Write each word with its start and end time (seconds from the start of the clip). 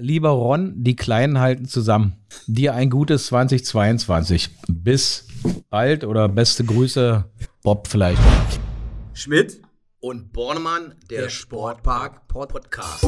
lieber 0.00 0.30
Ron, 0.30 0.72
die 0.76 0.96
Kleinen 0.96 1.38
halten 1.38 1.66
zusammen. 1.66 2.14
Dir 2.46 2.74
ein 2.74 2.90
gutes 2.90 3.26
2022. 3.26 4.50
Bis 4.68 5.26
bald 5.68 6.04
oder 6.04 6.28
beste 6.28 6.64
Grüße, 6.64 7.24
Bob 7.62 7.86
vielleicht. 7.86 8.20
Schmidt 9.12 9.60
und 10.00 10.32
Bornemann, 10.32 10.94
der, 11.10 11.22
der 11.22 11.28
Sportpark 11.28 12.26
Podcast. 12.28 13.06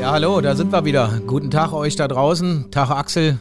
Ja, 0.00 0.10
hallo, 0.10 0.40
da 0.40 0.56
sind 0.56 0.72
wir 0.72 0.84
wieder. 0.84 1.20
Guten 1.28 1.52
Tag 1.52 1.72
euch 1.72 1.94
da 1.94 2.08
draußen. 2.08 2.72
Tag 2.72 2.90
Axel. 2.90 3.38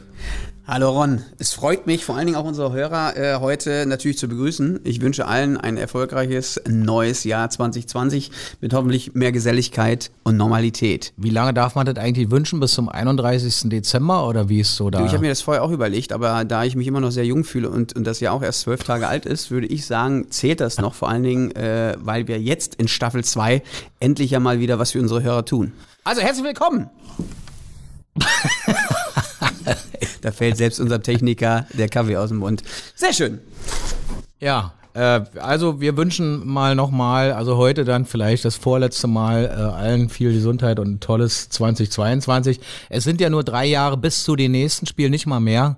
Hallo 0.74 0.90
Ron, 0.90 1.22
es 1.38 1.52
freut 1.52 1.86
mich, 1.86 2.06
vor 2.06 2.16
allen 2.16 2.28
Dingen 2.28 2.38
auch 2.38 2.46
unsere 2.46 2.72
Hörer 2.72 3.18
äh, 3.18 3.40
heute 3.42 3.86
natürlich 3.86 4.18
zu 4.18 4.30
begrüßen. 4.30 4.80
Ich 4.86 5.02
wünsche 5.02 5.28
allen 5.28 5.58
ein 5.58 5.76
erfolgreiches 5.76 6.62
neues 6.66 7.26
Jahr 7.26 7.50
2020 7.50 8.32
mit 8.62 8.74
hoffentlich 8.74 9.14
mehr 9.14 9.34
Geselligkeit 9.34 10.12
und 10.24 10.38
Normalität. 10.38 11.12
Wie 11.18 11.30
lange 11.30 11.54
darf 11.54 11.76
man 11.76 11.86
das 11.86 11.98
eigentlich 11.98 12.32
wünschen? 12.32 12.62
Bis 12.62 12.72
zum 12.72 12.88
31. 12.88 13.70
Dezember 13.70 14.26
oder 14.26 14.48
wie 14.48 14.62
ist 14.62 14.78
so 14.78 14.90
da? 14.90 15.00
Du, 15.00 15.06
ich 15.08 15.12
habe 15.12 15.20
mir 15.20 15.28
das 15.28 15.42
vorher 15.42 15.62
auch 15.62 15.72
überlegt, 15.72 16.14
aber 16.14 16.46
da 16.46 16.64
ich 16.64 16.78
mich 16.78 16.88
immer 16.88 17.02
noch 17.02 17.12
sehr 17.12 17.26
jung 17.26 17.44
fühle 17.44 17.70
und, 17.70 17.94
und 17.94 18.08
das 18.08 18.22
Jahr 18.22 18.34
auch 18.34 18.42
erst 18.42 18.62
zwölf 18.62 18.82
Tage 18.82 19.10
alt 19.10 19.26
ist, 19.26 19.52
würde 19.52 19.68
ich 19.68 19.86
sagen, 19.86 20.32
zählt 20.32 20.62
das 20.62 20.78
noch, 20.78 20.94
vor 20.94 21.10
allen 21.10 21.24
Dingen, 21.24 21.52
äh, 21.54 21.98
weil 22.00 22.30
wir 22.30 22.40
jetzt 22.40 22.76
in 22.76 22.88
Staffel 22.88 23.26
2 23.26 23.62
endlich 24.00 24.32
ja 24.32 24.40
mal 24.40 24.62
wieder 24.62 24.80
was 24.80 24.92
für 24.92 25.02
unsere 25.02 25.22
Hörer 25.22 25.44
tun. 25.44 25.74
Also 26.06 26.22
herzlich 26.22 26.46
willkommen! 26.46 26.90
da 30.22 30.32
fällt 30.32 30.58
selbst 30.58 30.80
unser 30.80 31.02
Techniker 31.02 31.66
der 31.74 31.90
Kaffee 31.90 32.18
aus 32.18 32.30
dem 32.30 32.38
Mund. 32.38 32.64
Sehr 32.96 33.14
schön. 33.14 33.40
Ja, 34.40 34.74
äh, 34.94 35.22
also 35.40 35.80
wir 35.80 35.96
wünschen 35.98 36.46
mal 36.46 36.76
nochmal, 36.76 37.32
also 37.32 37.58
heute 37.58 37.86
dann 37.86 38.06
vielleicht 38.06 38.46
das 38.46 38.56
vorletzte 38.56 39.08
Mal 39.08 39.46
äh, 39.46 39.50
allen 39.50 40.10
viel 40.10 40.34
Gesundheit 40.34 40.80
und 40.80 40.90
ein 40.90 41.00
tolles 41.00 41.50
2022. 41.50 42.60
Es 42.90 43.04
sind 43.04 43.22
ja 43.22 43.30
nur 43.30 43.44
drei 43.44 43.66
Jahre 43.66 43.98
bis 43.98 44.24
zu 44.24 44.36
den 44.36 44.52
nächsten 44.52 44.86
Spielen, 44.86 45.12
nicht 45.12 45.28
mal 45.28 45.40
mehr. 45.40 45.78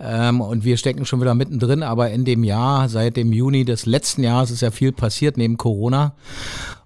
Ähm, 0.00 0.40
und 0.40 0.64
wir 0.64 0.76
stecken 0.76 1.06
schon 1.06 1.20
wieder 1.20 1.34
mittendrin, 1.34 1.82
aber 1.82 2.10
in 2.10 2.24
dem 2.24 2.44
Jahr, 2.44 2.88
seit 2.88 3.16
dem 3.16 3.32
Juni 3.32 3.64
des 3.64 3.86
letzten 3.86 4.22
Jahres 4.24 4.50
ist 4.50 4.62
ja 4.62 4.70
viel 4.70 4.92
passiert 4.92 5.36
neben 5.36 5.56
Corona. 5.56 6.14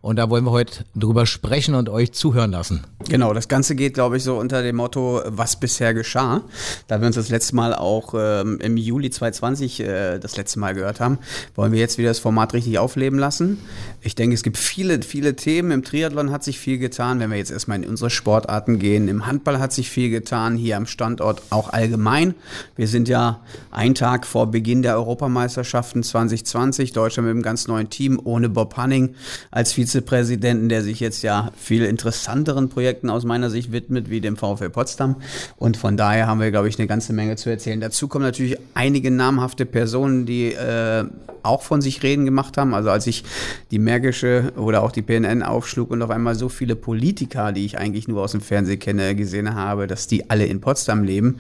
Und 0.03 0.17
da 0.17 0.29
wollen 0.29 0.45
wir 0.45 0.51
heute 0.51 0.85
drüber 0.97 1.27
sprechen 1.27 1.77
und 1.77 1.89
euch 1.89 2.11
zuhören 2.11 2.51
lassen. 2.51 2.83
Genau, 3.09 3.33
das 3.33 3.47
Ganze 3.47 3.77
geht, 3.77 3.95
glaube 3.95 4.17
ich, 4.17 4.25
so 4.25 4.37
unter 4.37 4.61
dem 4.61 4.77
Motto, 4.77 5.23
was 5.27 5.61
bisher 5.61 5.95
geschah. 5.95 6.43
Da 6.89 7.01
wir 7.01 7.07
uns 7.07 7.15
das 7.15 7.29
letzte 7.29 7.55
Mal 7.55 7.73
auch 7.73 8.13
ähm, 8.19 8.59
im 8.61 8.77
Juli 8.77 9.11
2020 9.11 9.81
äh, 9.81 10.19
das 10.19 10.37
letzte 10.37 10.59
Mal 10.59 10.75
gehört 10.75 10.99
haben, 10.99 11.19
wollen 11.55 11.71
wir 11.71 11.79
jetzt 11.79 11.99
wieder 11.99 12.09
das 12.09 12.19
Format 12.19 12.53
richtig 12.53 12.81
aufleben 12.81 13.17
lassen. 13.17 13.59
Ich 14.01 14.17
denke, 14.17 14.35
es 14.35 14.43
gibt 14.43 14.57
viele, 14.59 15.01
viele 15.03 15.37
Themen. 15.37 15.71
Im 15.71 15.85
Triathlon 15.85 16.33
hat 16.33 16.43
sich 16.43 16.59
viel 16.59 16.79
getan. 16.79 17.21
Wenn 17.21 17.31
wir 17.31 17.39
jetzt 17.39 17.53
erstmal 17.53 17.81
in 17.81 17.89
unsere 17.89 18.11
Sportarten 18.11 18.81
gehen, 18.81 19.07
im 19.07 19.27
Handball 19.27 19.61
hat 19.61 19.73
sich 19.73 19.89
viel 19.89 20.11
getan, 20.11 20.57
hier 20.57 20.79
am 20.79 20.87
Standort 20.87 21.43
auch 21.51 21.73
allgemein. 21.73 22.35
Wir 22.75 22.89
sind 22.89 23.09
ja 23.09 23.41
einen 23.71 23.95
Tag 23.95 24.27
vor 24.27 24.49
Beginn 24.49 24.83
der 24.83 24.97
Europameisterschaften 24.97 26.03
2020, 26.03 26.93
Deutschland 26.93 27.29
mit 27.29 27.35
einem 27.35 27.45
ganz 27.45 27.69
neuen 27.69 27.89
Team, 27.89 28.21
ohne 28.25 28.49
Bob 28.49 28.77
Hanning 28.77 29.15
als 29.53 29.73
Vize 29.77 29.92
Vizepräsidenten, 29.93 30.71
der 30.71 30.83
sich 30.83 31.01
jetzt 31.01 31.23
ja 31.23 31.53
viel 31.57 31.85
interessanteren 31.85 32.71
Projekten 32.71 33.11
aus 33.11 33.25
meiner 33.25 33.51
Sicht 33.51 33.73
widmet, 33.73 34.09
wie 34.09 34.23
dem 34.23 34.37
VfL 34.37 34.71
Potsdam. 34.71 35.17
Und 35.57 35.77
von 35.77 35.99
daher 35.99 36.27
haben 36.27 36.41
wir, 36.41 36.51
glaube 36.51 36.69
ich, 36.69 36.79
eine 36.79 36.89
ganze 36.89 37.13
Menge 37.13 37.37
zu 37.37 37.51
erzählen. 37.51 37.81
Dazu 37.81 38.09
kommen 38.09 38.25
natürlich 38.25 38.57
einige 38.73 39.11
namhafte 39.11 39.67
Personen, 39.67 40.25
die 40.25 40.55
äh, 40.55 41.05
auch 41.43 41.63
von 41.63 41.83
sich 41.83 42.03
reden 42.03 42.25
gemacht 42.25 42.57
haben. 42.57 42.73
Also 42.73 42.89
als 42.89 43.07
ich 43.07 43.25
die 43.71 43.79
Märkische 43.79 44.53
oder 44.57 44.83
auch 44.83 44.93
die 44.93 45.03
PNN 45.03 45.43
aufschlug 45.43 45.91
und 45.91 46.01
auf 46.01 46.11
einmal 46.11 46.37
so 46.37 46.49
viele 46.49 46.75
Politiker, 46.75 47.53
die 47.53 47.67
ich 47.67 47.77
eigentlich 47.77 48.09
nur 48.09 48.23
aus 48.23 48.33
dem 48.33 48.41
Fernsehen 48.41 48.79
kenne, 48.79 49.15
gesehen 49.15 49.55
habe, 49.55 49.87
dass 49.87 50.07
die 50.07 50.31
alle 50.31 50.47
in 50.47 50.61
Potsdam 50.61 51.05
leben. 51.05 51.39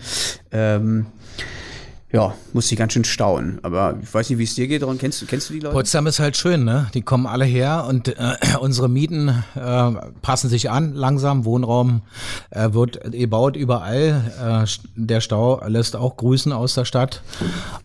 Ähm, 0.50 1.06
ja, 2.12 2.34
muss 2.52 2.70
ich 2.70 2.78
ganz 2.78 2.92
schön 2.92 3.04
staunen. 3.04 3.58
Aber 3.62 3.98
ich 4.02 4.12
weiß 4.12 4.28
nicht, 4.28 4.38
wie 4.38 4.44
es 4.44 4.54
dir 4.54 4.68
geht, 4.68 4.82
Ron. 4.82 4.98
Kennst, 4.98 5.26
kennst 5.28 5.48
du 5.48 5.54
die 5.54 5.60
Leute? 5.60 5.74
Potsdam 5.74 6.06
ist 6.06 6.20
halt 6.20 6.36
schön, 6.36 6.62
ne? 6.62 6.90
Die 6.92 7.00
kommen 7.00 7.26
alle 7.26 7.46
her 7.46 7.86
und 7.88 8.08
äh, 8.08 8.36
unsere 8.60 8.90
Mieten 8.90 9.28
äh, 9.28 9.90
passen 10.20 10.50
sich 10.50 10.70
an 10.70 10.92
langsam. 10.92 11.46
Wohnraum 11.46 12.02
äh, 12.50 12.72
wird 12.72 13.00
gebaut 13.12 13.56
überall. 13.56 14.66
Äh, 14.66 14.68
der 14.94 15.22
Stau 15.22 15.62
lässt 15.66 15.96
auch 15.96 16.18
grüßen 16.18 16.52
aus 16.52 16.74
der 16.74 16.84
Stadt. 16.84 17.22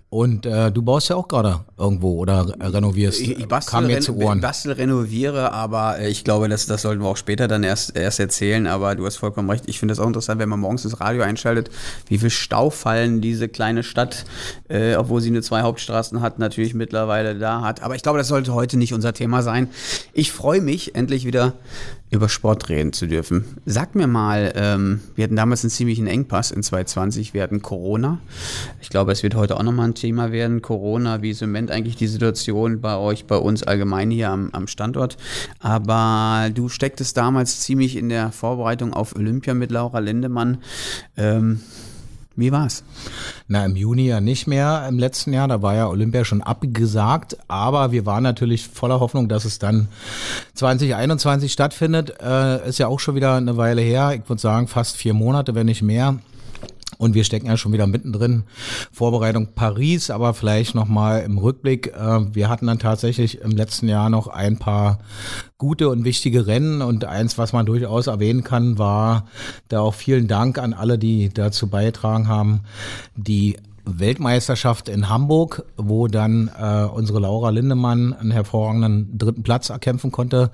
Und 0.09 0.45
äh, 0.45 0.72
du 0.72 0.81
baust 0.84 1.09
ja 1.09 1.18
auch 1.18 1.28
gerade 1.28 1.66
irgendwo 1.78 2.18
oder 2.18 2.56
renovierst. 2.62 3.19
Ich, 3.19 3.40
ich 3.40 3.47
bastel, 3.47 3.72
Kam 3.72 3.88
mir 3.88 4.00
zu 4.00 4.16
Ohren. 4.16 4.40
bastel, 4.40 4.72
renoviere, 4.72 5.51
aber 5.51 6.00
äh, 6.00 6.07
ich 6.07 6.23
glaube, 6.23 6.47
das, 6.47 6.66
das 6.66 6.84
sollten 6.84 7.01
wir 7.03 7.09
auch 7.09 7.18
später 7.18 7.50
dann 7.50 7.63
erst, 7.63 7.97
erst 7.97 8.22
erzählen. 8.22 8.67
Aber 8.67 8.96
du 8.96 9.06
hast 9.06 9.17
vollkommen 9.17 9.50
recht. 9.50 9.66
Ich 9.67 9.79
finde 9.79 9.91
das 9.91 10.00
auch 10.00 10.07
interessant, 10.07 10.40
wenn 10.40 10.47
man 10.47 10.62
morgens 10.62 10.84
das 10.84 11.01
Radio 11.01 11.23
einschaltet, 11.23 11.69
wie 12.07 12.17
viel 12.19 12.29
Staufallen 12.29 13.19
diese 13.19 13.50
kleine 13.50 13.84
Stadt, 13.84 14.23
äh, 14.69 14.96
obwohl 14.96 15.19
sie 15.19 15.29
nur 15.29 15.41
zwei 15.41 15.62
Hauptstraßen 15.63 16.22
hat, 16.22 16.40
natürlich 16.40 16.73
mittlerweile 16.73 17.38
da 17.38 17.59
hat. 17.62 17.84
Aber 17.84 17.96
ich 17.96 18.01
glaube, 18.01 18.17
das 18.17 18.29
sollte 18.29 18.53
heute 18.53 18.78
nicht 18.78 18.94
unser 18.94 19.12
Thema 19.13 19.44
sein. 19.44 19.69
Ich 20.13 20.31
freue 20.31 20.62
mich, 20.62 20.96
endlich 20.96 21.25
wieder 21.25 21.51
über 22.09 22.29
Sport 22.29 22.69
reden 22.69 22.94
zu 22.94 23.06
dürfen. 23.06 23.44
Sag 23.66 23.95
mir 23.95 24.07
mal, 24.07 24.53
ähm, 24.56 25.01
wir 25.16 25.25
hatten 25.25 25.35
damals 25.35 25.63
einen 25.63 25.72
ziemlichen 25.72 26.07
Engpass 26.07 26.51
in 26.51 26.63
2020. 26.63 27.34
Wir 27.34 27.44
hatten 27.44 27.62
Corona. 27.62 28.19
Ich 28.81 28.90
glaube, 28.90 29.12
es 29.12 29.23
wird 29.23 29.35
heute 29.35 29.57
auch 29.57 29.63
nochmal 29.63 29.90
ein 29.90 29.95
Thema 29.95 30.31
werden. 30.31 30.62
Corona, 30.62 31.22
wie 31.22 31.31
ist 31.31 31.41
im 31.41 31.50
Moment 31.50 31.69
eigentlich 31.69 31.97
die 31.97 32.07
Situation 32.07 32.79
bei 32.79 32.96
euch, 32.96 33.25
bei 33.25 33.35
uns 33.35 33.63
allgemein 33.63 34.09
hier 34.09 34.29
am, 34.29 34.50
am 34.53 34.67
Standort? 34.67 35.17
Aber 35.59 36.50
du 36.53 36.69
stecktest 36.69 37.17
damals 37.17 37.59
ziemlich 37.59 37.97
in 37.97 38.07
der 38.07 38.31
Vorbereitung 38.31 38.94
auf 38.94 39.16
Olympia 39.16 39.53
mit 39.53 39.72
Laura 39.72 40.00
Lindemann. 40.00 40.59
Ähm, 41.17 41.62
wie 42.37 42.51
war's? 42.51 42.83
Na, 43.47 43.65
im 43.65 43.75
Juni 43.75 44.07
ja 44.07 44.21
nicht 44.21 44.45
mehr 44.45 44.85
im 44.87 44.99
letzten 44.99 45.33
Jahr. 45.33 45.47
Da 45.47 45.63
war 45.63 45.73
ja 45.73 45.87
Olympia 45.87 46.23
schon 46.23 46.43
abgesagt. 46.43 47.35
Aber 47.47 47.91
wir 47.91 48.05
waren 48.05 48.23
natürlich 48.23 48.67
voller 48.67 48.99
Hoffnung, 48.99 49.27
dass 49.27 49.43
es 49.43 49.57
dann 49.57 49.87
2021 50.53 51.51
stattfindet. 51.51 52.13
Äh, 52.21 52.69
ist 52.69 52.77
ja 52.77 52.87
auch 52.87 52.99
schon 52.99 53.15
wieder 53.15 53.35
eine 53.35 53.57
Weile 53.57 53.81
her. 53.81 54.13
Ich 54.13 54.29
würde 54.29 54.41
sagen, 54.41 54.67
fast 54.67 54.97
vier 54.97 55.15
Monate, 55.15 55.55
wenn 55.55 55.65
nicht 55.65 55.81
mehr. 55.81 56.19
Und 56.97 57.13
wir 57.13 57.24
stecken 57.24 57.47
ja 57.47 57.58
schon 57.58 57.74
wieder 57.74 57.88
mittendrin. 57.88 58.44
Vorbereitung 58.91 59.50
Paris, 59.53 60.09
aber 60.09 60.34
vielleicht 60.34 60.75
nochmal 60.75 61.22
im 61.22 61.38
Rückblick. 61.38 61.88
Äh, 61.88 62.34
wir 62.34 62.50
hatten 62.50 62.68
dann 62.68 62.80
tatsächlich 62.80 63.41
im 63.41 63.52
letzten 63.52 63.88
Jahr 63.88 64.09
noch 64.09 64.28
ein 64.28 64.58
paar 64.58 65.00
gute 65.58 65.90
und 65.90 66.03
wichtige 66.03 66.47
Rennen. 66.47 66.81
Und 66.81 67.06
eins, 67.06 67.38
was 67.38 67.53
man 67.53 67.66
durchaus 67.66 68.08
erwähnen 68.08 68.44
kann, 68.44 68.78
war 68.78 69.28
da 69.68 69.81
auch 69.81 69.94
vielen 69.94 70.28
Dank 70.28 70.58
an 70.58 70.74
alle, 70.74 70.97
die 70.97 71.30
dazu 71.30 71.68
beigetragen 71.68 72.28
haben, 72.28 72.62
die 73.16 73.58
Weltmeisterschaft 73.87 74.89
in 74.89 75.09
Hamburg, 75.09 75.65
wo 75.77 76.07
dann 76.07 76.51
äh, 76.59 76.83
unsere 76.85 77.19
Laura 77.19 77.49
Lindemann 77.49 78.13
einen 78.13 78.31
hervorragenden 78.31 79.17
dritten 79.17 79.43
Platz 79.43 79.69
erkämpfen 79.69 80.11
konnte. 80.11 80.51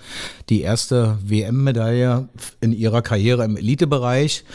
Die 0.49 0.61
erste 0.61 1.17
WM-Medaille 1.23 2.29
in 2.61 2.73
ihrer 2.73 3.01
Karriere 3.01 3.43
im 3.43 3.57
Elitebereich. 3.57 4.45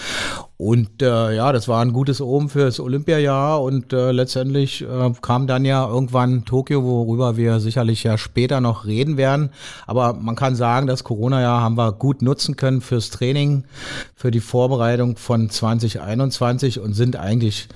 Und 0.56 1.02
äh, 1.02 1.36
ja, 1.36 1.52
das 1.52 1.68
war 1.68 1.80
ein 1.82 1.92
gutes 1.92 2.20
Omen 2.20 2.48
fürs 2.48 2.80
Olympiajahr 2.80 3.62
und 3.62 3.92
äh, 3.92 4.10
letztendlich 4.10 4.82
äh, 4.82 5.12
kam 5.22 5.46
dann 5.46 5.64
ja 5.64 5.86
irgendwann 5.86 6.44
Tokio, 6.44 6.82
worüber 6.82 7.36
wir 7.36 7.60
sicherlich 7.60 8.02
ja 8.02 8.18
später 8.18 8.60
noch 8.60 8.84
reden 8.84 9.16
werden. 9.16 9.50
Aber 9.86 10.14
man 10.14 10.34
kann 10.34 10.56
sagen, 10.56 10.88
das 10.88 11.04
Corona-Jahr 11.04 11.60
haben 11.60 11.76
wir 11.76 11.92
gut 11.92 12.22
nutzen 12.22 12.56
können 12.56 12.80
fürs 12.80 13.10
Training, 13.10 13.64
für 14.16 14.32
die 14.32 14.40
Vorbereitung 14.40 15.16
von 15.16 15.48
2021 15.48 16.80
und 16.80 16.94
sind 16.94 17.14
eigentlich 17.14 17.68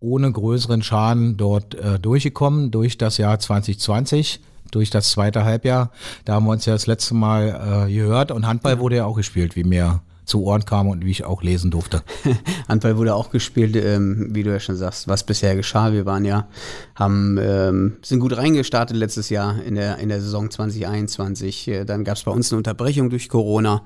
ohne 0.00 0.30
größeren 0.30 0.82
Schaden 0.82 1.36
dort 1.36 1.74
äh, 1.74 1.98
durchgekommen 1.98 2.70
durch 2.70 2.98
das 2.98 3.18
Jahr 3.18 3.38
2020 3.38 4.40
durch 4.70 4.90
das 4.90 5.10
zweite 5.10 5.44
Halbjahr. 5.44 5.90
Da 6.24 6.34
haben 6.34 6.46
wir 6.46 6.52
uns 6.52 6.66
ja 6.66 6.74
das 6.74 6.86
letzte 6.86 7.14
Mal 7.14 7.86
äh, 7.88 7.92
gehört 7.92 8.30
und 8.30 8.46
Handball 8.46 8.78
wurde 8.78 8.96
ja 8.96 9.06
auch 9.06 9.16
gespielt, 9.16 9.56
wie 9.56 9.64
mir 9.64 10.02
zu 10.28 10.44
Ohren 10.44 10.64
kam 10.64 10.88
und 10.88 11.04
wie 11.04 11.10
ich 11.10 11.24
auch 11.24 11.42
lesen 11.42 11.70
durfte. 11.70 12.02
Handball 12.68 12.98
wurde 12.98 13.14
auch 13.14 13.30
gespielt, 13.30 13.74
ähm, 13.76 14.28
wie 14.32 14.42
du 14.42 14.50
ja 14.50 14.60
schon 14.60 14.76
sagst, 14.76 15.08
was 15.08 15.24
bisher 15.24 15.56
geschah. 15.56 15.92
Wir 15.92 16.04
waren 16.04 16.24
ja, 16.24 16.48
haben, 16.94 17.38
ähm, 17.40 17.96
sind 18.02 18.20
gut 18.20 18.36
reingestartet 18.36 18.96
letztes 18.96 19.30
Jahr 19.30 19.60
in 19.62 19.74
der, 19.74 19.98
in 19.98 20.10
der 20.10 20.20
Saison 20.20 20.50
2021. 20.50 21.68
Äh, 21.68 21.84
dann 21.86 22.04
gab 22.04 22.16
es 22.16 22.24
bei 22.24 22.30
uns 22.30 22.52
eine 22.52 22.58
Unterbrechung 22.58 23.08
durch 23.08 23.30
Corona 23.30 23.84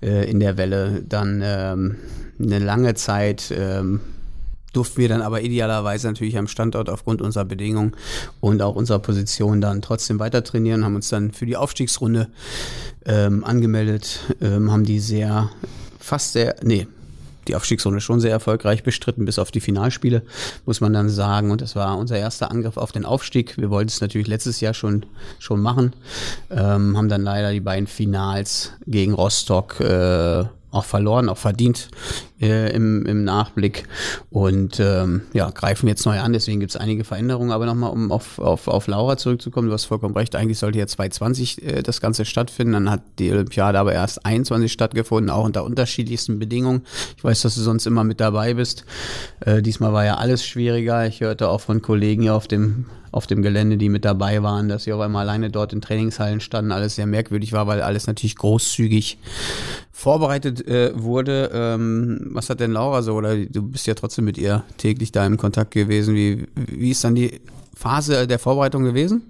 äh, 0.00 0.30
in 0.30 0.38
der 0.38 0.56
Welle. 0.56 1.02
Dann 1.02 1.42
ähm, 1.44 1.96
eine 2.40 2.60
lange 2.60 2.94
Zeit 2.94 3.52
ähm, 3.54 4.00
durften 4.72 4.98
wir 4.98 5.08
dann 5.08 5.22
aber 5.22 5.42
idealerweise 5.42 6.06
natürlich 6.06 6.38
am 6.38 6.48
Standort 6.48 6.88
aufgrund 6.88 7.22
unserer 7.22 7.44
Bedingungen 7.44 7.92
und 8.40 8.62
auch 8.62 8.76
unserer 8.76 8.98
Position 8.98 9.60
dann 9.60 9.82
trotzdem 9.82 10.18
weiter 10.18 10.44
trainieren, 10.44 10.84
haben 10.84 10.94
uns 10.94 11.08
dann 11.08 11.32
für 11.32 11.46
die 11.46 11.56
Aufstiegsrunde 11.56 12.28
ähm, 13.04 13.44
angemeldet, 13.44 14.20
ähm, 14.40 14.70
haben 14.70 14.84
die 14.84 15.00
sehr, 15.00 15.50
fast 15.98 16.32
sehr, 16.32 16.56
nee, 16.62 16.86
die 17.48 17.56
Aufstiegsrunde 17.56 18.00
schon 18.00 18.20
sehr 18.20 18.30
erfolgreich 18.30 18.82
bestritten, 18.82 19.24
bis 19.24 19.38
auf 19.38 19.50
die 19.50 19.60
Finalspiele, 19.60 20.22
muss 20.66 20.80
man 20.80 20.92
dann 20.92 21.08
sagen. 21.08 21.50
Und 21.50 21.62
das 21.62 21.74
war 21.74 21.98
unser 21.98 22.16
erster 22.16 22.50
Angriff 22.50 22.76
auf 22.76 22.92
den 22.92 23.04
Aufstieg. 23.04 23.56
Wir 23.56 23.70
wollten 23.70 23.88
es 23.88 24.00
natürlich 24.00 24.28
letztes 24.28 24.60
Jahr 24.60 24.74
schon, 24.74 25.06
schon 25.38 25.60
machen, 25.60 25.94
ähm, 26.50 26.96
haben 26.96 27.08
dann 27.08 27.22
leider 27.22 27.52
die 27.52 27.60
beiden 27.60 27.86
Finals 27.86 28.72
gegen 28.86 29.14
Rostock 29.14 29.80
äh, 29.80 30.44
auch 30.70 30.84
verloren, 30.84 31.28
auch 31.28 31.38
verdient 31.38 31.88
äh, 32.40 32.74
im, 32.74 33.04
im 33.06 33.24
Nachblick 33.24 33.84
und 34.30 34.80
ähm, 34.80 35.22
ja, 35.32 35.50
greifen 35.50 35.88
jetzt 35.88 36.06
neu 36.06 36.20
an, 36.20 36.32
deswegen 36.32 36.60
gibt 36.60 36.70
es 36.70 36.76
einige 36.76 37.04
Veränderungen, 37.04 37.50
aber 37.50 37.66
nochmal, 37.66 37.90
um 37.90 38.12
auf, 38.12 38.38
auf, 38.38 38.68
auf 38.68 38.86
Laura 38.86 39.16
zurückzukommen, 39.16 39.68
du 39.68 39.74
hast 39.74 39.84
vollkommen 39.84 40.16
recht, 40.16 40.36
eigentlich 40.36 40.58
sollte 40.58 40.78
ja 40.78 40.86
2020 40.86 41.62
äh, 41.62 41.82
das 41.82 42.00
Ganze 42.00 42.24
stattfinden, 42.24 42.72
dann 42.72 42.90
hat 42.90 43.02
die 43.18 43.30
Olympiade 43.30 43.78
aber 43.78 43.92
erst 43.92 44.24
21 44.24 44.72
stattgefunden, 44.72 45.30
auch 45.30 45.44
unter 45.44 45.64
unterschiedlichsten 45.64 46.38
Bedingungen. 46.38 46.82
Ich 47.16 47.24
weiß, 47.24 47.42
dass 47.42 47.54
du 47.54 47.60
sonst 47.60 47.86
immer 47.86 48.04
mit 48.04 48.20
dabei 48.20 48.54
bist. 48.54 48.84
Äh, 49.40 49.62
diesmal 49.62 49.92
war 49.92 50.04
ja 50.04 50.16
alles 50.16 50.44
schwieriger. 50.44 51.06
Ich 51.06 51.20
hörte 51.20 51.48
auch 51.48 51.60
von 51.60 51.82
Kollegen 51.82 52.22
hier 52.22 52.34
auf 52.34 52.48
dem 52.48 52.86
auf 53.12 53.26
dem 53.26 53.42
Gelände, 53.42 53.76
die 53.76 53.88
mit 53.88 54.04
dabei 54.04 54.42
waren, 54.42 54.68
dass 54.68 54.84
sie 54.84 54.92
auf 54.92 55.00
einmal 55.00 55.28
alleine 55.28 55.50
dort 55.50 55.72
in 55.72 55.80
Trainingshallen 55.80 56.40
standen, 56.40 56.72
alles 56.72 56.94
sehr 56.94 57.06
merkwürdig 57.06 57.52
war, 57.52 57.66
weil 57.66 57.82
alles 57.82 58.06
natürlich 58.06 58.36
großzügig 58.36 59.18
vorbereitet 59.92 60.66
äh, 60.66 60.92
wurde. 60.94 61.50
Ähm, 61.52 62.30
was 62.32 62.50
hat 62.50 62.60
denn 62.60 62.72
Laura 62.72 63.02
so? 63.02 63.14
Oder 63.14 63.36
du 63.36 63.62
bist 63.62 63.86
ja 63.86 63.94
trotzdem 63.94 64.24
mit 64.24 64.38
ihr 64.38 64.64
täglich 64.76 65.12
da 65.12 65.26
im 65.26 65.36
Kontakt 65.36 65.72
gewesen. 65.72 66.14
Wie, 66.14 66.46
wie 66.54 66.90
ist 66.90 67.04
dann 67.04 67.14
die 67.14 67.40
Phase 67.74 68.26
der 68.26 68.38
Vorbereitung 68.38 68.84
gewesen 68.84 69.22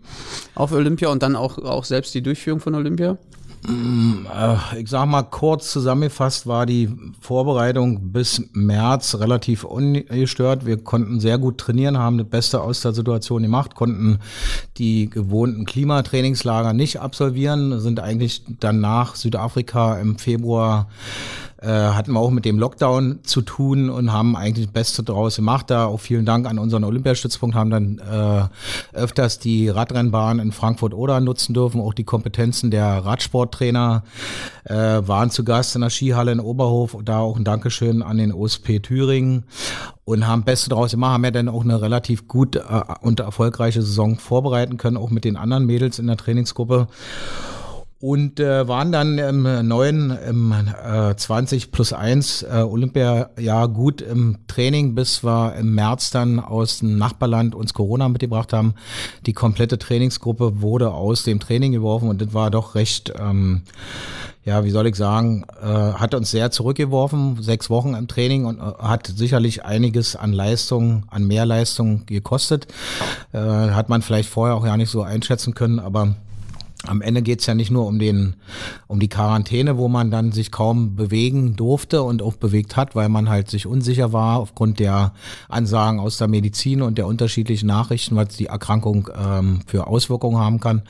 auf 0.55 0.73
Olympia 0.73 1.09
und 1.09 1.23
dann 1.23 1.37
auch, 1.37 1.59
auch 1.59 1.85
selbst 1.85 2.15
die 2.15 2.23
Durchführung 2.23 2.61
von 2.61 2.75
Olympia? 2.75 3.17
Äh, 3.69 4.81
ich 4.81 4.89
sag 4.89 5.07
mal 5.07 5.23
kurz 5.23 5.71
zusammengefasst 5.71 6.47
war 6.47 6.67
die 6.67 6.89
Vorbereitung 7.21 8.12
bis 8.12 8.43
März 8.53 9.17
relativ 9.17 9.65
ungestört. 9.65 10.65
Wir 10.65 10.79
konnten 10.79 11.21
sehr 11.21 11.39
gut 11.39 11.59
trainieren, 11.59 11.99
haben 11.99 12.17
eine 12.17 12.25
beste 12.25 12.62
aus 12.62 12.81
der 12.81 12.93
Situation 12.93 13.43
gemacht, 13.43 13.75
konnten 13.75 14.19
die 14.79 15.11
gewohnten 15.11 15.67
Klimatrainingslager 15.67 16.73
nicht 16.73 17.01
absolvieren, 17.01 17.81
sind 17.81 18.01
eigentlich 18.01 18.45
dann 18.61 18.81
nach 18.81 19.15
Südafrika 19.15 19.99
im 19.99 20.19
Februar 20.19 20.89
äh, 21.61 21.67
hatten 21.67 22.12
wir 22.12 22.21
auch 22.21 22.31
mit 22.31 22.45
dem 22.45 22.59
Lockdown 22.59 23.21
zu 23.23 23.43
tun 23.43 23.91
und 23.91 24.12
haben 24.12 24.35
eigentlich 24.35 24.67
das 24.67 24.73
Beste 24.73 25.03
draus 25.03 25.37
gemacht. 25.37 25.71
Da 25.71 25.87
auch 25.87 26.01
vielen 26.01 26.25
Dank 26.25 26.47
an 26.47 26.59
unseren 26.59 26.85
Olympiastützpunkt, 26.85 27.55
haben 27.55 27.71
dann 27.71 27.99
äh, 27.99 28.97
öfters 28.97 29.39
die 29.39 29.69
Radrennbahn 29.69 30.39
in 30.39 30.53
Frankfurt 30.53 30.95
oder 30.95 31.21
nutzen 31.21 31.53
dürfen, 31.53 31.81
auch 31.81 31.93
die 31.93 32.05
Kompetenzen 32.05 32.71
der 32.71 33.05
Radsporttrainer 33.05 34.05
äh, 34.65 34.75
waren 34.75 35.31
zu 35.31 35.45
Gast 35.45 35.75
in 35.75 35.83
der 35.83 35.91
Skihalle 35.91 36.33
in 36.33 36.41
Oberhof. 36.41 36.97
Da 37.05 37.19
auch 37.19 37.37
ein 37.37 37.45
Dankeschön 37.45 38.03
an 38.03 38.17
den 38.17 38.33
OSP 38.33 38.81
Thüringen 38.81 39.45
und 40.05 40.27
haben 40.27 40.45
Beste 40.45 40.71
draus 40.71 40.93
gemacht, 40.93 41.12
haben 41.12 41.25
ja 41.25 41.31
dann 41.31 41.49
auch 41.49 41.62
eine 41.62 41.83
relativ 41.83 42.27
gut 42.27 42.57
äh, 42.57 42.62
und 43.03 43.21
erfolgreiche 43.21 43.83
Saison 43.83 44.17
vorbereiten 44.17 44.79
können, 44.79 44.97
auch 44.97 45.11
mit 45.11 45.25
den 45.25 45.37
anderen 45.37 45.67
Mädels 45.67 45.99
in 45.99 46.07
der 46.07 46.17
Trainingsgruppe 46.17 46.89
und 48.00 48.41
äh, 48.41 48.67
waren 48.67 48.93
dann 48.93 49.19
im 49.19 49.69
neuen, 49.69 50.11
im 50.11 50.52
äh, 50.52 51.14
20 51.14 51.70
plus 51.70 51.93
1 51.93 52.43
äh, 52.43 52.62
Olympiajahr 52.62 53.69
gut 53.69 54.00
im 54.00 54.38
Training, 54.47 54.94
bis 54.94 55.23
wir 55.23 55.55
im 55.56 55.75
März 55.75 56.11
dann 56.11 56.41
aus 56.41 56.79
dem 56.79 56.97
Nachbarland 56.97 57.55
uns 57.55 57.75
Corona 57.75 58.08
mitgebracht 58.08 58.55
haben. 58.55 58.75
Die 59.26 59.35
komplette 59.35 59.79
Trainingsgruppe 59.79 60.62
wurde 60.62 60.93
aus 60.93 61.25
dem 61.25 61.41
Training 61.41 61.73
geworfen 61.73 62.08
und 62.08 62.23
das 62.23 62.32
war 62.32 62.50
doch 62.50 62.75
recht, 62.75 63.12
ähm, 63.19 63.62
ja, 64.47 64.64
wie 64.64 64.70
soll 64.70 64.87
ich 64.87 64.97
sagen, 64.97 65.44
äh, 65.62 65.67
hat 65.67 66.14
uns 66.14 66.31
sehr 66.31 66.50
zurückgeworfen, 66.50 67.43
sechs 67.43 67.69
Wochen 67.69 67.93
im 67.93 68.08
Training 68.08 68.47
und 68.47 68.61
äh, 68.61 68.62
hat 68.79 69.08
sicherlich 69.08 69.67
einiges 69.67 70.17
an 70.17 70.32
Leistung, 70.32 71.05
an 71.11 71.26
Mehrleistung 71.26 72.06
gekostet. 72.06 72.67
Äh, 73.32 73.38
hat 73.38 73.91
man 73.91 74.00
vielleicht 74.00 74.31
vorher 74.31 74.56
auch 74.56 74.64
ja 74.64 74.79
nicht 74.79 74.91
so 74.91 75.02
einschätzen 75.02 75.52
können, 75.52 75.79
aber 75.79 76.14
am 76.87 77.03
Ende 77.03 77.21
geht's 77.23 77.47
ja 77.47 77.55
nicht 77.55 77.71
nur 77.71 77.87
um 77.87 77.99
den, 77.99 78.37
um 78.87 79.00
die 79.00 79.09
Quarantäne, 79.09 79.77
wo 79.77 79.88
man 79.88 80.11
dann 80.11 80.32
sich 80.32 80.50
kaum 80.50 80.97
bewegen 80.97 81.55
durfte 81.56 82.03
und 82.03 82.23
auch 82.23 82.37
bewegt 82.37 82.77
hat, 82.77 82.94
weil 82.94 83.09
man 83.09 83.29
halt 83.29 83.50
sich 83.50 83.67
unsicher 83.67 84.12
war 84.12 84.38
aufgrund 84.38 84.81
der 84.81 85.12
Ansagen 85.49 86.00
aus 86.00 86.17
der 86.17 86.29
Medizin 86.29 86.81
und 86.81 86.97
der 86.97 87.06
unterschiedlichen 87.06 87.67
Nachrichten, 87.67 88.17
was 88.17 88.29
die 88.29 88.47
Erkrankung 88.47 89.11
ähm, 89.15 89.61
für 89.67 89.87
Auswirkungen 89.87 90.38
haben 90.38 90.61
kann. 90.61 90.82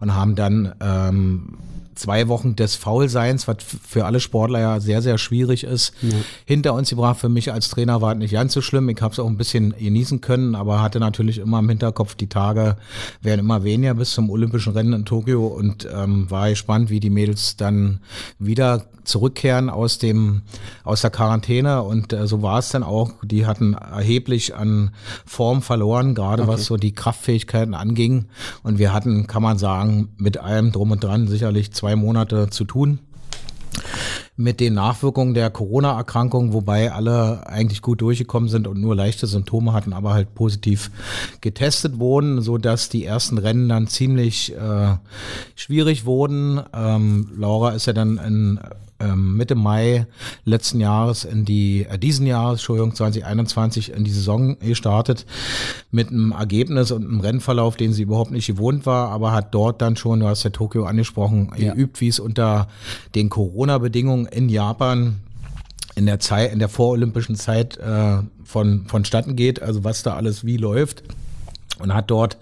Und 0.00 0.14
haben 0.14 0.34
dann 0.34 0.74
ähm, 0.80 1.56
zwei 1.98 2.28
Wochen 2.28 2.56
des 2.56 2.76
Faulseins, 2.76 3.48
was 3.48 3.56
für 3.60 4.06
alle 4.06 4.20
Sportler 4.20 4.60
ja 4.60 4.80
sehr, 4.80 5.02
sehr 5.02 5.18
schwierig 5.18 5.64
ist, 5.64 5.92
ja. 6.02 6.10
hinter 6.44 6.74
uns 6.74 6.90
gebracht. 6.90 7.18
Für 7.18 7.28
mich 7.28 7.52
als 7.52 7.68
Trainer 7.68 8.00
war 8.00 8.12
es 8.12 8.18
nicht 8.18 8.32
ganz 8.32 8.52
so 8.52 8.60
schlimm. 8.60 8.88
Ich 8.88 9.02
habe 9.02 9.12
es 9.12 9.18
auch 9.18 9.26
ein 9.26 9.36
bisschen 9.36 9.74
genießen 9.78 10.20
können, 10.20 10.54
aber 10.54 10.80
hatte 10.80 11.00
natürlich 11.00 11.38
immer 11.38 11.58
im 11.58 11.68
Hinterkopf, 11.68 12.14
die 12.14 12.28
Tage 12.28 12.76
werden 13.22 13.40
immer 13.40 13.64
weniger 13.64 13.94
bis 13.94 14.12
zum 14.12 14.30
Olympischen 14.30 14.72
Rennen 14.72 14.92
in 14.92 15.04
Tokio 15.04 15.46
und 15.46 15.88
ähm, 15.92 16.30
war 16.30 16.48
gespannt, 16.48 16.90
wie 16.90 17.00
die 17.00 17.10
Mädels 17.10 17.56
dann 17.56 18.00
wieder 18.38 18.86
zurückkehren 19.08 19.70
aus 19.70 19.98
dem 19.98 20.42
aus 20.84 21.00
der 21.00 21.10
Quarantäne 21.10 21.82
und 21.82 22.12
äh, 22.12 22.26
so 22.26 22.42
war 22.42 22.58
es 22.58 22.68
dann 22.68 22.82
auch. 22.82 23.12
Die 23.22 23.46
hatten 23.46 23.74
erheblich 23.74 24.54
an 24.54 24.90
Form 25.26 25.62
verloren, 25.62 26.14
gerade 26.14 26.42
okay. 26.42 26.52
was 26.52 26.66
so 26.66 26.76
die 26.76 26.92
Kraftfähigkeiten 26.92 27.74
anging. 27.74 28.26
Und 28.62 28.78
wir 28.78 28.92
hatten, 28.92 29.26
kann 29.26 29.42
man 29.42 29.58
sagen, 29.58 30.10
mit 30.16 30.38
allem 30.38 30.72
drum 30.72 30.90
und 30.90 31.02
dran 31.02 31.26
sicherlich 31.26 31.72
zwei 31.72 31.96
Monate 31.96 32.50
zu 32.50 32.64
tun 32.64 33.00
mit 34.38 34.60
den 34.60 34.74
Nachwirkungen 34.74 35.34
der 35.34 35.50
Corona-Erkrankung, 35.50 36.52
wobei 36.52 36.92
alle 36.92 37.46
eigentlich 37.48 37.82
gut 37.82 38.00
durchgekommen 38.00 38.48
sind 38.48 38.68
und 38.68 38.80
nur 38.80 38.94
leichte 38.94 39.26
Symptome 39.26 39.72
hatten, 39.72 39.92
aber 39.92 40.14
halt 40.14 40.34
positiv 40.34 40.92
getestet 41.40 41.98
wurden, 41.98 42.40
so 42.40 42.56
dass 42.56 42.88
die 42.88 43.04
ersten 43.04 43.36
Rennen 43.36 43.68
dann 43.68 43.88
ziemlich 43.88 44.54
äh, 44.54 44.96
schwierig 45.56 46.06
wurden. 46.06 46.60
Ähm, 46.72 47.32
Laura 47.36 47.70
ist 47.70 47.86
ja 47.86 47.92
dann 47.92 48.18
in 48.18 48.60
ähm, 49.00 49.36
Mitte 49.36 49.54
Mai 49.54 50.06
letzten 50.44 50.80
Jahres 50.80 51.24
in 51.24 51.44
die, 51.44 51.86
äh, 51.88 51.98
diesen 51.98 52.26
Jahres, 52.26 52.60
Entschuldigung, 52.60 52.94
2021 52.94 53.92
in 53.92 54.04
die 54.04 54.10
Saison 54.10 54.58
gestartet 54.60 55.26
mit 55.90 56.08
einem 56.08 56.32
Ergebnis 56.32 56.90
und 56.90 57.04
einem 57.04 57.20
Rennverlauf, 57.20 57.76
den 57.76 57.92
sie 57.92 58.02
überhaupt 58.02 58.30
nicht 58.30 58.46
gewohnt 58.46 58.86
war, 58.86 59.10
aber 59.10 59.32
hat 59.32 59.54
dort 59.54 59.80
dann 59.82 59.96
schon, 59.96 60.20
du 60.20 60.26
hast 60.26 60.42
ja 60.42 60.50
Tokio 60.50 60.84
angesprochen, 60.84 61.50
ja. 61.56 61.72
geübt, 61.72 62.00
wie 62.00 62.08
es 62.08 62.18
unter 62.18 62.68
den 63.14 63.28
Corona-Bedingungen 63.28 64.26
in 64.26 64.48
Japan 64.48 65.20
in 65.94 66.06
der 66.06 66.20
Zeit, 66.20 66.52
in 66.52 66.58
der 66.58 66.68
vorolympischen 66.68 67.34
Zeit 67.36 67.76
äh, 67.78 68.18
von 68.44 68.86
vonstatten 68.86 69.36
geht, 69.36 69.62
also 69.62 69.84
was 69.84 70.02
da 70.02 70.14
alles 70.14 70.44
wie 70.44 70.56
läuft 70.56 71.02
und 71.78 71.94
hat 71.94 72.10
dort 72.10 72.38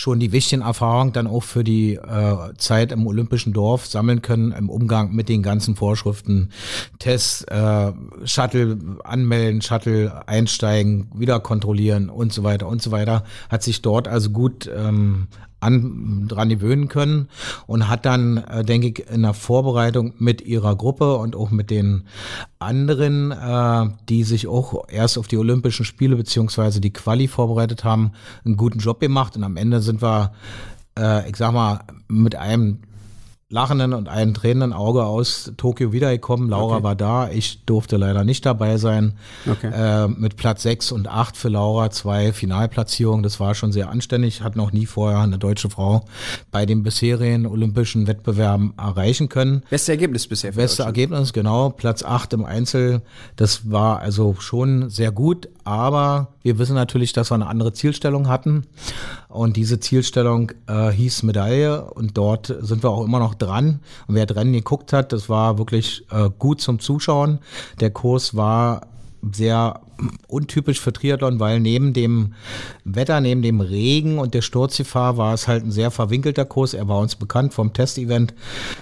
schon 0.00 0.18
die 0.18 0.32
wichtigen 0.32 0.62
Erfahrungen 0.62 1.12
dann 1.12 1.26
auch 1.26 1.42
für 1.42 1.62
die 1.62 1.94
äh, 1.94 2.54
Zeit 2.56 2.90
im 2.90 3.06
Olympischen 3.06 3.52
Dorf 3.52 3.86
sammeln 3.86 4.22
können 4.22 4.52
im 4.52 4.70
Umgang 4.70 5.12
mit 5.12 5.28
den 5.28 5.42
ganzen 5.42 5.76
Vorschriften, 5.76 6.50
Tests, 6.98 7.44
äh, 7.44 7.92
Shuttle 8.24 8.78
anmelden, 9.04 9.60
Shuttle 9.60 10.26
einsteigen, 10.26 11.10
wieder 11.14 11.38
kontrollieren 11.40 12.08
und 12.08 12.32
so 12.32 12.42
weiter 12.42 12.66
und 12.66 12.82
so 12.82 12.90
weiter. 12.90 13.24
Hat 13.50 13.62
sich 13.62 13.82
dort 13.82 14.08
also 14.08 14.30
gut 14.30 14.70
ähm, 14.74 15.28
an, 15.60 16.26
dran 16.28 16.48
gewöhnen 16.48 16.88
können 16.88 17.28
und 17.66 17.88
hat 17.88 18.06
dann, 18.06 18.38
äh, 18.38 18.64
denke 18.64 18.88
ich, 18.88 19.10
in 19.10 19.22
der 19.22 19.34
Vorbereitung 19.34 20.14
mit 20.18 20.42
ihrer 20.42 20.74
Gruppe 20.76 21.16
und 21.16 21.36
auch 21.36 21.50
mit 21.50 21.70
den 21.70 22.04
anderen, 22.58 23.30
äh, 23.30 23.90
die 24.08 24.24
sich 24.24 24.46
auch 24.46 24.88
erst 24.88 25.18
auf 25.18 25.28
die 25.28 25.38
Olympischen 25.38 25.84
Spiele 25.84 26.16
beziehungsweise 26.16 26.80
die 26.80 26.92
Quali 26.92 27.28
vorbereitet 27.28 27.84
haben, 27.84 28.12
einen 28.44 28.56
guten 28.56 28.78
Job 28.78 29.00
gemacht. 29.00 29.36
Und 29.36 29.44
am 29.44 29.56
Ende 29.56 29.80
sind 29.80 30.02
wir, 30.02 30.32
äh, 30.98 31.28
ich 31.28 31.36
sag 31.36 31.52
mal, 31.52 31.80
mit 32.08 32.36
einem 32.36 32.80
lachenden 33.50 33.94
und 33.94 34.08
einem 34.08 34.32
tränenden 34.32 34.72
Auge 34.72 35.04
aus 35.04 35.52
Tokio 35.56 35.92
wiedergekommen. 35.92 36.48
Laura 36.48 36.76
okay. 36.76 36.84
war 36.84 36.94
da, 36.94 37.28
ich 37.30 37.64
durfte 37.64 37.96
leider 37.96 38.22
nicht 38.22 38.46
dabei 38.46 38.76
sein. 38.78 39.14
Okay. 39.44 39.70
Äh, 39.74 40.08
mit 40.08 40.36
Platz 40.36 40.62
6 40.62 40.92
und 40.92 41.08
8 41.08 41.36
für 41.36 41.48
Laura, 41.48 41.90
zwei 41.90 42.32
Finalplatzierungen. 42.32 43.24
Das 43.24 43.40
war 43.40 43.56
schon 43.56 43.72
sehr 43.72 43.90
anständig, 43.90 44.42
hat 44.42 44.54
noch 44.54 44.70
nie 44.70 44.86
vorher 44.86 45.18
eine 45.18 45.36
deutsche 45.36 45.68
Frau 45.68 46.04
bei 46.52 46.64
den 46.64 46.84
bisherigen 46.84 47.44
olympischen 47.44 48.06
Wettbewerben 48.06 48.72
erreichen 48.78 49.28
können. 49.28 49.64
Beste 49.68 49.90
Ergebnis 49.92 50.28
bisher. 50.28 50.52
Beste 50.52 50.84
Ergebnis, 50.84 51.32
genau. 51.32 51.70
Platz 51.70 52.04
8 52.04 52.32
im 52.34 52.44
Einzel. 52.44 53.02
Das 53.34 53.68
war 53.68 53.98
also 53.98 54.36
schon 54.38 54.90
sehr 54.90 55.10
gut, 55.10 55.48
aber 55.64 56.28
wir 56.42 56.58
wissen 56.58 56.76
natürlich, 56.76 57.12
dass 57.12 57.32
wir 57.32 57.34
eine 57.34 57.48
andere 57.48 57.72
Zielstellung 57.72 58.28
hatten. 58.28 58.64
Und 59.30 59.56
diese 59.56 59.78
Zielstellung 59.78 60.50
äh, 60.66 60.90
hieß 60.90 61.22
Medaille 61.22 61.84
und 61.84 62.18
dort 62.18 62.52
sind 62.60 62.82
wir 62.82 62.90
auch 62.90 63.04
immer 63.04 63.20
noch 63.20 63.34
dran. 63.34 63.78
Und 64.08 64.16
wer 64.16 64.26
dran 64.26 64.52
geguckt 64.52 64.92
hat, 64.92 65.12
das 65.12 65.28
war 65.28 65.56
wirklich 65.56 66.04
äh, 66.10 66.30
gut 66.36 66.60
zum 66.60 66.80
Zuschauen. 66.80 67.38
Der 67.78 67.90
Kurs 67.90 68.34
war 68.34 68.88
sehr 69.32 69.80
untypisch 70.28 70.80
für 70.80 70.92
Triathlon, 70.92 71.40
weil 71.40 71.60
neben 71.60 71.92
dem 71.92 72.34
Wetter, 72.84 73.20
neben 73.20 73.42
dem 73.42 73.60
Regen 73.60 74.18
und 74.18 74.32
der 74.32 74.40
Sturzgefahr 74.40 75.16
war 75.16 75.34
es 75.34 75.46
halt 75.46 75.64
ein 75.64 75.72
sehr 75.72 75.90
verwinkelter 75.90 76.44
Kurs. 76.44 76.72
Er 76.72 76.88
war 76.88 76.98
uns 76.98 77.16
bekannt 77.16 77.52
vom 77.52 77.72
Testevent 77.72 78.34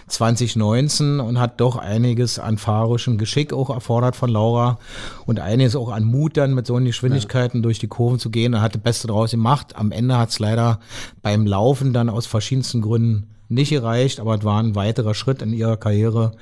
2019 0.07 1.21
und 1.21 1.41
hat 1.41 1.61
doch 1.61 1.77
einiges 1.77 2.39
an 2.39 2.57
fahrischem 2.57 3.19
Geschick 3.19 3.53
auch 3.53 3.71
erfordert 3.71 4.15
von 4.15 4.31
Laura 4.31 4.79
und 5.27 5.41
einiges 5.41 5.75
auch 5.75 5.91
an 5.91 6.05
Mut 6.05 6.37
dann 6.37 6.55
mit 6.55 6.67
so 6.67 6.79
Geschwindigkeiten 6.79 7.59
ja. 7.59 7.63
durch 7.63 7.81
die 7.81 7.89
Kurven 7.89 8.21
zu 8.21 8.31
gehen. 8.31 8.55
Er 8.55 8.63
hatte 8.63 8.79
Beste 8.79 9.09
draus 9.09 9.33
gemacht. 9.33 9.75
Am 9.75 9.91
Ende 9.91 10.17
hat 10.17 10.31
es 10.31 10.39
leider 10.39 10.79
beim 11.23 11.47
Laufen 11.47 11.93
dann 11.93 12.09
aus 12.09 12.27
verschiedensten 12.27 12.81
Gründen 12.81 13.27
nicht 13.49 13.73
erreicht, 13.73 14.21
aber 14.21 14.37
es 14.37 14.45
war 14.45 14.63
ein 14.63 14.75
weiterer 14.75 15.15
Schritt 15.15 15.43
in 15.43 15.53
ihrer 15.53 15.77
Karriere, 15.77 16.33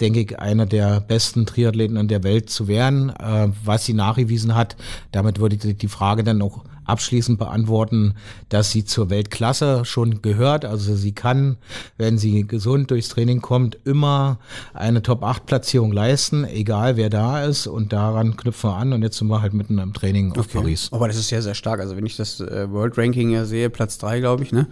denke 0.00 0.20
ich, 0.20 0.38
einer 0.38 0.66
der 0.66 1.00
besten 1.00 1.46
Triathleten 1.46 1.96
in 1.96 2.08
der 2.08 2.24
Welt 2.24 2.50
zu 2.50 2.68
werden, 2.68 3.10
äh, 3.10 3.48
was 3.64 3.84
sie 3.84 3.94
nachgewiesen 3.94 4.54
hat. 4.54 4.76
Damit 5.12 5.38
würde 5.38 5.56
ich 5.56 5.76
die 5.76 5.88
Frage 5.88 6.24
dann 6.24 6.42
auch 6.42 6.64
abschließend 6.88 7.38
beantworten, 7.38 8.14
dass 8.48 8.70
sie 8.70 8.84
zur 8.84 9.10
Weltklasse 9.10 9.84
schon 9.84 10.22
gehört. 10.22 10.64
Also 10.64 10.94
sie 10.94 11.12
kann, 11.12 11.56
wenn 11.96 12.18
sie 12.18 12.46
gesund 12.46 12.90
durchs 12.90 13.08
Training 13.08 13.40
kommt, 13.40 13.78
immer 13.84 14.38
eine 14.74 15.02
Top-8-Platzierung 15.02 15.92
leisten, 15.92 16.44
egal 16.44 16.96
wer 16.96 17.10
da 17.10 17.44
ist. 17.44 17.66
Und 17.66 17.92
daran 17.92 18.36
knüpfen 18.36 18.70
wir 18.70 18.76
an. 18.76 18.92
Und 18.92 19.02
jetzt 19.02 19.18
sind 19.18 19.28
wir 19.28 19.42
halt 19.42 19.54
mitten 19.54 19.78
im 19.78 19.92
Training 19.92 20.32
auf 20.32 20.46
okay. 20.46 20.58
Paris. 20.58 20.88
Aber 20.92 21.08
das 21.08 21.16
ist 21.16 21.28
sehr, 21.28 21.42
sehr 21.42 21.54
stark. 21.54 21.80
Also 21.80 21.96
wenn 21.96 22.06
ich 22.06 22.16
das 22.16 22.40
äh, 22.40 22.70
World 22.70 22.96
Ranking 22.96 23.30
ja 23.30 23.44
sehe, 23.44 23.70
Platz 23.70 23.98
drei, 23.98 24.20
glaube 24.20 24.42
ich, 24.42 24.52
ne? 24.52 24.66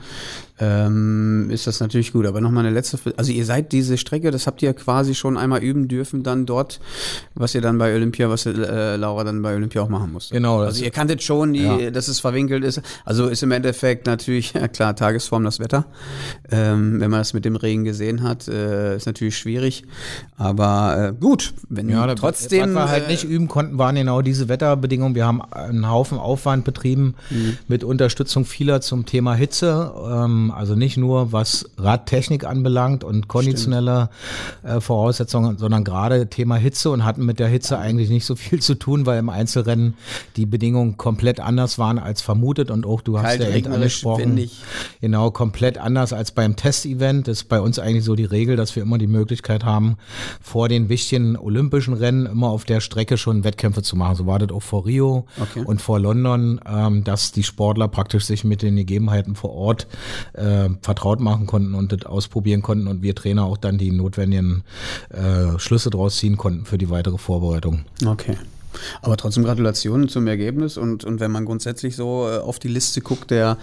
Ähm, 0.59 1.51
ist 1.51 1.67
das 1.67 1.81
natürlich 1.81 2.13
gut. 2.13 2.27
Aber 2.27 2.41
nochmal 2.41 2.65
eine 2.65 2.75
letzte, 2.75 2.99
also 3.17 3.31
ihr 3.31 3.45
seid 3.45 3.73
diese 3.73 3.99
Strecke, 3.99 4.31
das 4.31 4.47
habt 4.47 4.63
ihr 4.63 4.73
quasi 4.73 5.15
schon 5.15 5.37
einmal 5.37 5.63
üben 5.63 5.87
dürfen, 5.89 6.23
dann 6.23 6.47
dort, 6.47 6.81
was 7.35 7.55
ihr 7.55 7.61
dann 7.61 7.77
bei 7.77 7.95
Olympia, 7.95 8.31
was 8.31 8.47
äh, 8.47 8.97
Laura 8.97 9.25
dann 9.25 9.43
bei 9.43 9.55
Olympia 9.55 9.83
auch 9.83 9.89
machen 9.89 10.13
musste. 10.13 10.35
Genau. 10.35 10.61
Also 10.61 10.83
ihr 10.83 10.91
kanntet 10.91 11.23
schon 11.23 11.53
die, 11.53 11.63
ja. 11.63 11.91
das 11.91 12.06
dass 12.07 12.17
es 12.17 12.21
verwinkelt 12.21 12.65
ist. 12.65 12.81
Also 13.05 13.27
ist 13.27 13.43
im 13.43 13.51
Endeffekt 13.51 14.07
natürlich, 14.07 14.53
ja 14.55 14.69
klar, 14.69 14.95
Tagesform 14.95 15.45
das 15.45 15.59
Wetter. 15.59 15.87
Ähm, 16.51 17.01
wenn 17.01 17.11
man 17.11 17.21
das 17.21 17.35
mit 17.35 17.45
dem 17.45 17.57
Regen 17.57 17.85
gesehen 17.85 18.23
hat, 18.23 18.49
äh, 18.49 18.97
ist 18.97 19.07
natürlich 19.07 19.37
schwierig. 19.37 19.85
Aber 20.37 21.13
äh, 21.17 21.21
gut, 21.21 21.55
wenn 21.69 21.89
ja, 21.89 22.15
trotzdem. 22.15 22.75
Was 22.75 22.85
wir 22.85 22.89
halt 22.89 23.05
äh, 23.07 23.11
nicht 23.11 23.25
üben 23.25 23.49
konnten, 23.49 23.79
waren 23.79 23.97
genau 23.97 24.23
diese 24.23 24.49
Wetterbedingungen. 24.49 25.15
Wir 25.15 25.27
haben 25.27 25.43
einen 25.43 25.89
Haufen 25.91 26.19
Aufwand 26.19 26.65
betrieben 26.65 27.15
mhm. 27.31 27.59
mit 27.69 27.85
Unterstützung 27.85 28.45
vieler 28.45 28.81
zum 28.81 29.07
Thema 29.07 29.35
Hitze. 29.35 29.93
Ähm, 30.07 30.53
also 30.55 30.75
nicht 30.75 30.97
nur 30.97 31.33
was 31.33 31.71
Radtechnik 31.79 32.45
anbelangt 32.45 33.05
und 33.05 33.29
konditionelle 33.29 34.11
äh, 34.63 34.81
Voraussetzungen, 34.81 35.59
sondern 35.59 35.85
gerade 35.85 36.29
Thema 36.29 36.57
Hitze 36.57 36.91
und 36.91 37.05
hatten 37.05 37.25
mit 37.25 37.39
der 37.39 37.49
Hitze 37.49 37.79
eigentlich 37.79 38.11
nicht 38.11 38.27
so 38.27 38.37
viel 38.37 38.61
zu 38.61 38.75
tun, 38.75 39.07
weil 39.07 39.19
im 39.19 39.29
Einzelrennen 39.29 39.95
die 40.37 40.47
Bedingungen 40.47 40.97
komplett 40.97 41.41
anders 41.41 41.79
waren 41.79 41.96
waren 41.97 42.07
als 42.07 42.23
vermutet 42.23 42.71
und 42.71 42.87
auch 42.87 43.01
du 43.01 43.21
hast 43.21 43.41
ja 43.41 43.49
eben 43.49 43.73
angesprochen. 43.73 44.49
Genau, 45.01 45.31
komplett 45.31 45.79
anders 45.79 46.13
als 46.13 46.33
beim 46.33 46.57
Testevent. 46.57 47.29
Das 47.29 47.39
ist 47.39 47.49
bei 47.49 47.61
uns 47.61 47.79
eigentlich 47.79 48.05
so 48.05 48.15
die 48.15 48.25
Regel, 48.25 48.57
dass 48.57 48.77
wir 48.77 48.83
immer 48.83 48.99
die 48.99 49.07
Möglichkeit 49.07 49.65
haben, 49.65 49.97
vor 50.41 50.69
den 50.69 50.89
wichtigen 50.89 51.37
olympischen 51.37 51.95
Rennen 51.95 52.27
immer 52.27 52.49
auf 52.49 52.65
der 52.65 52.81
Strecke 52.81 53.17
schon 53.19 53.45
Wettkämpfe 53.45 53.83
zu 53.83 53.97
machen. 53.97 54.17
So 54.17 54.27
war 54.27 54.39
das 54.39 54.51
auch 54.51 54.63
vor 54.63 54.87
Rio 54.87 55.27
okay. 55.41 55.65
und 55.65 55.81
vor 55.81 55.99
London, 56.01 56.61
ähm, 56.67 57.05
dass 57.05 57.33
die 57.33 57.43
Sportler 57.43 57.89
praktisch 57.89 58.25
sich 58.25 58.45
mit 58.45 58.63
den 58.63 58.77
Gegebenheiten 58.77 59.35
vor 59.35 59.53
Ort 59.53 59.87
äh, 60.35 60.69
vertraut 60.83 61.21
machen 61.21 61.47
konnten 61.47 61.75
und 61.75 61.93
das 61.93 62.07
ausprobieren 62.07 62.63
konnten 62.63 62.87
und 62.87 63.03
wir 63.03 63.15
Trainer 63.15 63.45
auch 63.45 63.57
dann 63.57 63.79
die 63.79 63.91
notwendigen 63.91 64.65
äh, 65.11 65.59
Schlüsse 65.59 65.91
draus 65.91 66.17
ziehen 66.17 66.37
konnten 66.37 66.65
für 66.65 66.79
die 66.79 66.91
weitere 66.91 67.19
Vorbereitung. 67.19 67.85
Okay. 68.05 68.37
Aber 69.03 69.17
trotzdem 69.17 69.45
Gratulation 69.45 70.09
zum 70.09 70.27
Ergebnis 70.27 70.77
und, 70.77 71.05
und 71.05 71.21
wenn 71.21 71.31
man 71.31 71.45
grundsätzlich 71.45 71.97
so 71.97 72.29
äh, 72.29 72.39
auf 72.39 72.59
die 72.59 72.69
Liste 72.69 73.01
guckt 73.01 73.31
der 73.31 73.59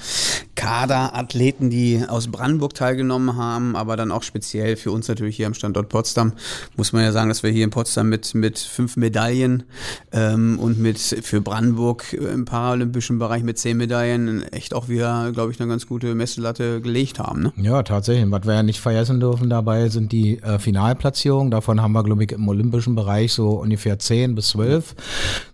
Kaderathleten, 0.56 1.70
die 1.70 2.04
aus 2.08 2.28
Brandenburg 2.28 2.74
teilgenommen 2.74 3.36
haben, 3.36 3.76
aber 3.76 3.98
dann 3.98 4.12
auch 4.12 4.24
speziell 4.24 4.76
für 4.76 4.92
uns 4.92 5.08
natürlich 5.08 5.36
hier 5.36 5.48
am 5.48 5.54
Standort 5.54 5.90
Potsdam, 5.90 6.34
muss 6.78 6.94
man 6.94 7.04
ja 7.04 7.12
sagen, 7.12 7.30
dass 7.30 7.44
wir 7.44 7.50
hier 7.50 7.64
in 7.64 7.70
Potsdam 7.70 8.10
mit, 8.10 8.34
mit 8.36 8.60
fünf 8.60 8.96
Medaillen 8.98 9.64
ähm, 10.12 10.60
und 10.60 10.80
mit 10.80 11.00
für 11.00 11.42
Brandenburg 11.42 12.14
im 12.14 12.46
paralympischen 12.46 13.20
Bereich 13.20 13.44
mit 13.44 13.58
zehn 13.58 13.78
Medaillen 13.78 14.44
echt 14.52 14.74
auch 14.74 14.88
wieder, 14.88 15.32
glaube 15.32 15.52
ich, 15.52 15.60
eine 15.60 15.70
ganz 15.70 15.88
gute 15.88 16.16
Messlatte 16.16 16.82
gelegt 16.82 17.20
haben. 17.20 17.44
Ne? 17.44 17.54
Ja, 17.58 17.84
tatsächlich. 17.84 18.30
Was 18.32 18.46
wir 18.46 18.54
ja 18.54 18.64
nicht 18.64 18.80
vergessen 18.80 19.20
dürfen 19.20 19.50
dabei 19.50 19.90
sind 19.90 20.12
die 20.12 20.42
äh, 20.42 20.60
Finalplatzierungen. 20.60 21.52
Davon 21.52 21.82
haben 21.82 21.94
wir, 21.94 22.04
glaube 22.04 22.24
ich, 22.24 22.32
im 22.32 22.48
olympischen 22.48 22.96
Bereich 22.96 23.34
so 23.34 23.50
ungefähr 23.52 24.00
zehn 24.00 24.36
bis 24.36 24.50
zwölf 24.50 24.96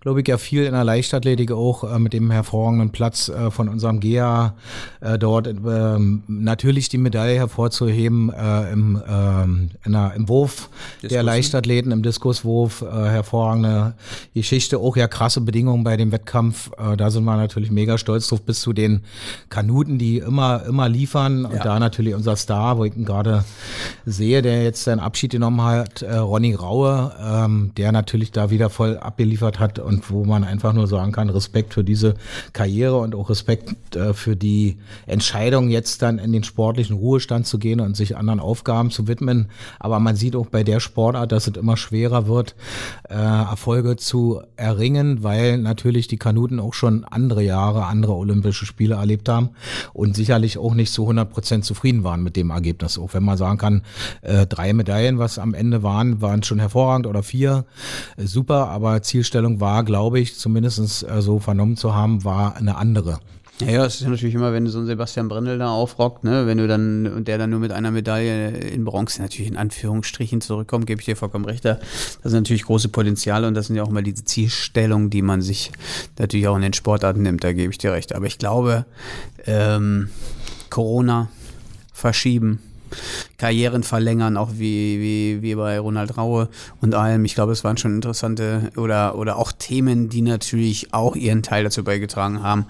glaube 0.00 0.20
ich, 0.20 0.28
ja 0.28 0.38
viel 0.38 0.64
in 0.64 0.72
der 0.72 0.84
Leichtathletik 0.84 1.52
auch 1.52 1.84
äh, 1.84 1.98
mit 1.98 2.12
dem 2.12 2.30
hervorragenden 2.30 2.90
Platz 2.90 3.28
äh, 3.28 3.50
von 3.50 3.68
unserem 3.68 4.00
GEA 4.00 4.54
äh, 5.00 5.18
dort 5.18 5.46
äh, 5.46 5.98
natürlich 6.28 6.88
die 6.88 6.98
Medaille 6.98 7.36
hervorzuheben 7.36 8.32
äh, 8.32 8.72
im, 8.72 8.96
äh, 8.96 9.42
in 9.86 9.92
der, 9.92 10.14
im 10.14 10.28
Wurf 10.28 10.68
Diskus, 10.96 11.08
der 11.10 11.22
Leichtathleten, 11.22 11.92
im 11.92 12.02
Diskuswurf, 12.02 12.82
äh, 12.82 12.86
hervorragende 12.86 13.94
Geschichte, 14.34 14.78
auch 14.78 14.96
ja 14.96 15.08
krasse 15.08 15.40
Bedingungen 15.40 15.84
bei 15.84 15.96
dem 15.96 16.12
Wettkampf. 16.12 16.70
Da 16.96 17.10
sind 17.10 17.24
wir 17.24 17.36
natürlich 17.36 17.70
mega 17.70 17.98
stolz 17.98 18.28
drauf, 18.28 18.42
bis 18.42 18.60
zu 18.60 18.72
den 18.72 19.02
Kanuten, 19.48 19.98
die 19.98 20.18
immer, 20.18 20.64
immer 20.64 20.88
liefern. 20.88 21.44
Und 21.44 21.64
da 21.64 21.78
natürlich 21.78 22.14
unser 22.14 22.36
Star, 22.36 22.78
wo 22.78 22.84
ich 22.84 22.96
ihn 22.96 23.04
gerade 23.04 23.44
sehe, 24.04 24.42
der 24.42 24.64
jetzt 24.64 24.84
seinen 24.84 25.00
Abschied 25.00 25.32
genommen 25.32 25.62
hat, 25.62 26.02
Ronny 26.02 26.54
Raue, 26.54 27.12
ähm, 27.20 27.72
der 27.76 27.92
natürlich 27.92 28.32
da 28.32 28.50
wieder 28.50 28.70
voll 28.70 28.98
abgeliefert 28.98 29.39
abgeliefert 29.40 29.58
hat 29.58 29.78
und 29.78 30.10
wo 30.10 30.24
man 30.24 30.44
einfach 30.44 30.72
nur 30.72 30.86
sagen 30.86 31.12
kann, 31.12 31.30
Respekt 31.30 31.74
für 31.74 31.84
diese 31.84 32.14
Karriere 32.52 32.98
und 32.98 33.14
auch 33.14 33.30
Respekt 33.30 33.96
äh, 33.96 34.12
für 34.12 34.36
die 34.36 34.78
Entscheidung, 35.06 35.70
jetzt 35.70 36.02
dann 36.02 36.18
in 36.18 36.32
den 36.32 36.44
sportlichen 36.44 36.96
Ruhestand 36.96 37.46
zu 37.46 37.58
gehen 37.58 37.80
und 37.80 37.96
sich 37.96 38.16
anderen 38.16 38.40
Aufgaben 38.40 38.90
zu 38.90 39.08
widmen. 39.08 39.48
Aber 39.78 39.98
man 39.98 40.16
sieht 40.16 40.36
auch 40.36 40.46
bei 40.46 40.62
der 40.62 40.80
Sportart, 40.80 41.32
dass 41.32 41.46
es 41.46 41.56
immer 41.56 41.76
schwerer 41.76 42.26
wird, 42.26 42.54
äh, 43.08 43.14
Erfolge 43.14 43.96
zu 43.96 44.40
erringen, 44.56 45.22
weil 45.22 45.58
natürlich 45.58 46.08
die 46.08 46.18
Kanuten 46.18 46.60
auch 46.60 46.74
schon 46.74 47.04
andere 47.04 47.42
Jahre, 47.42 47.86
andere 47.86 48.14
Olympische 48.14 48.66
Spiele 48.66 48.96
erlebt 48.96 49.28
haben 49.28 49.50
und 49.92 50.16
sicherlich 50.16 50.58
auch 50.58 50.74
nicht 50.74 50.92
zu 50.92 51.02
100 51.02 51.30
Prozent 51.30 51.64
zufrieden 51.64 52.04
waren 52.04 52.22
mit 52.22 52.36
dem 52.36 52.50
Ergebnis. 52.50 52.98
Auch 52.98 53.14
wenn 53.14 53.24
man 53.24 53.38
sagen 53.38 53.58
kann, 53.58 53.82
äh, 54.22 54.46
drei 54.46 54.72
Medaillen, 54.72 55.18
was 55.18 55.38
am 55.38 55.54
Ende 55.54 55.82
waren, 55.82 56.20
waren 56.20 56.42
schon 56.42 56.58
hervorragend 56.58 57.06
oder 57.06 57.22
vier, 57.22 57.64
äh, 58.16 58.26
super, 58.26 58.68
aber 58.68 59.02
Ziel 59.02 59.24
Zielstellung 59.30 59.60
war, 59.60 59.84
glaube 59.84 60.18
ich, 60.18 60.36
zumindest 60.36 61.06
äh, 61.08 61.22
so 61.22 61.38
vernommen 61.38 61.76
zu 61.76 61.94
haben, 61.94 62.24
war 62.24 62.56
eine 62.56 62.76
andere. 62.76 63.20
Ja, 63.60 63.84
es 63.84 64.00
ist 64.00 64.08
natürlich 64.08 64.34
immer, 64.34 64.52
wenn 64.52 64.66
so 64.66 64.78
einen 64.78 64.88
Sebastian 64.88 65.28
Brendel 65.28 65.58
da 65.58 65.68
aufrockt, 65.68 66.24
ne, 66.24 66.46
wenn 66.46 66.58
du 66.58 66.66
dann, 66.66 67.06
und 67.06 67.28
der 67.28 67.38
dann 67.38 67.50
nur 67.50 67.60
mit 67.60 67.70
einer 67.70 67.92
Medaille 67.92 68.48
in 68.48 68.84
Bronze 68.84 69.22
natürlich 69.22 69.48
in 69.48 69.56
Anführungsstrichen 69.56 70.40
zurückkommt, 70.40 70.86
gebe 70.86 71.00
ich 71.00 71.04
dir 71.04 71.14
vollkommen 71.14 71.44
recht. 71.44 71.64
Da, 71.64 71.74
das 71.74 72.32
sind 72.32 72.40
natürlich 72.40 72.64
große 72.64 72.88
Potenziale 72.88 73.46
und 73.46 73.54
das 73.54 73.68
sind 73.68 73.76
ja 73.76 73.84
auch 73.84 73.90
immer 73.90 74.02
diese 74.02 74.24
Zielstellungen, 74.24 75.10
die 75.10 75.22
man 75.22 75.42
sich 75.42 75.70
natürlich 76.18 76.48
auch 76.48 76.56
in 76.56 76.62
den 76.62 76.72
Sportarten 76.72 77.22
nimmt, 77.22 77.44
da 77.44 77.52
gebe 77.52 77.70
ich 77.70 77.78
dir 77.78 77.92
recht. 77.92 78.14
Aber 78.14 78.26
ich 78.26 78.38
glaube, 78.38 78.86
ähm, 79.46 80.08
Corona 80.70 81.28
verschieben, 81.92 82.60
Karrieren 83.38 83.82
verlängern, 83.82 84.36
auch 84.36 84.50
wie, 84.54 85.00
wie, 85.00 85.42
wie 85.42 85.54
bei 85.54 85.78
Ronald 85.78 86.16
Raue 86.16 86.48
und 86.80 86.94
allem. 86.94 87.24
Ich 87.24 87.34
glaube, 87.34 87.52
es 87.52 87.64
waren 87.64 87.76
schon 87.76 87.94
interessante 87.94 88.70
oder, 88.76 89.16
oder 89.16 89.36
auch 89.36 89.52
Themen, 89.52 90.08
die 90.08 90.22
natürlich 90.22 90.92
auch 90.92 91.16
ihren 91.16 91.42
Teil 91.42 91.64
dazu 91.64 91.84
beigetragen 91.84 92.42
haben, 92.42 92.66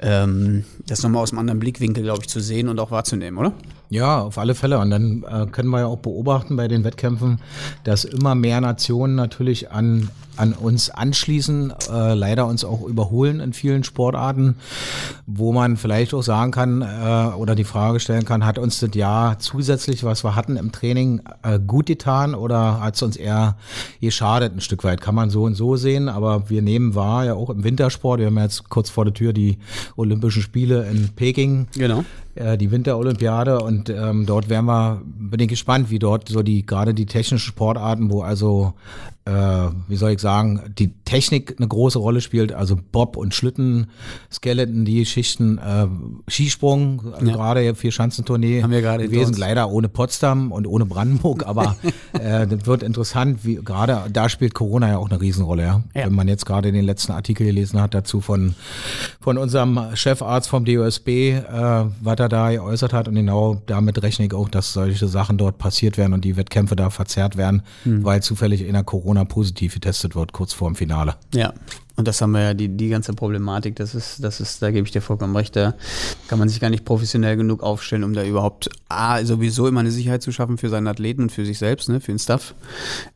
ähm, 0.00 0.64
das 0.86 1.02
nochmal 1.02 1.22
aus 1.22 1.32
einem 1.32 1.40
anderen 1.40 1.60
Blickwinkel, 1.60 2.02
glaube 2.02 2.20
ich, 2.22 2.28
zu 2.28 2.40
sehen 2.40 2.68
und 2.68 2.78
auch 2.78 2.90
wahrzunehmen, 2.90 3.38
oder? 3.38 3.52
Ja, 3.92 4.22
auf 4.22 4.38
alle 4.38 4.54
Fälle. 4.54 4.78
Und 4.78 4.88
dann 4.88 5.22
äh, 5.22 5.46
können 5.46 5.68
wir 5.68 5.80
ja 5.80 5.86
auch 5.86 5.98
beobachten 5.98 6.56
bei 6.56 6.66
den 6.66 6.82
Wettkämpfen, 6.82 7.40
dass 7.84 8.04
immer 8.04 8.34
mehr 8.34 8.60
Nationen 8.62 9.16
natürlich 9.16 9.70
an 9.70 10.08
an 10.36 10.54
uns 10.54 10.88
anschließen, 10.88 11.74
äh, 11.92 12.14
leider 12.14 12.46
uns 12.46 12.64
auch 12.64 12.86
überholen 12.86 13.38
in 13.40 13.52
vielen 13.52 13.84
Sportarten, 13.84 14.56
wo 15.26 15.52
man 15.52 15.76
vielleicht 15.76 16.14
auch 16.14 16.22
sagen 16.22 16.52
kann 16.52 16.80
äh, 16.80 17.36
oder 17.36 17.54
die 17.54 17.64
Frage 17.64 18.00
stellen 18.00 18.24
kann, 18.24 18.46
hat 18.46 18.58
uns 18.58 18.80
das 18.80 18.94
Jahr 18.94 19.38
zusätzlich, 19.40 20.04
was 20.04 20.24
wir 20.24 20.34
hatten 20.34 20.56
im 20.56 20.72
Training, 20.72 21.20
äh, 21.42 21.58
gut 21.58 21.84
getan 21.84 22.34
oder 22.34 22.80
hat 22.80 22.94
es 22.94 23.02
uns 23.02 23.16
eher 23.16 23.56
geschadet 24.00 24.54
ein 24.56 24.62
Stück 24.62 24.84
weit? 24.84 25.02
Kann 25.02 25.14
man 25.14 25.28
so 25.28 25.42
und 25.42 25.54
so 25.54 25.76
sehen, 25.76 26.08
aber 26.08 26.48
wir 26.48 26.62
nehmen 26.62 26.94
wahr, 26.94 27.26
ja 27.26 27.34
auch 27.34 27.50
im 27.50 27.62
Wintersport, 27.62 28.18
wir 28.18 28.26
haben 28.26 28.38
jetzt 28.38 28.70
kurz 28.70 28.88
vor 28.88 29.04
der 29.04 29.12
Tür 29.12 29.34
die 29.34 29.58
Olympischen 29.96 30.40
Spiele 30.40 30.88
in 30.88 31.10
Peking. 31.14 31.68
Genau 31.74 32.04
äh, 32.34 32.56
die 32.56 32.70
Winterolympiade 32.70 33.60
und 33.60 33.90
ähm, 33.90 34.26
dort 34.26 34.48
werden 34.48 34.66
wir, 34.66 35.02
bin 35.04 35.40
ich 35.40 35.48
gespannt, 35.48 35.90
wie 35.90 35.98
dort 35.98 36.28
so 36.28 36.42
die, 36.42 36.64
gerade 36.64 36.94
die 36.94 37.06
technischen 37.06 37.46
Sportarten, 37.46 38.10
wo 38.10 38.22
also 38.22 38.74
äh, 39.24 39.30
wie 39.86 39.96
soll 39.96 40.10
ich 40.10 40.18
sagen, 40.18 40.60
die 40.78 40.94
Technik 41.04 41.54
eine 41.56 41.68
große 41.68 41.98
Rolle 41.98 42.20
spielt, 42.20 42.52
also 42.52 42.76
Bob 42.90 43.16
und 43.16 43.34
Schlitten, 43.34 43.86
Skeleton, 44.32 44.84
die 44.84 45.06
Schichten, 45.06 45.58
äh, 45.58 45.86
Skisprung, 46.28 47.12
also 47.14 47.26
ja. 47.26 47.32
gerade 47.32 47.74
vier 47.76 47.92
Schanzentournee 47.92 48.62
Haben 48.62 48.72
wir 48.72 48.82
gerade 48.82 49.04
gewesen, 49.08 49.36
leider 49.36 49.70
ohne 49.70 49.88
Potsdam 49.88 50.50
und 50.50 50.66
ohne 50.66 50.86
Brandenburg, 50.86 51.46
aber 51.46 51.76
äh, 52.14 52.48
das 52.48 52.66
wird 52.66 52.82
interessant, 52.82 53.44
wie 53.44 53.56
gerade 53.56 54.02
da 54.12 54.28
spielt 54.28 54.54
Corona 54.54 54.88
ja 54.88 54.98
auch 54.98 55.08
eine 55.08 55.20
Riesenrolle, 55.20 55.62
ja. 55.62 55.82
ja. 55.94 56.06
Wenn 56.06 56.14
man 56.14 56.26
jetzt 56.26 56.44
gerade 56.44 56.72
den 56.72 56.84
letzten 56.84 57.12
Artikel 57.12 57.46
gelesen 57.46 57.80
hat 57.80 57.94
dazu 57.94 58.20
von 58.20 58.54
von 59.20 59.38
unserem 59.38 59.78
Chefarzt 59.94 60.48
vom 60.48 60.64
DOSB, 60.64 61.08
äh, 61.08 61.42
was 62.00 62.16
da 62.28 62.50
geäußert 62.50 62.92
hat 62.92 63.08
und 63.08 63.14
genau 63.14 63.62
damit 63.66 64.02
rechne 64.02 64.26
ich 64.26 64.34
auch, 64.34 64.48
dass 64.48 64.72
solche 64.72 65.06
Sachen 65.08 65.38
dort 65.38 65.58
passiert 65.58 65.96
werden 65.96 66.12
und 66.12 66.24
die 66.24 66.36
Wettkämpfe 66.36 66.76
da 66.76 66.90
verzerrt 66.90 67.36
werden, 67.36 67.62
hm. 67.84 68.04
weil 68.04 68.22
zufällig 68.22 68.62
in 68.62 68.72
der 68.72 68.84
Corona 68.84 69.02
Corona-positiv 69.02 69.74
getestet 69.74 70.14
wird, 70.14 70.32
kurz 70.32 70.52
vor 70.52 70.70
dem 70.70 70.76
Finale. 70.76 71.16
Ja, 71.34 71.52
und 71.96 72.08
das 72.08 72.20
haben 72.22 72.32
wir 72.32 72.42
ja, 72.42 72.54
die, 72.54 72.68
die 72.68 72.88
ganze 72.88 73.12
Problematik, 73.12 73.76
das 73.76 73.94
ist, 73.94 74.24
das 74.24 74.40
ist, 74.40 74.62
da 74.62 74.70
gebe 74.70 74.86
ich 74.86 74.92
dir 74.92 75.02
vollkommen 75.02 75.36
recht, 75.36 75.56
da 75.56 75.74
kann 76.28 76.38
man 76.38 76.48
sich 76.48 76.60
gar 76.60 76.70
nicht 76.70 76.84
professionell 76.84 77.36
genug 77.36 77.62
aufstellen, 77.62 78.04
um 78.04 78.14
da 78.14 78.24
überhaupt 78.24 78.70
A, 78.88 79.22
sowieso 79.24 79.66
immer 79.66 79.80
eine 79.80 79.90
Sicherheit 79.90 80.22
zu 80.22 80.32
schaffen 80.32 80.58
für 80.58 80.68
seinen 80.68 80.86
Athleten 80.86 81.22
und 81.22 81.32
für 81.32 81.44
sich 81.44 81.58
selbst, 81.58 81.88
ne, 81.88 82.00
für 82.00 82.12
den 82.12 82.18
Staff, 82.18 82.54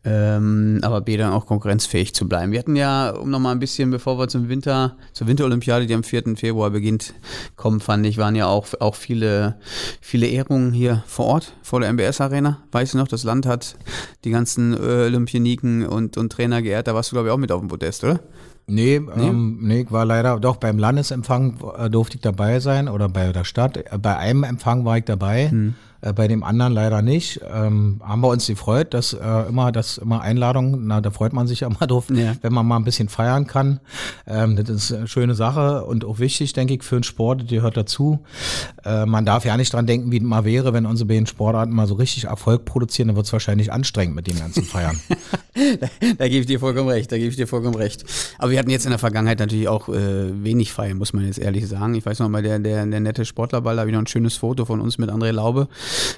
ähm, 0.05 0.81
aber 0.83 1.01
B, 1.01 1.17
dann 1.17 1.33
auch 1.33 1.47
konkurrenzfähig 1.47 2.15
zu 2.15 2.29
bleiben. 2.29 2.53
Wir 2.53 2.59
hatten 2.59 2.77
ja, 2.77 3.11
um 3.11 3.31
nochmal 3.31 3.53
ein 3.53 3.59
bisschen, 3.61 3.91
bevor 3.91 4.19
wir 4.19 4.29
zum 4.29 4.49
Winter, 4.49 4.97
zur 5.13 5.27
Winterolympiade, 5.27 5.87
die 5.87 5.95
am 5.95 6.03
4. 6.03 6.37
Februar 6.37 6.71
beginnt, 6.71 7.15
kommen, 7.57 7.81
fand 7.81 8.07
ich, 8.07 8.19
waren 8.19 8.35
ja 8.35 8.47
auch, 8.47 8.69
auch 8.81 8.95
viele, 8.95 9.59
viele 10.01 10.27
Ehrungen 10.27 10.73
hier 10.73 11.03
vor 11.07 11.27
Ort, 11.27 11.55
vor 11.63 11.81
der 11.81 11.93
MBS-Arena. 11.93 12.63
Weiß 12.73 12.91
ich 12.91 12.95
noch, 12.95 13.09
das 13.09 13.25
Land 13.25 13.47
hat 13.47 13.77
die 14.25 14.31
ganzen 14.31 14.75
äh, 14.75 15.07
Olympioniken 15.07 15.87
und, 15.87 16.17
und 16.17 16.31
Trainer 16.31 16.63
geehrt, 16.63 16.89
da 16.89 16.95
warst 16.95 17.11
du, 17.11 17.15
glaube 17.15 17.29
ich, 17.29 17.33
auch 17.33 17.39
mit 17.39 17.53
auf 17.53 17.61
dem 17.61 17.69
Podest, 17.69 18.05
oder? 18.05 18.21
Nee, 18.69 19.01
nee? 19.01 19.29
Ähm, 19.29 19.59
nee, 19.61 19.87
war 19.91 20.05
leider, 20.05 20.41
doch 20.41 20.57
beim 20.57 20.79
Landesempfang 20.79 21.59
äh, 21.79 21.89
durfte 21.89 22.17
ich 22.17 22.23
dabei 22.23 22.59
sein 22.59 22.89
oder 22.89 23.09
bei 23.09 23.33
der 23.33 23.45
Stadt. 23.45 23.77
Äh, 23.77 23.99
bei 23.99 24.17
einem 24.17 24.43
Empfang 24.43 24.85
war 24.85 24.99
ich 24.99 25.05
dabei. 25.05 25.51
Hm. 25.51 25.75
Äh, 26.01 26.13
bei 26.13 26.29
dem 26.29 26.43
anderen 26.43 26.73
leider 26.73 27.03
nicht. 27.03 27.41
Ähm, 27.53 28.01
haben 28.05 28.21
wir 28.21 28.29
uns 28.29 28.47
gefreut, 28.47 28.95
dass 28.95 29.13
äh, 29.13 29.49
immer, 29.49 29.73
dass 29.73 29.99
immer 29.99 30.21
Einladungen, 30.21 30.87
na, 30.87 31.01
da 31.01 31.11
freut 31.11 31.33
man 31.33 31.47
sich 31.47 31.61
ja 31.61 31.69
immer 31.71 31.87
drauf, 31.87 32.07
ja. 32.11 32.35
wenn 32.43 32.53
man 32.53 32.67
mal 32.67 32.77
ein 32.77 32.85
bisschen 32.85 33.09
feiern 33.09 33.47
kann. 33.47 33.81
Ähm, 34.27 34.57
das 34.57 34.69
ist 34.69 34.93
eine 34.93 35.09
schöne 35.09 35.35
Sache 35.35 35.85
und 35.85 36.05
auch 36.05 36.19
wichtig, 36.19 36.53
denke 36.53 36.75
ich, 36.75 36.83
für 36.83 36.97
den 36.97 37.03
Sport, 37.03 37.51
die 37.51 37.57
gehört 37.57 37.77
dazu. 37.77 38.21
Äh, 38.85 39.07
man 39.07 39.25
darf 39.25 39.45
ja 39.45 39.57
nicht 39.57 39.73
dran 39.73 39.87
denken, 39.87 40.13
wie 40.13 40.19
es 40.19 40.23
mal 40.23 40.45
wäre, 40.45 40.73
wenn 40.73 40.87
unsere 40.87 41.09
beiden 41.09 41.27
Sportarten 41.27 41.75
mal 41.75 41.87
so 41.87 41.95
richtig 41.95 42.25
Erfolg 42.25 42.65
produzieren, 42.65 43.09
dann 43.09 43.17
wird 43.17 43.27
es 43.27 43.33
wahrscheinlich 43.33 43.73
anstrengend 43.73 44.17
mit 44.17 44.27
den 44.27 44.39
ganzen 44.39 44.65
Feiern. 44.65 45.01
da, 45.81 45.89
da 46.19 46.29
gebe 46.29 46.41
ich 46.41 46.47
dir 46.47 46.61
vollkommen 46.61 46.89
recht, 46.89 47.11
da 47.11 47.17
gebe 47.17 47.31
ich 47.31 47.37
dir 47.37 47.47
vollkommen 47.47 47.77
recht. 47.77 48.05
Aber 48.39 48.51
wir 48.51 48.59
hatten 48.59 48.71
jetzt 48.71 48.85
in 48.85 48.91
der 48.91 48.99
Vergangenheit 48.99 49.39
natürlich 49.39 49.69
auch 49.69 49.89
äh, 49.89 50.45
wenig 50.45 50.73
Feiern, 50.73 50.99
muss 50.99 51.13
man 51.13 51.25
jetzt 51.25 51.39
ehrlich 51.39 51.67
sagen. 51.67 51.95
Ich 51.95 52.05
weiß 52.05 52.19
noch 52.19 52.29
mal, 52.29 52.43
der, 52.43 52.59
der, 52.59 52.85
der 52.87 53.01
nette 53.01 53.25
Sportlerball, 53.25 53.77
da 53.77 53.81
habe 53.81 53.91
ich 53.91 53.95
noch 53.95 54.03
ein 54.03 54.07
schönes 54.07 54.37
Foto 54.37 54.65
von 54.65 54.81
uns 54.81 54.99
mit 54.99 55.11
André 55.11 55.31
Laube 55.33 55.69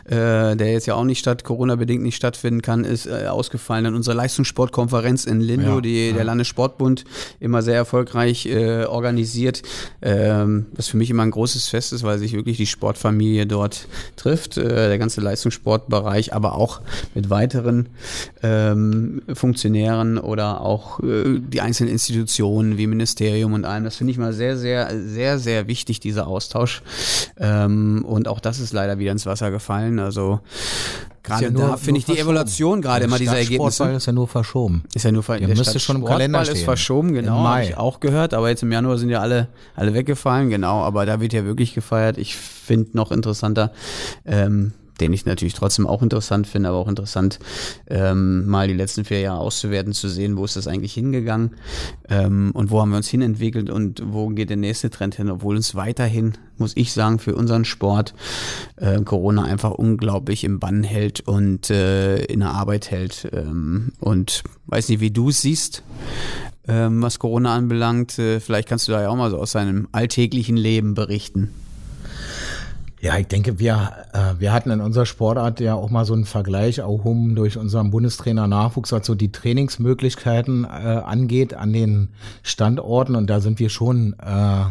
äh, 0.05 0.57
der 0.57 0.73
jetzt 0.73 0.87
ja 0.87 0.95
auch 0.95 1.05
nicht 1.05 1.19
statt 1.19 1.45
Corona-bedingt 1.45 2.03
nicht 2.03 2.17
stattfinden 2.17 2.63
kann, 2.63 2.85
ist 2.85 3.07
äh, 3.07 3.27
ausgefallen. 3.27 3.85
Dann 3.85 3.95
unsere 3.95 4.17
Leistungssportkonferenz 4.17 5.25
in 5.25 5.41
Lindo, 5.41 5.77
ja, 5.77 5.81
die 5.81 6.09
ja. 6.09 6.15
der 6.15 6.25
Landessportbund 6.25 7.05
immer 7.41 7.63
sehr 7.63 7.77
erfolgreich 7.77 8.47
äh, 8.47 8.85
organisiert, 8.85 9.63
ähm, 10.03 10.67
was 10.75 10.89
für 10.89 10.97
mich 10.97 11.11
immer 11.11 11.23
ein 11.23 11.31
großes 11.31 11.69
Fest 11.69 11.93
ist, 11.93 12.03
weil 12.03 12.19
sich 12.19 12.33
wirklich 12.33 12.57
die 12.57 12.67
Sportfamilie 12.67 13.47
dort 13.47 13.89
trifft, 14.17 14.57
äh, 14.57 14.89
der 14.89 14.99
ganze 14.99 15.21
Leistungssportbereich, 15.21 16.35
aber 16.35 16.55
auch 16.55 16.81
mit 17.15 17.31
weiteren 17.31 17.89
ähm, 18.43 19.23
Funktionären 19.33 20.19
oder 20.19 20.61
auch 20.61 21.01
äh, 21.01 21.41
die 21.41 21.61
einzelnen 21.61 21.93
Institutionen 21.93 22.79
wie 22.79 22.87
Ministerium 22.87 23.53
und 23.53 23.65
allem. 23.65 23.85
Das 23.85 23.97
finde 23.97 24.13
ich 24.13 24.19
mal 24.19 24.33
sehr, 24.33 24.57
sehr, 24.57 24.89
sehr, 25.01 25.39
sehr 25.39 25.67
wichtig, 25.67 26.01
dieser 26.01 26.27
Austausch. 26.27 26.83
Ähm, 27.39 28.05
und 28.05 28.29
auch 28.29 28.41
das 28.41 28.59
ist 28.59 28.73
leider 28.73 28.99
wieder 28.99 29.13
ins 29.13 29.27
Wasser 29.27 29.51
gefallen. 29.51 29.58
Also 29.99 30.41
gerade 31.23 31.45
ja 31.45 31.51
da 31.51 31.77
finde 31.77 31.99
ich 31.99 32.07
die 32.07 32.19
Evaluation 32.19 32.83
gerade 32.83 33.05
immer 33.05 33.19
dieser 33.19 33.39
Ergebnisse. 33.39 33.91
ist 33.91 34.07
ja 34.07 34.13
nur 34.13 34.29
verschoben. 34.29 34.85
Ist 34.95 35.05
ja 35.05 35.13
nur 35.13 35.23
ver 35.23 35.39
Der 35.39 35.49
müsste 35.49 35.79
schon 35.79 35.97
im 35.97 36.05
Kalender 36.05 36.45
stehen. 36.45 36.57
ist 36.57 36.65
verschoben, 36.65 37.13
genau. 37.13 37.45
Habe 37.45 37.65
ich 37.65 37.77
auch 37.77 38.01
gehört, 38.01 38.35
aber 38.35 38.49
jetzt 38.49 38.63
im 38.63 38.73
Januar 38.73 38.99
sind 38.99 39.11
ja 39.11 39.21
alle, 39.21 39.49
alle 39.75 39.95
weggefallen, 39.95 40.51
genau. 40.51 40.83
Aber 40.83 41.07
da 41.07 41.21
wird 41.21 41.33
ja 41.33 41.45
wirklich 41.45 41.75
gefeiert. 41.75 42.19
Ich 42.19 42.37
finde 42.37 42.91
noch 42.97 43.13
interessanter, 43.13 43.73
ähm, 44.25 44.73
den 45.01 45.13
ich 45.13 45.27
natürlich 45.27 45.55
trotzdem 45.55 45.87
auch 45.87 46.03
interessant 46.03 46.47
finde, 46.47 46.69
aber 46.69 46.79
auch 46.79 46.89
interessant, 46.89 47.39
ähm, 47.89 48.47
mal 48.47 48.69
die 48.69 48.75
letzten 48.75 49.05
vier 49.05 49.21
Jahre 49.21 49.41
auszuwerten, 49.41 49.93
zu 49.93 50.09
sehen, 50.09 50.37
wo 50.37 50.45
ist 50.45 50.57
das 50.57 50.67
eigentlich 50.67 50.95
hingegangen 50.95 51.57
ähm, 52.09 52.51
und 52.55 52.71
wo 52.71 52.81
haben 52.81 52.91
wir 52.91 52.97
uns 52.97 53.09
hinentwickelt 53.09 53.71
und 53.71 54.03
wo 54.05 54.29
geht 54.29 54.51
der 54.51 54.57
nächste 54.57 54.91
Trend 54.91 55.15
hin, 55.15 55.31
obwohl 55.31 55.57
uns 55.57 55.75
weiterhin, 55.75 56.35
muss 56.57 56.73
ich 56.77 56.93
sagen, 56.93 57.19
für 57.19 57.35
unseren 57.35 57.65
Sport 57.65 58.15
äh, 58.77 59.01
Corona 59.03 59.45
einfach 59.45 59.73
unglaublich 59.73 60.45
im 60.45 60.59
Bann 60.59 60.83
hält 60.83 61.21
und 61.21 61.71
äh, 61.71 62.19
in 62.25 62.41
der 62.41 62.51
Arbeit 62.51 62.91
hält. 62.91 63.29
Ähm, 63.33 63.93
und 64.01 64.43
weiß 64.67 64.89
nicht, 64.89 65.01
wie 65.01 65.11
du 65.11 65.29
es 65.31 65.41
siehst 65.41 65.83
ähm, 66.69 67.03
was 67.03 67.19
Corona 67.19 67.55
anbelangt. 67.55 68.19
Äh, 68.19 68.41
vielleicht 68.41 68.69
kannst 68.69 68.87
du 68.87 68.93
da 68.93 69.03
ja 69.03 69.09
auch 69.09 69.17
mal 69.17 69.31
so 69.31 69.39
aus 69.39 69.53
seinem 69.53 69.89
alltäglichen 69.93 70.57
Leben 70.57 70.95
berichten. 70.95 71.51
Ja, 73.01 73.17
ich 73.17 73.29
denke, 73.29 73.61
wir, 73.61 73.93
äh, 74.13 74.41
wir 74.41 74.53
hatten 74.53 74.71
in 74.71 74.81
unserer 74.81 75.07
Sportart 75.07 75.61
ja 75.61 75.75
auch 75.75 75.89
mal 75.89 76.05
so 76.05 76.15
einen 76.15 76.25
Vergleich, 76.25 76.83
auch 76.83 77.05
um 77.05 77.37
durch 77.37 77.57
unseren 77.57 77.91
Bundestrainer 77.91 78.49
Nachwuchs, 78.49 78.91
was 78.91 79.07
so 79.07 79.15
die 79.15 79.31
Trainingsmöglichkeiten 79.31 80.65
äh, 80.65 80.69
angeht 80.69 81.55
an 81.55 81.73
den 81.73 82.09
Standorten. 82.43 83.15
Und 83.15 83.31
da 83.31 83.41
sind 83.41 83.61
wir 83.61 83.69
schon, 83.69 84.15
äh, 84.15 84.65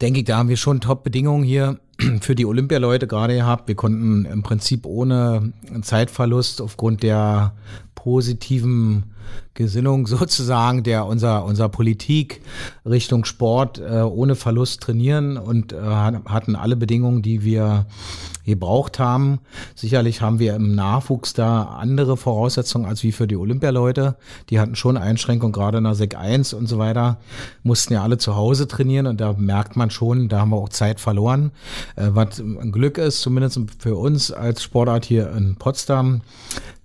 denke 0.00 0.20
ich, 0.20 0.26
da 0.26 0.38
haben 0.38 0.48
wir 0.48 0.56
schon 0.56 0.80
Top-Bedingungen 0.80 1.42
hier 1.42 1.80
für 2.20 2.36
die 2.36 2.46
Olympialeute 2.46 3.08
gerade 3.08 3.34
gehabt. 3.34 3.66
Wir 3.66 3.74
konnten 3.74 4.26
im 4.26 4.44
Prinzip 4.44 4.86
ohne 4.86 5.52
Zeitverlust 5.82 6.62
aufgrund 6.62 7.02
der 7.02 7.52
positiven 7.96 9.13
Gesinnung 9.54 10.06
sozusagen 10.08 10.82
der 10.82 11.06
unser 11.06 11.44
unser 11.44 11.68
Politik 11.68 12.42
Richtung 12.84 13.24
Sport 13.24 13.78
äh, 13.78 14.00
ohne 14.00 14.34
Verlust 14.34 14.82
trainieren 14.82 15.36
und 15.36 15.72
äh, 15.72 15.76
hatten 15.80 16.56
alle 16.56 16.76
Bedingungen, 16.76 17.22
die 17.22 17.44
wir 17.44 17.86
gebraucht 18.44 18.98
haben. 18.98 19.40
Sicherlich 19.74 20.20
haben 20.20 20.38
wir 20.38 20.54
im 20.54 20.74
Nachwuchs 20.74 21.32
da 21.32 21.62
andere 21.62 22.16
Voraussetzungen 22.16 22.86
als 22.86 23.02
wie 23.02 23.12
für 23.12 23.26
die 23.26 23.36
Olympialeute. 23.36 24.16
Die 24.50 24.60
hatten 24.60 24.76
schon 24.76 24.96
Einschränkungen, 24.96 25.52
gerade 25.52 25.78
in 25.78 25.84
der 25.84 25.94
Sek 25.94 26.16
1 26.16 26.52
und 26.52 26.66
so 26.66 26.78
weiter, 26.78 27.18
mussten 27.62 27.94
ja 27.94 28.02
alle 28.02 28.18
zu 28.18 28.36
Hause 28.36 28.68
trainieren 28.68 29.06
und 29.06 29.20
da 29.20 29.32
merkt 29.32 29.76
man 29.76 29.90
schon, 29.90 30.28
da 30.28 30.40
haben 30.40 30.50
wir 30.50 30.56
auch 30.56 30.68
Zeit 30.68 31.00
verloren. 31.00 31.52
Äh, 31.96 32.08
was 32.10 32.38
ein 32.38 32.72
Glück 32.72 32.98
ist, 32.98 33.20
zumindest 33.22 33.60
für 33.78 33.96
uns 33.96 34.30
als 34.30 34.62
Sportart 34.62 35.04
hier 35.04 35.30
in 35.32 35.56
Potsdam, 35.56 36.20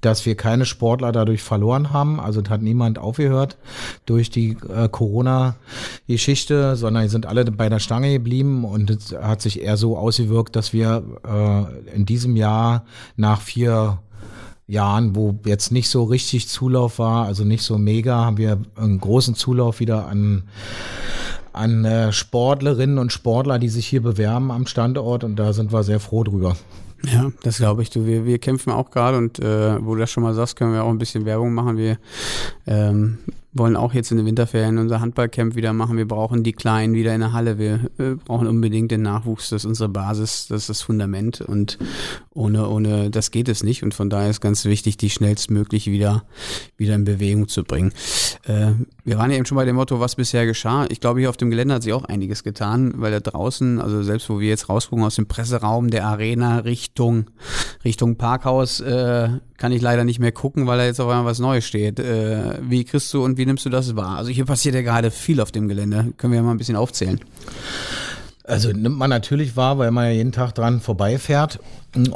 dass 0.01 0.25
wir 0.25 0.35
keine 0.35 0.65
Sportler 0.65 1.11
dadurch 1.11 1.43
verloren 1.43 1.91
haben. 1.91 2.19
Also 2.29 2.49
hat 2.49 2.61
niemand 2.61 2.99
aufgehört 2.99 3.57
durch 4.05 4.29
die 4.29 4.55
äh, 4.73 4.87
Corona-Geschichte, 4.89 6.75
sondern 6.75 7.09
sind 7.09 7.25
alle 7.25 7.45
bei 7.45 7.69
der 7.69 7.79
Stange 7.79 8.11
geblieben 8.13 8.65
und 8.65 8.89
es 8.89 9.11
hat 9.11 9.41
sich 9.41 9.61
eher 9.61 9.77
so 9.77 9.97
ausgewirkt, 9.97 10.55
dass 10.55 10.73
wir 10.73 11.03
äh, 11.27 11.95
in 11.95 12.05
diesem 12.05 12.35
Jahr 12.35 12.85
nach 13.15 13.41
vier 13.41 13.99
Jahren, 14.67 15.15
wo 15.15 15.39
jetzt 15.45 15.71
nicht 15.71 15.89
so 15.89 16.03
richtig 16.03 16.47
Zulauf 16.47 16.99
war, 16.99 17.25
also 17.25 17.43
nicht 17.43 17.63
so 17.63 17.79
mega, 17.79 18.25
haben 18.25 18.37
wir 18.37 18.59
einen 18.75 18.99
großen 18.99 19.33
Zulauf 19.33 19.79
wieder 19.79 20.07
an 20.07 20.43
an 21.51 21.83
äh, 21.83 22.13
Sportlerinnen 22.13 22.99
und 22.99 23.11
Sportler, 23.11 23.59
die 23.59 23.69
sich 23.69 23.87
hier 23.87 24.03
bewerben 24.03 24.51
am 24.51 24.67
Standort 24.67 25.23
und 25.23 25.35
da 25.35 25.51
sind 25.51 25.73
wir 25.73 25.83
sehr 25.83 25.99
froh 25.99 26.23
drüber. 26.23 26.55
Ja, 27.03 27.31
das 27.43 27.57
glaube 27.57 27.81
ich. 27.81 27.89
Du, 27.89 28.05
wir, 28.05 28.25
wir 28.25 28.39
kämpfen 28.39 28.71
auch 28.71 28.91
gerade 28.91 29.17
und 29.17 29.39
äh, 29.39 29.83
wo 29.83 29.95
du 29.95 30.01
das 30.01 30.11
schon 30.11 30.23
mal 30.23 30.33
sagst, 30.33 30.55
können 30.55 30.73
wir 30.73 30.83
auch 30.83 30.89
ein 30.89 30.97
bisschen 30.97 31.25
Werbung 31.25 31.53
machen. 31.53 31.77
Wir 31.77 31.97
ähm, 32.67 33.19
wollen 33.59 33.75
auch 33.75 33.93
jetzt 33.93 34.09
in 34.09 34.17
den 34.17 34.25
Winterferien 34.25 34.77
unser 34.77 35.01
Handballcamp 35.01 35.55
wieder 35.55 35.73
machen. 35.73 35.97
Wir 35.97 36.07
brauchen 36.07 36.43
die 36.43 36.53
Kleinen 36.53 36.95
wieder 36.95 37.13
in 37.13 37.19
der 37.19 37.33
Halle. 37.33 37.59
Wir 37.59 37.91
äh, 37.99 38.15
brauchen 38.25 38.47
unbedingt 38.47 38.89
den 38.89 39.03
Nachwuchs. 39.03 39.49
Das 39.49 39.63
ist 39.63 39.65
unsere 39.65 39.89
Basis, 39.89 40.47
das 40.47 40.61
ist 40.61 40.69
das 40.69 40.81
Fundament 40.81 41.41
und 41.41 41.77
ohne, 42.33 42.67
ohne 42.67 43.11
das 43.11 43.31
geht 43.31 43.49
es 43.49 43.61
nicht. 43.61 43.83
Und 43.83 43.93
von 43.93 44.09
daher 44.09 44.29
ist 44.29 44.41
ganz 44.41 44.65
wichtig, 44.65 44.97
die 44.97 45.09
schnellstmöglich 45.09 45.87
wieder, 45.87 46.23
wieder 46.77 46.95
in 46.95 47.03
Bewegung 47.03 47.47
zu 47.47 47.63
bringen. 47.63 47.91
Äh, 48.45 48.71
wir 49.03 49.17
waren 49.17 49.29
ja 49.29 49.37
eben 49.37 49.45
schon 49.45 49.57
bei 49.57 49.65
dem 49.65 49.75
Motto, 49.75 49.99
was 49.99 50.15
bisher 50.15 50.45
geschah. 50.45 50.87
Ich 50.89 51.01
glaube, 51.01 51.19
hier 51.19 51.29
auf 51.29 51.37
dem 51.37 51.49
Gelände 51.49 51.75
hat 51.75 51.83
sich 51.83 51.93
auch 51.93 52.05
einiges 52.05 52.43
getan, 52.43 52.93
weil 52.95 53.11
da 53.11 53.19
draußen, 53.19 53.79
also 53.81 54.01
selbst 54.01 54.29
wo 54.29 54.39
wir 54.39 54.47
jetzt 54.47 54.69
rausgucken 54.69 55.03
aus 55.03 55.15
dem 55.15 55.27
Presseraum 55.27 55.89
der 55.89 56.05
Arena 56.05 56.59
Richtung, 56.59 57.25
Richtung 57.83 58.15
Parkhaus, 58.15 58.79
äh, 58.79 59.29
kann 59.59 59.71
ich 59.71 59.81
leider 59.81 60.05
nicht 60.05 60.19
mehr 60.19 60.31
gucken, 60.31 60.67
weil 60.67 60.77
da 60.77 60.85
jetzt 60.85 60.99
auf 60.99 61.09
einmal 61.09 61.25
was 61.25 61.39
Neues 61.39 61.65
steht. 61.65 61.99
Äh, 61.99 62.59
wie 62.61 62.85
kriegst 62.85 63.13
du 63.13 63.23
und 63.23 63.37
wie 63.37 63.45
nimmst 63.45 63.65
du 63.65 63.69
das 63.69 63.95
wahr? 63.95 64.17
Also 64.17 64.31
hier 64.31 64.45
passiert 64.45 64.73
ja 64.73 64.81
gerade 64.81 65.11
viel 65.11 65.41
auf 65.41 65.51
dem 65.51 65.67
Gelände. 65.67 66.13
Können 66.17 66.33
wir 66.33 66.37
ja 66.37 66.43
mal 66.43 66.51
ein 66.51 66.57
bisschen 66.57 66.77
aufzählen. 66.77 67.19
Also 68.45 68.71
nimmt 68.71 68.97
man 68.97 69.11
natürlich 69.11 69.55
wahr, 69.55 69.77
weil 69.77 69.91
man 69.91 70.05
ja 70.05 70.11
jeden 70.11 70.31
Tag 70.31 70.55
dran 70.55 70.79
vorbeifährt 70.79 71.59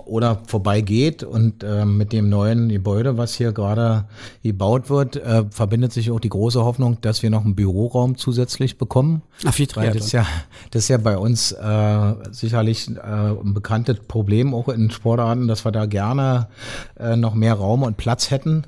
oder 0.06 0.42
vorbeigeht 0.46 1.24
und 1.24 1.64
äh, 1.64 1.86
mit 1.86 2.14
dem 2.14 2.30
neuen 2.30 2.70
Gebäude, 2.70 3.18
was 3.18 3.34
hier 3.34 3.54
gerade 3.54 4.06
gebaut 4.44 4.90
wird, 4.90 5.16
äh, 5.16 5.46
verbindet 5.50 5.92
sich 5.94 6.12
auch 6.12 6.20
die 6.20 6.30
große 6.30 6.64
Hoffnung, 6.64 7.00
dass 7.02 7.24
wir 7.24 7.32
noch 7.32 7.44
einen 7.44 7.56
Büroraum 7.56 8.16
zusätzlich 8.18 8.78
bekommen. 8.78 9.24
Ach, 9.46 9.58
wie 9.58 9.68
Weil 9.74 9.92
das 9.92 10.06
ist 10.06 10.12
ja, 10.12 10.28
das 10.72 10.84
ist 10.84 10.90
ja 10.90 10.98
bei 10.98 11.18
uns 11.18 11.52
äh, 11.54 12.14
sicherlich 12.32 12.88
äh, 12.90 13.00
ein 13.02 13.54
bekanntes 13.54 14.00
Problem 14.00 14.54
auch 14.54 14.70
in 14.70 14.92
Sportarten, 14.92 15.48
dass 15.48 15.66
wir 15.66 15.72
da 15.72 15.88
gerne 15.88 16.50
äh, 17.00 17.16
noch 17.16 17.34
mehr 17.34 17.56
Raum 17.56 17.82
und 17.82 17.98
Platz 17.98 18.30
hätten. 18.30 18.66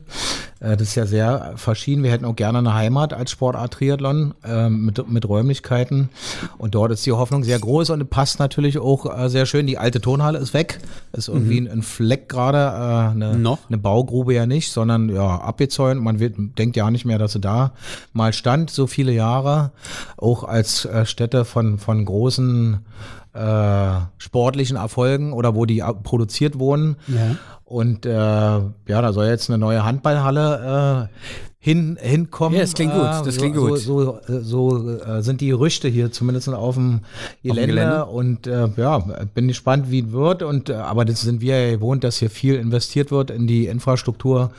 Äh, 0.59 0.75
das 0.77 0.89
ist 0.89 0.95
ja 0.95 1.05
sehr 1.05 1.53
verschieden. 1.55 2.01
Wir 2.01 2.11
hätten 2.11 2.25
auch 2.25 2.35
gerne 2.35 2.57
eine 2.57 2.73
Heimat 2.73 3.13
als 3.13 3.31
Sportart 3.31 3.73
Triathlon 3.73 4.33
mit, 4.69 5.09
mit 5.09 5.27
Räumlichkeiten. 5.27 6.09
Und 6.57 6.75
dort 6.75 6.91
ist 6.91 7.05
die 7.05 7.11
Hoffnung 7.11 7.43
sehr 7.43 7.59
groß 7.59 7.89
und 7.91 8.09
passt 8.09 8.39
natürlich 8.39 8.77
auch 8.77 9.27
sehr 9.27 9.45
schön. 9.45 9.67
Die 9.67 9.77
alte 9.77 10.01
Turnhalle 10.01 10.39
ist 10.39 10.53
weg. 10.53 10.79
Ist 11.13 11.27
irgendwie 11.29 11.59
ein, 11.59 11.67
ein 11.69 11.81
Fleck 11.81 12.29
gerade. 12.29 12.57
Äh, 12.57 13.11
eine, 13.11 13.37
Noch? 13.37 13.59
eine 13.69 13.77
Baugrube 13.77 14.33
ja 14.33 14.45
nicht, 14.45 14.71
sondern 14.71 15.09
ja 15.09 15.37
abgezäunt. 15.37 16.01
Man 16.01 16.19
wird, 16.19 16.35
denkt 16.57 16.75
ja 16.75 16.89
nicht 16.91 17.05
mehr, 17.05 17.17
dass 17.17 17.33
sie 17.33 17.39
da 17.39 17.73
mal 18.13 18.33
stand, 18.33 18.69
so 18.69 18.87
viele 18.87 19.11
Jahre. 19.11 19.71
Auch 20.17 20.43
als 20.43 20.85
äh, 20.85 21.05
Stätte 21.05 21.45
von, 21.45 21.77
von 21.77 22.03
großen 22.05 22.85
äh, 23.33 23.99
sportlichen 24.17 24.77
Erfolgen 24.77 25.33
oder 25.33 25.55
wo 25.55 25.65
die 25.65 25.83
ab- 25.83 26.03
produziert 26.03 26.59
wurden. 26.59 26.95
Ja. 27.07 27.35
Und 27.63 28.05
äh, 28.05 28.11
ja, 28.11 28.69
da 28.87 29.11
soll 29.11 29.25
jetzt 29.25 29.49
eine 29.49 29.57
neue 29.57 29.83
Handballhalle 29.83 31.09
äh, 31.09 31.54
hin, 31.65 31.97
hinkommen. 31.99 32.53
Ja, 32.59 32.61
das 32.61 32.75
klingt 32.75 32.93
gut, 32.93 33.01
Äh, 33.01 33.23
das 33.25 33.33
so, 33.35 33.41
klingt 33.41 33.55
so, 33.55 33.67
gut. 33.67 33.79
So, 33.79 34.19
so, 34.27 34.39
so 34.77 34.99
äh, 34.99 35.23
sind 35.23 35.41
die 35.41 35.47
Gerüchte 35.47 35.87
hier 35.87 36.11
zumindest 36.11 36.47
auf 36.49 36.75
dem 36.75 36.99
Gelände. 37.41 37.73
Gelände. 37.73 38.05
Und 38.05 38.45
äh, 38.45 38.67
ja, 38.77 38.99
bin 39.33 39.47
gespannt, 39.47 39.89
wie 39.89 40.01
es 40.01 40.11
wird. 40.11 40.43
Und 40.43 40.69
äh, 40.69 40.75
aber 40.75 41.05
das 41.05 41.21
sind 41.21 41.41
wir 41.41 41.59
ja 41.59 41.71
gewohnt, 41.71 42.03
dass 42.03 42.17
hier 42.19 42.29
viel 42.29 42.53
investiert 42.53 43.09
wird 43.09 43.31
in 43.31 43.47
die 43.47 43.65
Infrastruktur 43.65 44.51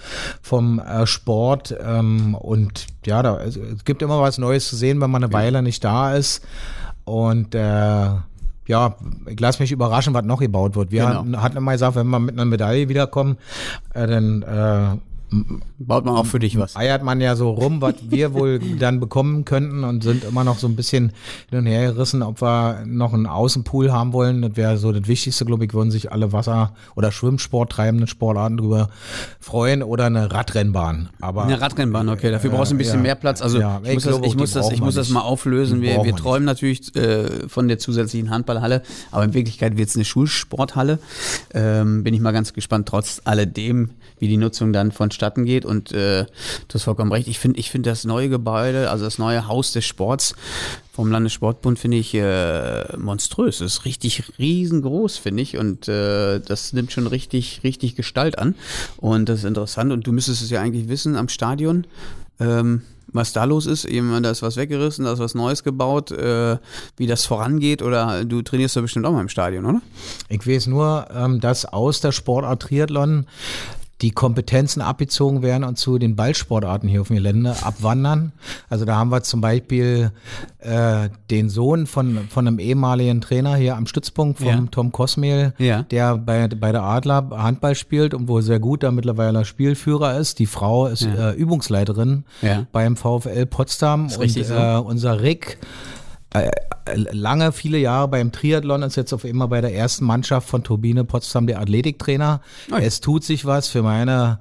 vom 0.43 0.81
äh, 0.81 1.07
Sport. 1.07 1.77
Ähm, 1.81 2.35
und 2.35 2.87
ja, 3.05 3.23
da 3.23 3.41
es, 3.41 3.57
gibt 3.85 4.03
immer 4.03 4.21
was 4.21 4.39
Neues 4.39 4.67
zu 4.69 4.75
sehen, 4.75 5.01
wenn 5.01 5.11
man 5.13 5.23
eine 5.23 5.33
Weile 5.33 5.63
nicht 5.63 5.85
da 5.85 6.13
ist. 6.17 6.45
Und 7.05 7.55
äh, 7.55 7.61
ja, 8.67 8.97
ich 9.29 9.39
lasse 9.39 9.63
mich 9.63 9.71
überraschen, 9.71 10.13
was 10.13 10.25
noch 10.25 10.41
gebaut 10.41 10.75
wird. 10.75 10.91
Wir 10.91 11.05
Genau. 11.05 11.19
hatten, 11.21 11.41
hatten 11.41 11.57
immer 11.59 11.71
gesagt, 11.71 11.95
wenn 11.95 12.09
wir 12.09 12.19
mit 12.19 12.35
einer 12.35 12.47
Medaille 12.47 12.89
wiederkommen, 12.89 13.37
äh, 13.95 14.09
dann 14.09 14.43
äh, 14.43 14.99
Baut 15.79 16.05
man 16.05 16.15
auch 16.15 16.27
für 16.27 16.39
dich 16.39 16.57
was. 16.59 16.77
eiert 16.77 17.03
man 17.03 17.21
ja 17.21 17.37
so 17.37 17.51
rum, 17.51 17.81
was 17.81 17.95
wir 18.09 18.33
wohl 18.33 18.59
dann 18.79 19.01
bekommen 19.01 19.45
könnten 19.45 19.85
und 19.85 20.03
sind 20.03 20.25
immer 20.25 20.45
noch 20.45 20.59
so 20.59 20.69
ein 20.69 20.77
bisschen 20.77 21.13
hin 21.51 21.59
und 21.59 21.67
her 21.67 21.93
gerissen, 21.93 22.23
ob 22.23 22.41
wir 22.41 22.85
noch 22.87 23.13
einen 23.13 23.27
Außenpool 23.27 23.93
haben 23.93 24.13
wollen. 24.13 24.43
Das 24.43 24.57
wäre 24.57 24.79
so 24.79 24.93
das 24.93 25.09
Wichtigste, 25.09 25.45
glaube 25.45 25.65
ich, 25.65 25.75
würden 25.75 25.91
sich 25.91 26.13
alle 26.13 26.33
Wasser- 26.33 26.75
oder 26.95 27.13
Schwimmsport 27.13 27.73
treibenden 27.73 28.07
Sportarten 28.07 28.57
drüber 28.57 28.89
freuen 29.41 29.83
oder 29.83 30.07
eine 30.07 30.33
Radrennbahn. 30.33 31.11
Aber 31.21 31.45
Eine 31.45 31.61
Radrennbahn, 31.61 32.09
okay. 32.09 32.31
Dafür 32.31 32.51
brauchst 32.51 32.71
du 32.71 32.77
ein 32.77 32.79
bisschen 32.79 32.97
ja. 32.97 33.03
mehr 33.03 33.15
Platz. 33.17 33.43
Also 33.43 33.59
Ja, 33.59 33.81
ich, 33.83 33.91
ich 33.91 33.95
muss, 33.95 34.05
das, 34.05 34.13
glaube, 34.13 34.27
ich, 34.27 34.37
muss, 34.37 34.53
das, 34.53 34.71
ich 34.71 34.81
muss 34.81 34.95
das 34.95 35.11
mal 35.11 35.21
auflösen. 35.21 35.83
Wir 35.83 36.05
wir 36.05 36.17
träumen 36.17 36.45
natürlich 36.45 36.95
äh, 36.97 37.49
von 37.49 37.69
der 37.69 37.79
zusätzlichen 37.79 38.31
Handballhalle, 38.31 38.83
aber 39.11 39.25
in 39.25 39.35
Wirklichkeit 39.35 39.77
wird 39.77 39.89
es 39.89 39.97
eine 39.97 40.05
Schulsporthalle. 40.05 40.99
Ähm, 41.53 42.05
bin 42.05 42.15
ich 42.15 42.21
mal 42.21 42.33
ganz 42.33 42.53
gespannt, 42.53 42.89
trotz 42.89 43.21
alledem, 43.25 43.91
wie 44.19 44.29
die 44.29 44.37
Nutzung 44.37 44.73
dann 44.73 44.93
vonstatten 44.93 45.45
geht. 45.45 45.65
Und 45.65 45.93
äh, 45.93 46.25
du 46.25 46.75
hast 46.75 46.85
vollkommen 46.85 47.13
recht. 47.13 47.29
Ich 47.29 47.39
finde 47.39 47.59
ich 47.59 47.71
finde 47.71 47.91
das 47.91 48.05
neue 48.05 48.29
Gebäude, 48.29 48.91
also 48.91 49.05
das 49.05 49.19
neue 49.19 49.47
Haus 49.47 49.73
des 49.73 49.85
Sports 49.85 50.35
vom 50.93 51.11
Landessportbund, 51.11 51.79
finde 51.79 51.99
ich 51.99 52.15
äh, 52.15 52.97
monströs. 52.97 53.59
Das 53.59 53.75
ist 53.75 53.85
richtig 53.85 54.39
riesengroß, 54.39 55.19
finde 55.19 55.43
ich. 55.43 55.59
Und 55.59 55.89
äh, 55.89 56.41
das 56.41 56.73
nimmt 56.73 56.93
schon 56.93 57.07
richtig, 57.07 57.61
richtig 57.65 57.97
Gestalt 57.97 58.39
an. 58.39 58.55
Und 58.97 59.29
das 59.29 59.41
ist 59.41 59.45
interessant. 59.45 59.93
Und 59.93 60.07
du 60.07 60.13
müsstest 60.13 60.43
es 60.43 60.51
ja 60.51 60.61
eigentlich 60.61 60.89
wissen 60.89 61.17
am 61.17 61.29
Stadion. 61.29 61.87
Ähm, 62.41 62.83
was 63.13 63.33
da 63.33 63.45
los 63.45 63.67
ist, 63.67 63.85
eben 63.85 64.23
da 64.23 64.31
ist 64.31 64.43
was 64.43 64.57
weggerissen, 64.57 65.05
da 65.05 65.13
ist 65.13 65.19
was 65.19 65.35
Neues 65.35 65.65
gebaut, 65.65 66.11
äh, 66.11 66.59
wie 66.97 67.07
das 67.07 67.25
vorangeht 67.25 67.83
oder 67.83 68.25
du 68.25 68.43
trainierst 68.43 68.77
da 68.77 68.81
bestimmt 68.81 69.07
auch 69.07 69.13
mal 69.13 69.21
im 69.21 69.29
Stadion, 69.29 69.65
oder? 69.65 69.81
Ich 70.29 70.47
weiß 70.47 70.67
nur, 70.67 71.07
ähm, 71.15 71.41
dass 71.41 71.65
aus 71.65 72.01
der 72.01 72.13
Sportart 72.13 72.63
Triathlon 72.63 73.27
die 74.03 74.11
Kompetenzen 74.11 74.83
abgezogen 74.83 75.41
werden 75.43 75.65
und 75.65 75.79
zu 75.79 75.99
den 75.99 76.17
Ballsportarten 76.17 76.87
hier 76.89 77.01
auf 77.01 77.07
dem 77.07 77.17
Gelände 77.17 77.55
abwandern. 77.63 78.33
Also 78.69 78.85
da 78.85 78.97
haben 78.97 79.11
wir 79.11 79.23
zum 79.23 79.41
Beispiel 79.41 80.11
äh, 80.59 81.09
den 81.31 81.49
Sohn 81.49 81.87
von, 81.87 82.29
von 82.29 82.47
einem 82.47 82.59
ehemaligen 82.59 83.23
Trainer 83.23 83.57
hier 83.57 83.75
am 83.75 83.87
Stützpunkt, 83.87 84.39
vom 84.41 84.49
Ja. 84.49 84.65
Tom 84.71 84.93
Kosmehl, 84.93 85.55
Ja. 85.57 85.83
der 85.85 86.19
bei, 86.19 86.47
bei 86.49 86.73
der 86.73 86.83
Adler 86.83 87.31
Handball 87.31 87.75
spielt 87.75 88.13
und 88.13 88.29
wo 88.29 88.43
sehr 88.43 88.61
gut 88.61 88.83
da 88.83 88.91
mittlerweile 88.91 89.47
Spielführer 89.47 90.19
ist. 90.19 90.39
Die 90.41 90.47
Frau 90.47 90.89
ist 90.89 91.01
Ja. 91.03 91.31
äh, 91.31 91.35
Übungsleiterin 91.35 92.25
beim 92.73 92.97
VfL 92.97 93.47
Potsdam 93.47 94.07
Ist 94.07 94.19
und 94.19 94.29
so. 94.29 94.55
äh, 94.55 94.77
unser 94.77 95.23
Rick 95.23 95.57
lange, 96.95 97.53
viele 97.53 97.79
Jahre 97.79 98.09
beim 98.09 98.33
Triathlon, 98.33 98.83
ist 98.83 98.97
jetzt 98.97 99.13
auf 99.13 99.25
immer 99.25 99.49
bei 99.49 99.61
der 99.61 99.75
ersten 99.75 100.05
Mannschaft 100.05 100.49
von 100.49 100.63
Turbine 100.63 101.05
Potsdam 101.05 101.47
der 101.47 101.61
Athletiktrainer. 101.61 102.41
Ui. 102.73 102.83
Es 102.83 103.01
tut 103.01 103.25
sich 103.25 103.45
was 103.45 103.69
für 103.69 103.83
meine, 103.83 104.39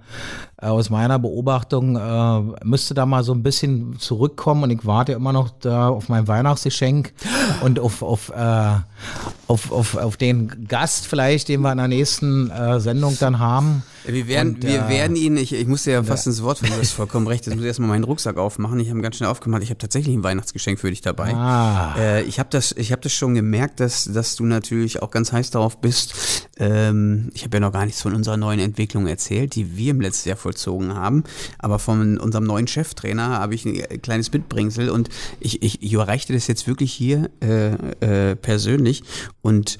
äh, 0.54 0.54
aus 0.57 0.89
meiner 0.89 1.19
Beobachtung, 1.19 1.95
äh, 1.97 2.65
müsste 2.65 2.93
da 2.93 3.05
mal 3.05 3.23
so 3.23 3.33
ein 3.33 3.43
bisschen 3.43 3.99
zurückkommen 3.99 4.63
und 4.63 4.69
ich 4.71 4.85
warte 4.85 5.11
immer 5.11 5.33
noch 5.33 5.49
da 5.49 5.89
auf 5.89 6.07
mein 6.07 6.27
Weihnachtsgeschenk 6.27 7.13
und 7.61 7.79
auf, 7.79 8.01
auf, 8.01 8.29
äh, 8.29 8.75
auf, 9.47 9.71
auf, 9.71 9.97
auf 9.97 10.17
den 10.17 10.67
Gast 10.67 11.07
vielleicht, 11.07 11.49
den 11.49 11.61
wir 11.61 11.71
in 11.71 11.77
der 11.77 11.87
nächsten 11.89 12.49
äh, 12.49 12.79
Sendung 12.79 13.17
dann 13.19 13.39
haben. 13.39 13.83
Wir 14.05 14.27
werden, 14.27 14.55
Und, 14.55 14.63
wir 14.63 14.85
äh, 14.85 14.89
werden 14.89 15.15
ihn, 15.15 15.35
ich, 15.35 15.51
ich 15.53 15.67
muss 15.67 15.83
dir 15.83 15.93
ja 15.93 16.03
fast 16.03 16.27
ins 16.27 16.43
Wort 16.43 16.59
fallen, 16.59 16.73
du 16.73 16.79
hast 16.79 16.91
vollkommen 16.91 17.27
recht, 17.27 17.45
jetzt 17.45 17.55
muss 17.55 17.63
ich 17.63 17.67
erstmal 17.67 17.89
meinen 17.89 18.03
Rucksack 18.03 18.37
aufmachen. 18.37 18.79
Ich 18.79 18.89
habe 18.89 18.99
ihn 18.99 19.01
ganz 19.01 19.17
schnell 19.17 19.29
aufgemacht. 19.29 19.63
Ich 19.63 19.69
habe 19.69 19.77
tatsächlich 19.79 20.15
ein 20.15 20.23
Weihnachtsgeschenk 20.23 20.79
für 20.79 20.89
dich 20.89 21.01
dabei. 21.01 21.33
Ah. 21.33 21.95
Äh, 21.97 22.23
ich 22.23 22.39
habe 22.39 22.49
das, 22.51 22.71
ich 22.71 22.91
hab 22.91 23.01
das 23.01 23.13
schon 23.13 23.33
gemerkt, 23.33 23.79
dass, 23.79 24.05
dass 24.05 24.35
du 24.35 24.45
natürlich 24.45 25.01
auch 25.01 25.11
ganz 25.11 25.31
heiß 25.31 25.49
darauf 25.51 25.81
bist. 25.81 26.47
Ähm, 26.57 27.31
ich 27.33 27.43
habe 27.43 27.57
ja 27.57 27.61
noch 27.61 27.71
gar 27.71 27.85
nichts 27.85 28.01
von 28.01 28.13
unserer 28.13 28.37
neuen 28.37 28.59
Entwicklung 28.59 29.07
erzählt, 29.07 29.55
die 29.55 29.75
wir 29.75 29.91
im 29.91 30.01
letzten 30.01 30.29
Jahr 30.29 30.37
vollzogen 30.45 30.93
haben. 30.93 31.23
Aber 31.57 31.79
von 31.79 32.19
unserem 32.19 32.45
neuen 32.45 32.67
Cheftrainer 32.67 33.39
habe 33.39 33.55
ich 33.55 33.65
ein 33.65 34.01
kleines 34.03 34.31
Mitbringsel 34.31 34.91
und 34.91 35.09
ich, 35.39 35.63
ich, 35.63 35.81
ich 35.81 35.91
überreichte 35.91 36.33
das 36.33 36.45
jetzt 36.45 36.67
wirklich 36.67 36.93
hier 36.93 37.31
äh, 37.41 38.29
äh, 38.31 38.35
persönlich 38.35 39.03
und 39.41 39.79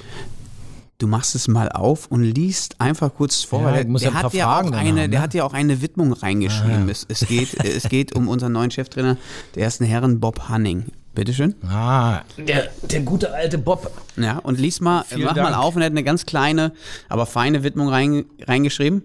Du 0.97 1.07
machst 1.07 1.35
es 1.35 1.49
mal 1.49 1.67
auf 1.67 2.07
und 2.07 2.23
liest 2.23 2.79
einfach 2.79 3.13
kurz 3.13 3.43
vor. 3.43 3.63
Ja, 3.63 3.83
der, 3.83 3.99
ja 3.99 4.13
hat 4.13 4.33
ja 4.33 4.59
eine, 4.59 4.77
haben, 4.77 5.09
ne? 5.09 5.19
hat 5.19 5.33
ja 5.33 5.43
auch 5.43 5.51
eine 5.51 5.81
Widmung 5.81 6.13
reingeschrieben. 6.13 6.87
Es, 6.87 7.05
es 7.09 7.27
geht, 7.27 7.53
es 7.65 7.89
geht 7.89 8.15
um 8.15 8.29
unseren 8.29 8.53
neuen 8.53 8.71
Cheftrainer, 8.71 9.17
der 9.55 9.63
ersten 9.63 9.83
Herren 9.83 10.21
Bob 10.21 10.47
Hanning. 10.47 10.85
Bitteschön. 11.15 11.55
Ah, 11.67 12.21
der, 12.37 12.69
der 12.83 13.01
gute 13.01 13.33
alte 13.33 13.57
Bob. 13.57 13.89
Ja, 14.17 14.37
und 14.39 14.59
lies 14.59 14.81
mal, 14.81 15.03
Vielen 15.03 15.23
mach 15.23 15.33
Dank. 15.33 15.49
mal 15.49 15.57
auf 15.57 15.75
und 15.75 15.81
er 15.81 15.85
hat 15.85 15.91
eine 15.93 16.03
ganz 16.03 16.25
kleine, 16.25 16.73
aber 17.07 17.25
feine 17.25 17.63
Widmung 17.63 17.87
rein, 17.87 18.25
reingeschrieben. 18.41 19.01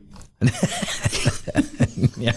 Ja, 2.18 2.33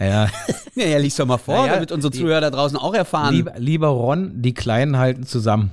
ja. 0.00 0.28
Ja, 0.74 0.86
ja, 0.86 0.98
lies 0.98 1.16
doch 1.16 1.26
mal 1.26 1.38
vor, 1.38 1.66
Ja, 1.66 1.74
damit 1.74 1.92
unsere 1.92 2.12
Zuhörer 2.12 2.40
da 2.40 2.50
draußen 2.50 2.76
auch 2.76 2.94
erfahren. 2.94 3.34
Lieber, 3.34 3.52
lieber 3.58 3.88
Ron, 3.88 4.32
die 4.42 4.54
Kleinen 4.54 4.96
halten 4.98 5.26
zusammen. 5.26 5.70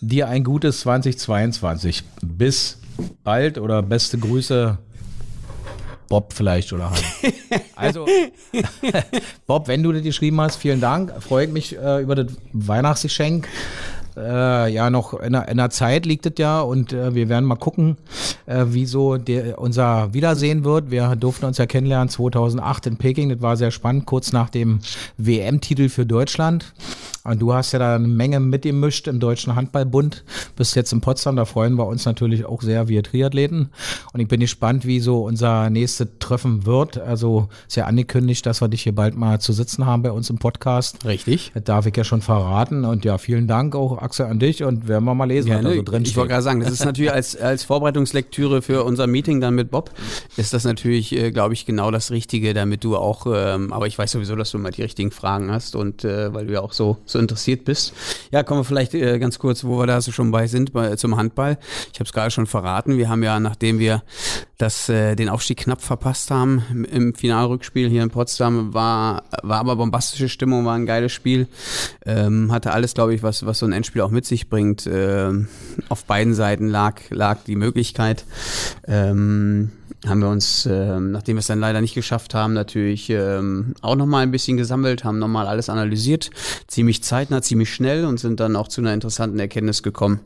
Dir 0.00 0.28
ein 0.28 0.44
gutes 0.44 0.80
2022. 0.80 2.02
Bis 2.22 2.78
bald 3.24 3.58
oder 3.58 3.82
beste 3.82 4.18
Grüße. 4.18 4.78
Bob 6.08 6.32
vielleicht 6.32 6.72
oder 6.72 6.90
Han. 6.90 6.98
Also, 7.76 8.06
Bob, 9.46 9.66
wenn 9.68 9.82
du 9.82 9.92
das 9.92 10.02
geschrieben 10.02 10.40
hast, 10.40 10.56
vielen 10.56 10.80
Dank. 10.80 11.12
Freut 11.22 11.52
mich 11.52 11.76
äh, 11.76 12.02
über 12.02 12.14
das 12.14 12.26
Weihnachtsgeschenk. 12.52 13.48
Äh, 14.16 14.72
ja, 14.72 14.90
noch 14.90 15.14
in 15.14 15.32
der, 15.32 15.48
in 15.48 15.56
der 15.56 15.70
Zeit 15.70 16.06
liegt 16.06 16.26
es 16.26 16.34
ja 16.36 16.60
und 16.60 16.92
äh, 16.92 17.14
wir 17.14 17.28
werden 17.28 17.44
mal 17.44 17.56
gucken, 17.56 17.96
äh, 18.46 18.66
wie 18.68 18.86
so 18.86 19.16
der, 19.16 19.58
unser 19.58 20.12
Wiedersehen 20.12 20.64
wird. 20.64 20.90
Wir 20.90 21.16
durften 21.16 21.46
uns 21.46 21.58
ja 21.58 21.66
kennenlernen 21.66 22.08
2008 22.08 22.86
in 22.86 22.96
Peking. 22.96 23.30
Das 23.30 23.40
war 23.40 23.56
sehr 23.56 23.70
spannend, 23.70 24.06
kurz 24.06 24.32
nach 24.32 24.50
dem 24.50 24.80
WM-Titel 25.16 25.88
für 25.88 26.04
Deutschland. 26.04 26.72
Und 27.24 27.40
du 27.40 27.54
hast 27.54 27.72
ja 27.72 27.78
da 27.78 27.94
eine 27.94 28.08
Menge 28.08 28.40
mitgemischt 28.40 29.06
im 29.08 29.20
Deutschen 29.20 29.54
Handballbund. 29.54 30.24
Bist 30.56 30.76
jetzt 30.76 30.92
in 30.92 31.00
Potsdam, 31.00 31.36
da 31.36 31.44
freuen 31.44 31.76
wir 31.76 31.86
uns 31.86 32.04
natürlich 32.04 32.44
auch 32.44 32.62
sehr, 32.62 32.88
wir 32.88 33.02
Triathleten. 33.02 33.70
Und 34.12 34.20
ich 34.20 34.28
bin 34.28 34.40
gespannt, 34.40 34.86
wie 34.86 35.00
so 35.00 35.24
unser 35.24 35.70
nächstes 35.70 36.08
Treffen 36.18 36.66
wird. 36.66 36.98
Also 36.98 37.48
ist 37.66 37.76
ja 37.76 37.86
angekündigt, 37.86 38.44
dass 38.46 38.60
wir 38.60 38.68
dich 38.68 38.82
hier 38.82 38.94
bald 38.94 39.16
mal 39.16 39.40
zu 39.40 39.52
sitzen 39.52 39.86
haben 39.86 40.02
bei 40.02 40.12
uns 40.12 40.30
im 40.30 40.38
Podcast. 40.38 41.04
Richtig. 41.04 41.52
Das 41.54 41.64
darf 41.64 41.86
ich 41.86 41.96
ja 41.96 42.04
schon 42.04 42.22
verraten. 42.22 42.84
Und 42.84 43.04
ja, 43.04 43.18
vielen 43.18 43.46
Dank 43.46 43.74
auch, 43.74 43.98
Axel, 43.98 44.26
an 44.26 44.38
dich. 44.38 44.64
Und 44.64 44.88
werden 44.88 45.04
wir 45.04 45.14
mal 45.14 45.26
lesen, 45.26 45.48
Ja, 45.48 45.56
was 45.56 45.64
da 45.64 45.74
so 45.74 45.82
drin 45.82 46.02
ich 46.02 46.16
wollte 46.16 46.30
gerade 46.30 46.42
sagen, 46.42 46.60
das 46.60 46.70
ist 46.70 46.84
natürlich 46.84 47.12
als, 47.12 47.36
als 47.36 47.64
Vorbereitungslektüre 47.64 48.42
Lektüre 48.42 48.62
für 48.62 48.84
unser 48.84 49.06
Meeting 49.06 49.40
dann 49.40 49.54
mit 49.54 49.70
Bob, 49.70 49.90
ist 50.36 50.52
das 50.52 50.64
natürlich, 50.64 51.14
äh, 51.14 51.30
glaube 51.30 51.54
ich, 51.54 51.66
genau 51.66 51.90
das 51.90 52.10
Richtige, 52.10 52.54
damit 52.54 52.82
du 52.84 52.96
auch, 52.96 53.26
ähm, 53.26 53.72
aber 53.72 53.86
ich 53.86 53.98
weiß 53.98 54.12
sowieso, 54.12 54.36
dass 54.36 54.50
du 54.50 54.58
mal 54.58 54.70
die 54.70 54.82
richtigen 54.82 55.10
Fragen 55.10 55.50
hast 55.50 55.76
und 55.76 56.04
äh, 56.04 56.32
weil 56.32 56.46
du 56.46 56.54
ja 56.54 56.60
auch 56.60 56.72
so, 56.72 56.98
so 57.04 57.11
interessiert 57.18 57.64
bist. 57.64 57.92
Ja, 58.30 58.42
kommen 58.42 58.60
wir 58.60 58.64
vielleicht 58.64 58.94
äh, 58.94 59.18
ganz 59.18 59.38
kurz, 59.38 59.64
wo 59.64 59.78
wir 59.78 59.86
da 59.86 60.00
so 60.00 60.12
schon 60.12 60.30
bei 60.30 60.46
sind, 60.46 60.72
bei, 60.72 60.96
zum 60.96 61.16
Handball. 61.16 61.58
Ich 61.92 62.00
habe 62.00 62.06
es 62.06 62.12
gerade 62.12 62.30
schon 62.30 62.46
verraten. 62.46 62.96
Wir 62.96 63.08
haben 63.08 63.22
ja, 63.22 63.40
nachdem 63.40 63.78
wir 63.78 64.02
das, 64.58 64.88
äh, 64.88 65.16
den 65.16 65.28
Aufstieg 65.28 65.58
knapp 65.58 65.82
verpasst 65.82 66.30
haben 66.30 66.62
im, 66.70 66.84
im 66.84 67.14
Finalrückspiel 67.14 67.88
hier 67.88 68.02
in 68.02 68.10
Potsdam, 68.10 68.72
war, 68.74 69.24
war 69.42 69.58
aber 69.58 69.76
bombastische 69.76 70.28
Stimmung, 70.28 70.64
war 70.64 70.74
ein 70.74 70.86
geiles 70.86 71.12
Spiel. 71.12 71.48
Ähm, 72.06 72.52
hatte 72.52 72.72
alles, 72.72 72.94
glaube 72.94 73.14
ich, 73.14 73.22
was, 73.22 73.44
was 73.44 73.58
so 73.58 73.66
ein 73.66 73.72
Endspiel 73.72 74.02
auch 74.02 74.10
mit 74.10 74.26
sich 74.26 74.48
bringt. 74.48 74.88
Ähm, 74.90 75.48
auf 75.88 76.04
beiden 76.04 76.34
Seiten 76.34 76.68
lag, 76.68 77.00
lag 77.10 77.38
die 77.44 77.56
Möglichkeit. 77.56 78.24
Ähm, 78.86 79.72
haben 80.06 80.20
wir 80.20 80.28
uns, 80.28 80.66
ähm, 80.66 81.12
nachdem 81.12 81.36
wir 81.36 81.40
es 81.40 81.46
dann 81.46 81.60
leider 81.60 81.80
nicht 81.80 81.94
geschafft 81.94 82.34
haben, 82.34 82.54
natürlich 82.54 83.08
ähm, 83.10 83.74
auch 83.82 83.94
nochmal 83.94 84.24
ein 84.24 84.32
bisschen 84.32 84.56
gesammelt, 84.56 85.04
haben 85.04 85.18
nochmal 85.18 85.46
alles 85.46 85.68
analysiert, 85.68 86.30
ziemlich 86.66 87.01
zeitnah, 87.02 87.42
ziemlich 87.42 87.72
schnell 87.72 88.04
und 88.04 88.18
sind 88.18 88.40
dann 88.40 88.56
auch 88.56 88.68
zu 88.68 88.80
einer 88.80 88.94
interessanten 88.94 89.38
Erkenntnis 89.38 89.82
gekommen, 89.82 90.20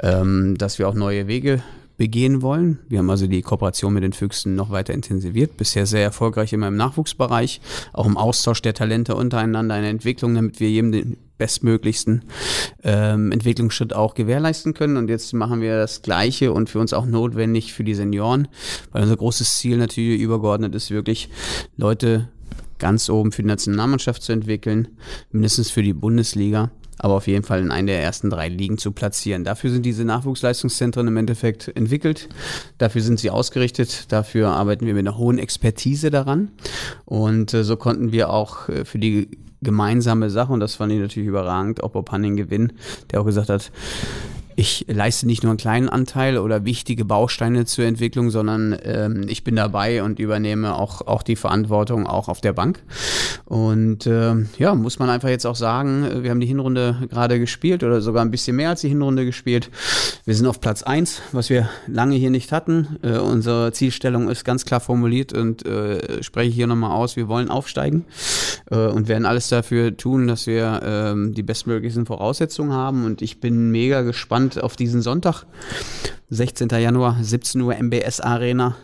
ähm, 0.00 0.56
dass 0.58 0.78
wir 0.78 0.88
auch 0.88 0.94
neue 0.94 1.26
Wege 1.26 1.62
begehen 1.96 2.42
wollen. 2.42 2.80
Wir 2.88 2.98
haben 2.98 3.10
also 3.10 3.26
die 3.26 3.42
Kooperation 3.42 3.94
mit 3.94 4.02
den 4.02 4.12
Füchsen 4.12 4.56
noch 4.56 4.70
weiter 4.70 4.92
intensiviert, 4.92 5.56
bisher 5.56 5.86
sehr 5.86 6.02
erfolgreich 6.02 6.52
immer 6.52 6.68
im 6.68 6.76
Nachwuchsbereich, 6.76 7.60
auch 7.92 8.06
im 8.06 8.16
Austausch 8.16 8.62
der 8.62 8.74
Talente 8.74 9.14
untereinander, 9.14 9.76
eine 9.76 9.88
Entwicklung, 9.88 10.34
damit 10.34 10.58
wir 10.58 10.70
jedem 10.70 10.92
den 10.92 11.16
bestmöglichsten 11.38 12.24
ähm, 12.82 13.32
Entwicklungsschritt 13.32 13.92
auch 13.92 14.14
gewährleisten 14.14 14.74
können. 14.74 14.96
Und 14.96 15.08
jetzt 15.08 15.32
machen 15.34 15.60
wir 15.60 15.76
das 15.76 16.02
Gleiche 16.02 16.52
und 16.52 16.70
für 16.70 16.78
uns 16.78 16.92
auch 16.92 17.06
notwendig 17.06 17.72
für 17.72 17.84
die 17.84 17.94
Senioren, 17.94 18.48
weil 18.92 19.02
unser 19.02 19.16
großes 19.16 19.58
Ziel 19.58 19.76
natürlich 19.76 20.20
übergeordnet 20.20 20.74
ist, 20.74 20.90
wirklich 20.90 21.28
Leute 21.76 22.28
ganz 22.78 23.08
oben 23.08 23.32
für 23.32 23.42
die 23.42 23.48
Nationalmannschaft 23.48 24.22
zu 24.22 24.32
entwickeln, 24.32 24.88
mindestens 25.30 25.70
für 25.70 25.82
die 25.82 25.94
Bundesliga 25.94 26.70
aber 26.98 27.14
auf 27.14 27.26
jeden 27.26 27.44
Fall 27.44 27.60
in 27.60 27.70
einen 27.70 27.86
der 27.86 28.02
ersten 28.02 28.30
drei 28.30 28.48
Ligen 28.48 28.78
zu 28.78 28.92
platzieren. 28.92 29.44
Dafür 29.44 29.70
sind 29.70 29.84
diese 29.84 30.04
Nachwuchsleistungszentren 30.04 31.06
im 31.08 31.16
Endeffekt 31.16 31.68
entwickelt, 31.76 32.28
dafür 32.78 33.02
sind 33.02 33.18
sie 33.18 33.30
ausgerichtet, 33.30 34.12
dafür 34.12 34.50
arbeiten 34.50 34.86
wir 34.86 34.94
mit 34.94 35.06
einer 35.06 35.18
hohen 35.18 35.38
Expertise 35.38 36.10
daran. 36.10 36.50
Und 37.04 37.52
äh, 37.54 37.64
so 37.64 37.76
konnten 37.76 38.12
wir 38.12 38.30
auch 38.30 38.68
äh, 38.68 38.84
für 38.84 38.98
die 38.98 39.28
gemeinsame 39.62 40.30
Sache 40.30 40.52
und 40.52 40.60
das 40.60 40.74
fand 40.74 40.92
ich 40.92 41.00
natürlich 41.00 41.28
überragend, 41.28 41.82
auch 41.82 41.90
Bob 41.90 42.10
Hanning 42.10 42.36
gewinnen, 42.36 42.74
der 43.10 43.20
auch 43.20 43.24
gesagt 43.24 43.48
hat, 43.48 43.72
ich 44.56 44.86
leiste 44.88 45.26
nicht 45.26 45.42
nur 45.42 45.50
einen 45.50 45.58
kleinen 45.58 45.88
Anteil 45.88 46.38
oder 46.38 46.64
wichtige 46.64 47.04
Bausteine 47.04 47.64
zur 47.64 47.84
Entwicklung, 47.84 48.30
sondern 48.30 48.76
ähm, 48.82 49.26
ich 49.28 49.44
bin 49.44 49.56
dabei 49.56 50.02
und 50.02 50.18
übernehme 50.18 50.76
auch, 50.76 51.06
auch 51.06 51.22
die 51.22 51.36
Verantwortung 51.36 52.06
auch 52.06 52.28
auf 52.28 52.40
der 52.40 52.52
Bank. 52.52 52.82
Und 53.44 54.06
äh, 54.06 54.34
ja, 54.58 54.74
muss 54.74 54.98
man 54.98 55.10
einfach 55.10 55.28
jetzt 55.28 55.46
auch 55.46 55.56
sagen, 55.56 56.22
wir 56.22 56.30
haben 56.30 56.40
die 56.40 56.46
Hinrunde 56.46 56.96
gerade 57.10 57.38
gespielt 57.38 57.82
oder 57.82 58.00
sogar 58.00 58.24
ein 58.24 58.30
bisschen 58.30 58.56
mehr 58.56 58.70
als 58.70 58.82
die 58.82 58.88
Hinrunde 58.88 59.24
gespielt. 59.24 59.70
Wir 60.24 60.34
sind 60.34 60.46
auf 60.46 60.60
Platz 60.60 60.82
eins, 60.82 61.20
was 61.32 61.50
wir 61.50 61.68
lange 61.86 62.16
hier 62.16 62.30
nicht 62.30 62.52
hatten. 62.52 62.96
Äh, 63.02 63.18
unsere 63.18 63.72
Zielstellung 63.72 64.28
ist 64.28 64.44
ganz 64.44 64.64
klar 64.64 64.80
formuliert 64.80 65.32
und 65.32 65.66
äh, 65.66 66.22
spreche 66.22 66.50
hier 66.50 66.66
nochmal 66.66 66.92
aus, 66.92 67.16
wir 67.16 67.28
wollen 67.28 67.50
aufsteigen 67.50 68.04
äh, 68.70 68.86
und 68.86 69.08
werden 69.08 69.26
alles 69.26 69.48
dafür 69.48 69.96
tun, 69.96 70.28
dass 70.28 70.46
wir 70.46 70.82
äh, 70.82 71.32
die 71.32 71.42
bestmöglichen 71.42 72.06
Voraussetzungen 72.06 72.72
haben. 72.72 73.04
Und 73.04 73.22
ich 73.22 73.40
bin 73.40 73.70
mega 73.70 74.02
gespannt, 74.02 74.43
gespannt 74.44 74.62
auf 74.62 74.76
diesen 74.76 75.02
Sonntag. 75.02 75.44
16. 76.34 76.68
Januar, 76.68 77.16
17 77.20 77.60
Uhr 77.60 77.74
MBS 77.74 78.20
Arena 78.20 78.76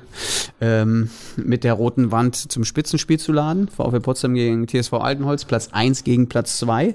ähm, 0.60 1.10
mit 1.36 1.64
der 1.64 1.74
roten 1.74 2.10
Wand 2.10 2.36
zum 2.36 2.64
Spitzenspiel 2.64 3.18
zu 3.18 3.32
laden. 3.32 3.68
VfL 3.68 4.00
Potsdam 4.00 4.34
gegen 4.34 4.66
TSV 4.66 4.94
Altenholz, 4.94 5.44
Platz 5.44 5.68
1 5.72 6.04
gegen 6.04 6.28
Platz 6.28 6.58
2. 6.58 6.94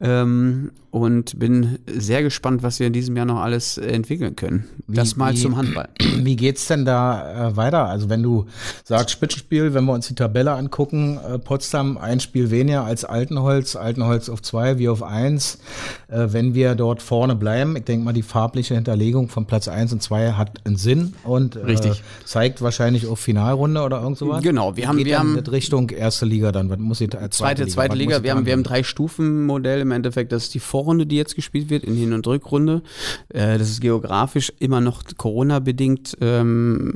Ähm, 0.00 0.70
und 0.92 1.38
bin 1.38 1.78
sehr 1.86 2.22
gespannt, 2.22 2.62
was 2.62 2.78
wir 2.78 2.86
in 2.86 2.92
diesem 2.92 3.16
Jahr 3.16 3.24
noch 3.24 3.40
alles 3.40 3.78
entwickeln 3.78 4.36
können. 4.36 4.68
Das 4.86 5.16
wie, 5.16 5.20
mal 5.20 5.34
zum 5.34 5.56
Handball. 5.56 5.88
Wie 6.18 6.36
geht's 6.36 6.66
denn 6.66 6.84
da 6.84 7.48
äh, 7.48 7.56
weiter? 7.56 7.86
Also 7.86 8.10
wenn 8.10 8.22
du 8.22 8.44
sagst 8.84 9.10
Spitzenspiel, 9.10 9.72
wenn 9.72 9.86
wir 9.86 9.94
uns 9.94 10.08
die 10.08 10.14
Tabelle 10.14 10.52
angucken, 10.52 11.18
äh, 11.26 11.38
Potsdam 11.38 11.96
ein 11.96 12.20
Spiel 12.20 12.50
weniger 12.50 12.84
als 12.84 13.06
Altenholz, 13.06 13.74
Altenholz 13.74 14.28
auf 14.28 14.42
zwei, 14.42 14.76
wir 14.76 14.92
auf 14.92 15.02
eins. 15.02 15.60
Äh, 16.08 16.26
wenn 16.28 16.52
wir 16.52 16.74
dort 16.74 17.00
vorne 17.00 17.36
bleiben, 17.36 17.74
ich 17.74 17.84
denke 17.84 18.04
mal, 18.04 18.12
die 18.12 18.22
farbliche 18.22 18.74
Hinterlegung 18.74 19.30
von 19.30 19.46
Platz 19.46 19.68
eins 19.82 19.92
und 19.92 20.02
zwei 20.02 20.32
hat 20.32 20.60
einen 20.64 20.76
Sinn 20.76 21.14
und 21.24 21.56
äh, 21.56 21.92
zeigt 22.24 22.62
wahrscheinlich 22.62 23.06
auf 23.06 23.20
Finalrunde 23.20 23.82
oder 23.82 24.02
irgend 24.02 24.18
sowas. 24.18 24.42
Genau, 24.42 24.76
wir 24.76 24.88
haben, 24.88 24.98
Geht 24.98 25.06
wir 25.06 25.18
haben 25.18 25.38
Richtung 25.38 25.90
erste 25.90 26.26
Liga 26.26 26.52
dann. 26.52 26.70
Was 26.70 26.78
muss 26.78 27.00
ich, 27.00 27.14
äh, 27.14 27.30
zweite, 27.30 27.30
zweite 27.30 27.62
Liga, 27.62 27.72
zweite 27.72 27.96
Liga. 27.96 28.22
Wir 28.22 28.30
haben, 28.32 28.46
wir 28.46 28.52
haben 28.52 28.62
drei 28.62 28.82
Stufen 28.82 29.46
Modell 29.46 29.80
im 29.80 29.90
Endeffekt. 29.90 30.32
Das 30.32 30.44
ist 30.44 30.54
die 30.54 30.60
Vor 30.60 30.82
Vorrunde, 30.82 31.06
die 31.06 31.14
jetzt 31.14 31.36
gespielt 31.36 31.70
wird, 31.70 31.84
in 31.84 31.94
Hin- 31.94 32.12
und 32.12 32.26
Rückrunde. 32.26 32.82
Äh, 33.28 33.56
das 33.56 33.70
ist 33.70 33.80
geografisch 33.80 34.52
immer 34.58 34.80
noch 34.80 35.04
Corona-bedingt 35.16 36.16
ähm, 36.20 36.92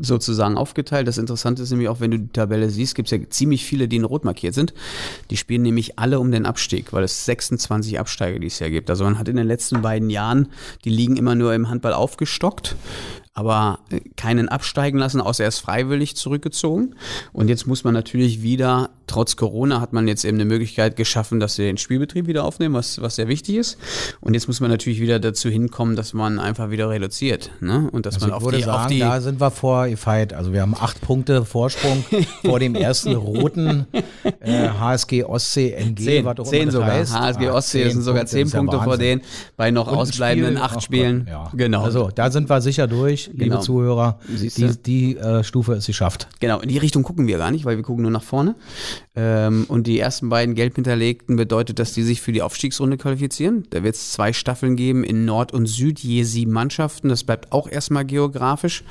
sozusagen 0.00 0.56
aufgeteilt. 0.56 1.06
Das 1.06 1.16
Interessante 1.16 1.62
ist 1.62 1.70
nämlich 1.70 1.88
auch, 1.88 2.00
wenn 2.00 2.10
du 2.10 2.18
die 2.18 2.32
Tabelle 2.32 2.70
siehst, 2.70 2.96
gibt 2.96 3.12
es 3.12 3.16
ja 3.16 3.30
ziemlich 3.30 3.64
viele, 3.64 3.86
die 3.86 3.96
in 3.96 4.04
Rot 4.04 4.24
markiert 4.24 4.54
sind. 4.54 4.74
Die 5.30 5.36
spielen 5.36 5.62
nämlich 5.62 5.96
alle 5.96 6.18
um 6.18 6.32
den 6.32 6.44
Abstieg, 6.44 6.92
weil 6.92 7.04
es 7.04 7.24
26 7.24 8.00
Absteiger 8.00 8.40
dieses 8.40 8.58
Jahr 8.58 8.70
gibt. 8.70 8.90
Also 8.90 9.04
man 9.04 9.16
hat 9.16 9.28
in 9.28 9.36
den 9.36 9.46
letzten 9.46 9.82
beiden 9.82 10.10
Jahren 10.10 10.48
die 10.84 10.90
Ligen 10.90 11.16
immer 11.16 11.36
nur 11.36 11.54
im 11.54 11.70
Handball 11.70 11.92
aufgestockt 11.94 12.76
aber 13.34 13.80
äh, 13.90 14.00
keinen 14.16 14.48
absteigen 14.48 14.98
lassen, 14.98 15.20
außer 15.20 15.42
er 15.42 15.48
ist 15.48 15.58
freiwillig 15.58 16.16
zurückgezogen. 16.16 16.94
Und 17.32 17.48
jetzt 17.48 17.66
muss 17.66 17.82
man 17.82 17.92
natürlich 17.92 18.42
wieder, 18.42 18.90
trotz 19.08 19.34
Corona 19.34 19.80
hat 19.80 19.92
man 19.92 20.06
jetzt 20.06 20.24
eben 20.24 20.36
eine 20.36 20.44
Möglichkeit 20.44 20.94
geschaffen, 20.94 21.40
dass 21.40 21.58
wir 21.58 21.66
den 21.66 21.76
Spielbetrieb 21.76 22.28
wieder 22.28 22.44
aufnehmen, 22.44 22.76
was, 22.76 23.02
was 23.02 23.16
sehr 23.16 23.26
wichtig 23.26 23.56
ist. 23.56 23.76
Und 24.20 24.34
jetzt 24.34 24.46
muss 24.46 24.60
man 24.60 24.70
natürlich 24.70 25.00
wieder 25.00 25.18
dazu 25.18 25.48
hinkommen, 25.48 25.96
dass 25.96 26.14
man 26.14 26.38
einfach 26.38 26.70
wieder 26.70 26.88
reduziert. 26.88 27.50
Ne? 27.60 27.88
Und 27.90 28.06
dass 28.06 28.14
also 28.14 28.28
man 28.28 28.36
auf 28.36 28.48
die, 28.52 28.62
sagen, 28.62 28.82
auf 28.84 28.86
die. 28.86 29.00
Da 29.00 29.20
sind 29.20 29.40
wir 29.40 29.50
vor 29.50 29.88
gefeit. 29.88 30.32
Also 30.32 30.52
wir 30.52 30.62
haben 30.62 30.76
acht 30.78 31.00
Punkte 31.00 31.44
Vorsprung 31.44 32.04
vor 32.44 32.60
dem 32.60 32.76
ersten 32.76 33.14
roten 33.16 33.86
äh, 34.40 34.68
HSG 34.68 35.24
Ostsee 35.24 35.72
NG. 35.72 36.04
Zehn, 36.04 36.44
zehn 36.44 36.70
sogar. 36.70 36.92
Heißt. 36.92 37.12
HSG 37.12 37.48
ah, 37.48 37.54
Ostsee 37.54 37.88
sind 37.90 38.02
sogar 38.02 38.26
zehn 38.26 38.48
Punkte 38.48 38.76
ja 38.76 38.84
vor 38.84 38.96
denen, 38.96 39.22
bei 39.56 39.72
noch 39.72 39.90
Und 39.90 39.98
ausbleibenden 39.98 40.54
Spiel, 40.54 40.64
acht 40.64 40.82
Spielen. 40.82 41.26
Ja. 41.28 41.50
Genau. 41.52 41.82
Also 41.82 42.10
da 42.14 42.30
sind 42.30 42.48
wir 42.48 42.60
sicher 42.60 42.86
durch 42.86 43.23
liebe 43.28 43.44
genau. 43.44 43.60
Zuhörer. 43.60 44.18
Die, 44.28 44.82
die 44.82 45.16
äh, 45.16 45.44
Stufe 45.44 45.74
ist 45.74 45.86
geschafft. 45.86 46.28
Genau, 46.40 46.60
in 46.60 46.68
die 46.68 46.78
Richtung 46.78 47.02
gucken 47.02 47.26
wir 47.26 47.38
gar 47.38 47.50
nicht, 47.50 47.64
weil 47.64 47.76
wir 47.76 47.84
gucken 47.84 48.02
nur 48.02 48.10
nach 48.10 48.22
vorne. 48.22 48.54
Ähm, 49.16 49.64
und 49.68 49.86
die 49.86 49.98
ersten 49.98 50.28
beiden 50.28 50.54
gelb 50.54 50.74
hinterlegten 50.74 51.36
bedeutet, 51.36 51.78
dass 51.78 51.92
die 51.92 52.02
sich 52.02 52.20
für 52.20 52.32
die 52.32 52.42
Aufstiegsrunde 52.42 52.96
qualifizieren. 52.96 53.66
Da 53.70 53.82
wird 53.82 53.94
es 53.94 54.12
zwei 54.12 54.32
Staffeln 54.32 54.76
geben 54.76 55.04
in 55.04 55.24
Nord 55.24 55.52
und 55.52 55.66
Süd, 55.66 56.00
je 56.00 56.24
sieben 56.24 56.52
Mannschaften. 56.52 57.08
Das 57.08 57.24
bleibt 57.24 57.52
auch 57.52 57.68
erstmal 57.68 58.04
geografisch. 58.04 58.84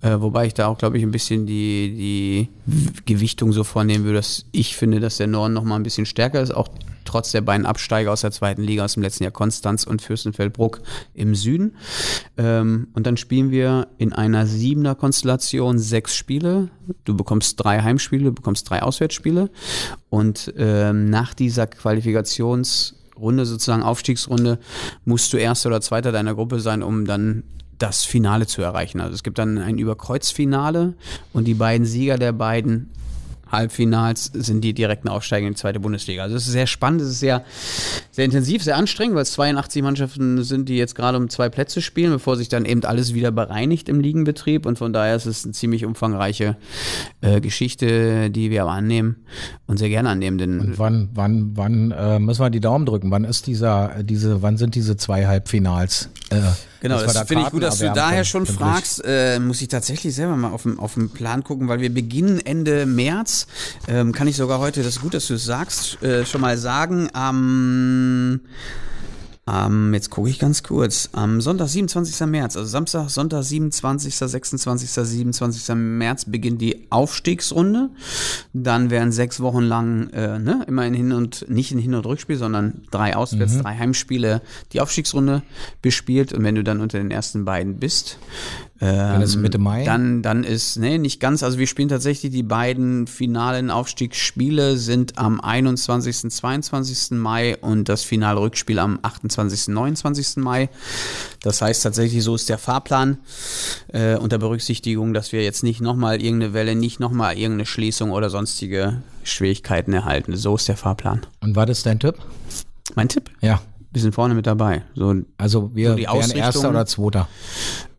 Äh, 0.00 0.20
wobei 0.20 0.46
ich 0.46 0.54
da 0.54 0.68
auch, 0.68 0.78
glaube 0.78 0.98
ich, 0.98 1.02
ein 1.02 1.10
bisschen 1.10 1.46
die, 1.46 2.48
die 2.66 3.02
Gewichtung 3.04 3.52
so 3.52 3.64
vornehmen 3.64 4.04
würde, 4.04 4.18
dass 4.18 4.46
ich 4.52 4.76
finde, 4.76 5.00
dass 5.00 5.16
der 5.18 5.26
Norden 5.26 5.54
noch 5.54 5.64
mal 5.64 5.76
ein 5.76 5.82
bisschen 5.82 6.06
stärker 6.06 6.40
ist. 6.40 6.54
Auch 6.54 6.68
trotz 7.08 7.32
der 7.32 7.40
beiden 7.40 7.64
Absteiger 7.64 8.12
aus 8.12 8.20
der 8.20 8.30
zweiten 8.30 8.62
Liga 8.62 8.84
aus 8.84 8.94
dem 8.94 9.02
letzten 9.02 9.24
Jahr, 9.24 9.32
Konstanz 9.32 9.84
und 9.84 10.02
Fürstenfeldbruck 10.02 10.82
im 11.14 11.34
Süden. 11.34 11.74
Ähm, 12.36 12.88
und 12.92 13.06
dann 13.06 13.16
spielen 13.16 13.50
wir 13.50 13.88
in 13.96 14.12
einer 14.12 14.46
siebener 14.46 14.94
Konstellation 14.94 15.78
sechs 15.78 16.14
Spiele. 16.14 16.68
Du 17.04 17.16
bekommst 17.16 17.62
drei 17.64 17.80
Heimspiele, 17.80 18.24
du 18.24 18.32
bekommst 18.32 18.68
drei 18.68 18.82
Auswärtsspiele. 18.82 19.50
Und 20.10 20.52
ähm, 20.58 21.08
nach 21.08 21.32
dieser 21.32 21.66
Qualifikationsrunde, 21.66 23.46
sozusagen 23.46 23.82
Aufstiegsrunde, 23.82 24.58
musst 25.06 25.32
du 25.32 25.38
Erster 25.38 25.70
oder 25.70 25.80
Zweiter 25.80 26.12
deiner 26.12 26.34
Gruppe 26.34 26.60
sein, 26.60 26.82
um 26.82 27.06
dann 27.06 27.42
das 27.78 28.04
Finale 28.04 28.46
zu 28.46 28.60
erreichen. 28.60 29.00
Also 29.00 29.14
es 29.14 29.22
gibt 29.22 29.38
dann 29.38 29.56
ein 29.56 29.78
Überkreuzfinale 29.78 30.94
und 31.32 31.44
die 31.44 31.54
beiden 31.54 31.86
Sieger 31.86 32.18
der 32.18 32.32
beiden 32.32 32.90
Halbfinals 33.50 34.30
sind 34.34 34.62
die 34.62 34.74
direkten 34.74 35.08
Aufsteiger 35.08 35.46
in 35.46 35.54
die 35.54 35.58
zweite 35.58 35.80
Bundesliga. 35.80 36.22
Also 36.22 36.36
es 36.36 36.46
ist 36.46 36.52
sehr 36.52 36.66
spannend, 36.66 37.00
es 37.00 37.08
ist 37.08 37.20
sehr, 37.20 37.44
sehr 38.10 38.24
intensiv, 38.24 38.62
sehr 38.62 38.76
anstrengend, 38.76 39.14
weil 39.14 39.22
es 39.22 39.32
82 39.32 39.82
Mannschaften 39.82 40.42
sind, 40.42 40.68
die 40.68 40.76
jetzt 40.76 40.94
gerade 40.94 41.18
um 41.18 41.28
zwei 41.28 41.48
Plätze 41.48 41.80
spielen, 41.80 42.10
bevor 42.10 42.36
sich 42.36 42.48
dann 42.48 42.64
eben 42.64 42.84
alles 42.84 43.14
wieder 43.14 43.30
bereinigt 43.30 43.88
im 43.88 44.00
Ligenbetrieb. 44.00 44.66
Und 44.66 44.78
von 44.78 44.92
daher 44.92 45.16
ist 45.16 45.26
es 45.26 45.44
eine 45.44 45.52
ziemlich 45.52 45.84
umfangreiche 45.84 46.56
äh, 47.20 47.40
Geschichte, 47.40 48.30
die 48.30 48.50
wir 48.50 48.62
aber 48.62 48.72
annehmen 48.72 49.16
und 49.66 49.78
sehr 49.78 49.88
gerne 49.88 50.10
annehmen. 50.10 50.38
Denn 50.38 50.60
und 50.60 50.78
wann, 50.78 51.08
wann, 51.14 51.56
wann 51.56 51.90
äh, 51.90 52.18
müssen 52.18 52.42
wir 52.42 52.50
die 52.50 52.60
Daumen 52.60 52.86
drücken? 52.86 53.10
Wann 53.10 53.24
ist 53.24 53.46
dieser, 53.46 54.02
diese, 54.02 54.42
wann 54.42 54.56
sind 54.56 54.74
diese 54.74 54.96
zwei 54.96 55.26
Halbfinals? 55.26 56.10
Äh, 56.30 56.40
Genau, 56.80 57.00
das, 57.00 57.14
das 57.14 57.26
finde 57.28 57.44
ich 57.44 57.50
gut, 57.50 57.62
dass 57.62 57.78
du 57.78 57.92
daher 57.92 58.24
schon 58.24 58.46
fragst. 58.46 59.02
Äh, 59.04 59.38
muss 59.40 59.60
ich 59.60 59.68
tatsächlich 59.68 60.14
selber 60.14 60.36
mal 60.36 60.52
auf 60.52 60.62
den, 60.62 60.78
auf 60.78 60.94
den 60.94 61.10
Plan 61.10 61.42
gucken, 61.42 61.68
weil 61.68 61.80
wir 61.80 61.92
beginnen 61.92 62.40
Ende 62.44 62.86
März. 62.86 63.46
Ähm, 63.88 64.12
kann 64.12 64.28
ich 64.28 64.36
sogar 64.36 64.60
heute, 64.60 64.82
das 64.82 64.96
ist 64.96 65.02
gut, 65.02 65.14
dass 65.14 65.26
du 65.26 65.34
es 65.34 65.44
sagst, 65.44 66.02
äh, 66.02 66.24
schon 66.24 66.40
mal 66.40 66.56
sagen. 66.56 67.08
Am 67.12 67.38
Ähm, 67.38 68.40
jetzt 69.92 70.10
gucke 70.10 70.28
ich 70.28 70.38
ganz 70.38 70.62
kurz. 70.62 71.08
Am 71.12 71.40
Sonntag, 71.40 71.68
27. 71.68 72.26
März, 72.26 72.56
also 72.56 72.68
Samstag, 72.68 73.08
Sonntag, 73.08 73.42
27., 73.44 74.14
26., 74.14 74.90
27. 74.90 75.74
März 75.74 76.24
beginnt 76.26 76.60
die 76.60 76.86
Aufstiegsrunde. 76.90 77.90
Dann 78.52 78.90
werden 78.90 79.10
sechs 79.12 79.40
Wochen 79.40 79.62
lang, 79.62 80.10
äh, 80.10 80.38
ne, 80.38 80.64
immer 80.68 80.86
in 80.86 80.94
Hin- 80.94 81.12
und, 81.12 81.46
nicht 81.48 81.72
in 81.72 81.78
Hin- 81.78 81.94
und 81.94 82.04
Rückspiel, 82.04 82.36
sondern 82.36 82.82
drei 82.90 83.16
Auswärts-, 83.16 83.54
Mhm. 83.56 83.62
drei 83.62 83.76
Heimspiele 83.76 84.42
die 84.72 84.80
Aufstiegsrunde 84.80 85.42
bespielt. 85.82 86.32
Und 86.32 86.44
wenn 86.44 86.54
du 86.54 86.62
dann 86.62 86.80
unter 86.80 86.98
den 86.98 87.10
ersten 87.10 87.44
beiden 87.44 87.76
bist, 87.78 88.18
Dann 88.80 89.22
ist 89.22 89.34
Mitte 89.36 89.58
Mai. 89.58 89.84
dann, 89.84 90.22
dann 90.22 90.44
ist, 90.44 90.76
nee, 90.76 90.98
nicht 90.98 91.18
ganz. 91.18 91.42
Also 91.42 91.58
wir 91.58 91.66
spielen 91.66 91.88
tatsächlich 91.88 92.32
die 92.32 92.44
beiden 92.44 93.06
finalen 93.08 93.70
Aufstiegsspiele 93.70 94.76
sind 94.76 95.18
am 95.18 95.40
21. 95.40 96.30
22. 96.30 97.18
Mai 97.18 97.56
und 97.56 97.88
das 97.88 98.04
finale 98.04 98.40
Rückspiel 98.40 98.78
am 98.78 99.00
28. 99.02 99.68
29. 99.68 100.36
Mai. 100.36 100.68
Das 101.42 101.60
heißt 101.60 101.82
tatsächlich, 101.82 102.22
so 102.22 102.36
ist 102.36 102.48
der 102.48 102.58
Fahrplan 102.58 103.18
äh, 103.88 104.16
unter 104.16 104.38
Berücksichtigung, 104.38 105.12
dass 105.12 105.32
wir 105.32 105.42
jetzt 105.42 105.64
nicht 105.64 105.80
nochmal 105.80 106.22
irgendeine 106.22 106.52
Welle, 106.52 106.76
nicht 106.76 107.00
nochmal 107.00 107.36
irgendeine 107.36 107.66
Schließung 107.66 108.12
oder 108.12 108.30
sonstige 108.30 109.02
Schwierigkeiten 109.24 109.92
erhalten. 109.92 110.36
So 110.36 110.54
ist 110.54 110.68
der 110.68 110.76
Fahrplan. 110.76 111.26
Und 111.40 111.56
was 111.56 111.70
ist 111.70 111.86
dein 111.86 111.98
Tipp? 111.98 112.14
Mein 112.94 113.08
Tipp? 113.08 113.30
Ja. 113.40 113.60
Wir 113.90 114.02
sind 114.02 114.14
vorne 114.14 114.34
mit 114.34 114.46
dabei. 114.46 114.82
So, 114.94 115.14
Also 115.38 115.74
wir 115.74 115.90
So 115.90 115.96
die 115.96 116.02
wären 116.04 116.30
Erster 116.30 116.68
oder 116.70 116.86
Zweiter. 116.86 117.28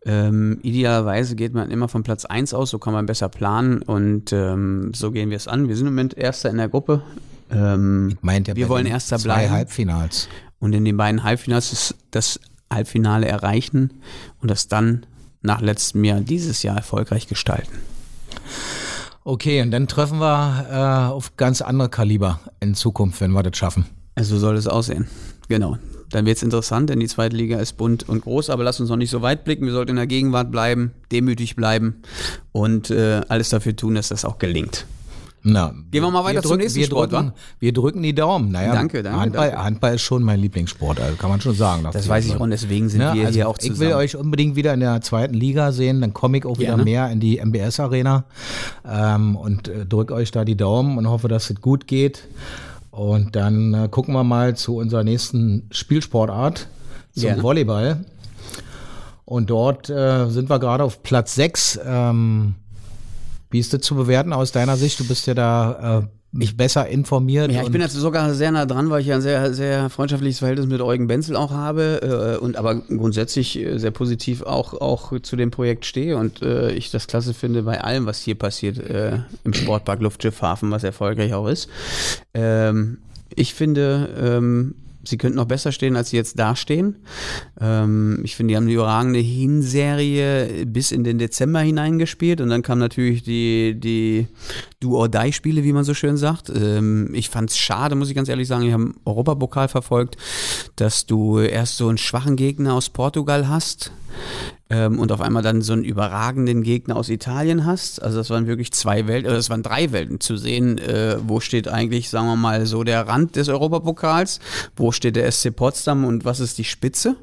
Ähm, 0.06 0.58
idealerweise 0.62 1.36
geht 1.36 1.52
man 1.52 1.70
immer 1.70 1.88
von 1.88 2.02
Platz 2.02 2.24
1 2.24 2.54
aus, 2.54 2.70
so 2.70 2.78
kann 2.78 2.92
man 2.94 3.06
besser 3.06 3.28
planen 3.28 3.82
und 3.82 4.32
ähm, 4.32 4.92
so 4.94 5.10
gehen 5.10 5.28
wir 5.30 5.36
es 5.36 5.46
an. 5.46 5.68
Wir 5.68 5.76
sind 5.76 5.86
im 5.86 5.92
Moment 5.92 6.16
Erster 6.16 6.48
in 6.48 6.56
der 6.56 6.68
Gruppe. 6.68 7.02
Ähm, 7.50 8.16
Meint 8.22 8.48
ja 8.48 8.56
wir 8.56 8.68
wollen 8.68 8.86
Erster 8.86 9.18
zwei 9.18 9.24
bleiben 9.24 9.52
Halbfinals. 9.52 10.28
und 10.58 10.72
in 10.72 10.84
den 10.84 10.96
beiden 10.96 11.22
Halbfinals 11.22 11.72
ist 11.72 11.96
das 12.12 12.40
Halbfinale 12.72 13.26
erreichen 13.26 13.92
und 14.40 14.50
das 14.50 14.68
dann 14.68 15.04
nach 15.42 15.60
letztem 15.60 16.04
Jahr 16.04 16.20
dieses 16.20 16.62
Jahr 16.62 16.76
erfolgreich 16.76 17.26
gestalten. 17.26 17.72
Okay, 19.24 19.60
und 19.60 19.70
dann 19.70 19.86
treffen 19.86 20.18
wir 20.18 20.66
äh, 20.70 21.12
auf 21.12 21.36
ganz 21.36 21.60
andere 21.60 21.90
Kaliber 21.90 22.40
in 22.60 22.74
Zukunft, 22.74 23.20
wenn 23.20 23.32
wir 23.32 23.42
das 23.42 23.56
schaffen. 23.56 23.84
Also 24.14 24.36
so 24.36 24.40
soll 24.40 24.56
es 24.56 24.66
aussehen. 24.66 25.08
Genau. 25.50 25.76
Dann 26.10 26.26
wird 26.26 26.36
es 26.38 26.42
interessant, 26.44 26.90
denn 26.90 27.00
die 27.00 27.08
zweite 27.08 27.36
Liga 27.36 27.58
ist 27.58 27.76
bunt 27.76 28.08
und 28.08 28.22
groß, 28.22 28.50
aber 28.50 28.64
lass 28.64 28.80
uns 28.80 28.88
noch 28.88 28.96
nicht 28.96 29.10
so 29.10 29.20
weit 29.20 29.44
blicken. 29.44 29.66
Wir 29.66 29.72
sollten 29.72 29.90
in 29.90 29.96
der 29.96 30.06
Gegenwart 30.06 30.50
bleiben, 30.52 30.92
demütig 31.12 31.56
bleiben 31.56 31.96
und 32.52 32.90
äh, 32.90 33.20
alles 33.28 33.50
dafür 33.50 33.74
tun, 33.76 33.96
dass 33.96 34.08
das 34.08 34.24
auch 34.24 34.38
gelingt. 34.38 34.86
Na, 35.42 35.72
Gehen 35.90 36.02
wir 36.02 36.10
mal 36.10 36.22
weiter 36.22 36.42
zum 36.42 36.50
drücken, 36.50 36.62
nächsten 36.64 36.78
wir 36.80 36.86
Sport, 36.86 37.12
drücken, 37.12 37.28
wa? 37.28 37.34
Wir 37.60 37.72
drücken 37.72 38.02
die 38.02 38.14
Daumen. 38.14 38.52
Naja, 38.52 38.74
Danke, 38.74 39.02
danke, 39.02 39.18
Handball, 39.20 39.48
danke. 39.50 39.64
Handball 39.64 39.94
ist 39.94 40.02
schon 40.02 40.22
mein 40.22 40.38
Lieblingssport, 40.38 41.00
also 41.00 41.16
kann 41.16 41.30
man 41.30 41.40
schon 41.40 41.54
sagen. 41.54 41.82
Das 41.92 42.08
weiß 42.08 42.26
ich 42.26 42.36
auch 42.36 42.40
und 42.40 42.50
deswegen 42.50 42.88
sind 42.90 43.00
Ne, 43.00 43.12
wir 43.14 43.26
also 43.26 43.34
hier 43.34 43.48
auch 43.48 43.56
ich 43.58 43.70
zusammen. 43.72 43.80
will 43.80 43.94
euch 43.96 44.16
unbedingt 44.16 44.54
wieder 44.54 44.74
in 44.74 44.80
der 44.80 45.00
zweiten 45.00 45.34
Liga 45.34 45.72
sehen, 45.72 46.00
dann 46.02 46.12
komme 46.12 46.38
ich 46.38 46.44
auch 46.44 46.58
wieder 46.58 46.70
Gerne. 46.76 46.84
mehr 46.84 47.10
in 47.10 47.20
die 47.20 47.38
MBS-Arena 47.44 48.24
ähm, 48.86 49.34
und 49.36 49.68
äh, 49.68 49.86
drücke 49.86 50.12
euch 50.14 50.30
da 50.30 50.44
die 50.44 50.56
Daumen 50.56 50.98
und 50.98 51.08
hoffe, 51.08 51.28
dass 51.28 51.48
es 51.50 51.60
gut 51.60 51.86
geht. 51.86 52.24
Und 52.90 53.36
dann 53.36 53.74
äh, 53.74 53.88
gucken 53.88 54.14
wir 54.14 54.24
mal 54.24 54.56
zu 54.56 54.76
unserer 54.76 55.04
nächsten 55.04 55.68
Spielsportart, 55.70 56.68
zum 57.12 57.22
Gerne. 57.22 57.42
Volleyball. 57.42 58.04
Und 59.24 59.50
dort 59.50 59.88
äh, 59.90 60.28
sind 60.28 60.50
wir 60.50 60.58
gerade 60.58 60.82
auf 60.82 61.02
Platz 61.02 61.36
6. 61.36 61.80
Ähm, 61.84 62.56
wie 63.50 63.60
ist 63.60 63.72
das 63.72 63.82
zu 63.82 63.94
bewerten 63.94 64.32
aus 64.32 64.52
deiner 64.52 64.76
Sicht? 64.76 64.98
Du 64.98 65.06
bist 65.06 65.26
ja 65.26 65.34
da 65.34 66.08
äh, 66.32 66.52
besser 66.56 66.86
informiert. 66.88 67.50
Ja, 67.50 67.62
ich 67.62 67.70
bin 67.70 67.80
jetzt 67.80 67.94
sogar 67.94 68.32
sehr 68.34 68.50
nah 68.50 68.66
dran, 68.66 68.90
weil 68.90 69.00
ich 69.00 69.08
ja 69.08 69.16
ein 69.16 69.22
sehr, 69.22 69.52
sehr 69.54 69.90
freundschaftliches 69.90 70.38
Verhältnis 70.38 70.66
mit 70.66 70.80
Eugen 70.80 71.06
Benzel 71.06 71.36
auch 71.36 71.50
habe 71.50 72.36
äh, 72.38 72.42
und 72.42 72.56
aber 72.56 72.76
grundsätzlich 72.76 73.58
äh, 73.58 73.78
sehr 73.78 73.90
positiv 73.90 74.42
auch, 74.42 74.74
auch 74.74 75.18
zu 75.20 75.36
dem 75.36 75.50
Projekt 75.50 75.86
stehe 75.86 76.16
und 76.16 76.42
äh, 76.42 76.72
ich 76.72 76.90
das 76.90 77.06
klasse 77.06 77.34
finde 77.34 77.62
bei 77.62 77.80
allem, 77.80 78.06
was 78.06 78.20
hier 78.20 78.34
passiert 78.34 78.78
äh, 78.78 79.18
im 79.44 79.54
Sportpark 79.54 80.00
Luftschiffhafen, 80.00 80.70
was 80.70 80.84
erfolgreich 80.84 81.34
auch 81.34 81.48
ist. 81.48 81.68
Ähm, 82.34 82.98
ich 83.34 83.54
finde, 83.54 84.08
ähm, 84.20 84.74
sie 85.04 85.16
könnten 85.16 85.36
noch 85.36 85.46
besser 85.46 85.72
stehen, 85.72 85.96
als 85.96 86.10
sie 86.10 86.16
jetzt 86.16 86.38
dastehen. 86.38 86.96
Ähm, 87.60 88.20
ich 88.24 88.36
finde, 88.36 88.52
die 88.52 88.56
haben 88.56 88.64
eine 88.64 88.72
überragende 88.72 89.18
Hinserie 89.18 90.66
bis 90.66 90.92
in 90.92 91.04
den 91.04 91.18
Dezember 91.18 91.60
hineingespielt 91.60 92.40
und 92.40 92.48
dann 92.48 92.62
kam 92.62 92.78
natürlich 92.78 93.22
die, 93.22 93.78
die 93.78 94.28
Do-or-Die-Spiele, 94.80 95.64
wie 95.64 95.72
man 95.72 95.84
so 95.84 95.94
schön 95.94 96.16
sagt. 96.16 96.50
Ähm, 96.50 97.10
ich 97.14 97.30
fand 97.30 97.50
es 97.50 97.58
schade, 97.58 97.94
muss 97.94 98.08
ich 98.08 98.14
ganz 98.14 98.28
ehrlich 98.28 98.48
sagen, 98.48 98.66
ich 98.66 98.72
habe 98.72 98.92
Europapokal 99.04 99.68
verfolgt, 99.68 100.16
dass 100.76 101.06
du 101.06 101.38
erst 101.38 101.76
so 101.76 101.88
einen 101.88 101.98
schwachen 101.98 102.36
Gegner 102.36 102.74
aus 102.74 102.90
Portugal 102.90 103.48
hast 103.48 103.92
ähm, 104.70 104.98
und 104.98 105.10
auf 105.12 105.20
einmal 105.20 105.42
dann 105.42 105.62
so 105.62 105.72
einen 105.72 105.84
überragenden 105.84 106.62
Gegner 106.62 106.96
aus 106.96 107.08
Italien 107.08 107.66
hast. 107.66 108.00
Also 108.00 108.18
das 108.18 108.30
waren 108.30 108.46
wirklich 108.46 108.72
zwei 108.72 109.06
Welten, 109.06 109.26
oder 109.26 109.36
das 109.36 109.50
waren 109.50 109.62
drei 109.62 109.92
Welten 109.92 110.20
zu 110.20 110.36
sehen. 110.36 110.78
Äh, 110.78 111.16
wo 111.26 111.40
steht 111.40 111.68
eigentlich, 111.68 112.08
sagen 112.08 112.26
wir 112.28 112.36
mal, 112.36 112.66
so 112.66 112.84
der 112.84 113.06
Rand 113.08 113.36
des 113.36 113.48
Europapokals? 113.48 114.38
Wo 114.76 114.92
steht 114.92 115.16
der 115.16 115.30
SC 115.30 115.54
Potsdam 115.54 116.04
und 116.04 116.24
was 116.24 116.40
ist 116.40 116.58
die 116.58 116.64
Spitze? 116.64 117.16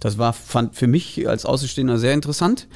Das 0.00 0.16
war, 0.16 0.32
fand 0.32 0.76
für 0.76 0.86
mich 0.86 1.28
als 1.28 1.44
Außenstehender 1.44 1.98
sehr 1.98 2.14
interessant. 2.14 2.68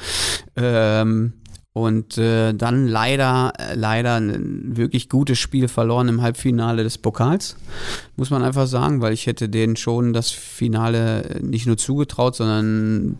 Ähm, 0.57 1.35
und 1.77 2.17
äh, 2.17 2.55
dann 2.55 2.89
leider, 2.89 3.53
leider 3.75 4.17
ein 4.17 4.79
wirklich 4.79 5.11
gutes 5.11 5.39
Spiel 5.39 5.69
verloren 5.69 6.09
im 6.09 6.23
Halbfinale 6.23 6.83
des 6.83 6.97
Pokals. 6.97 7.57
Muss 8.17 8.31
man 8.31 8.43
einfach 8.43 8.67
sagen, 8.67 9.03
weil 9.03 9.13
ich 9.13 9.27
hätte 9.27 9.51
denen 9.51 9.77
schon 9.77 10.15
das 10.15 10.31
Finale 10.31 11.39
nicht 11.43 11.67
nur 11.67 11.77
zugetraut, 11.77 12.35
sondern 12.35 13.19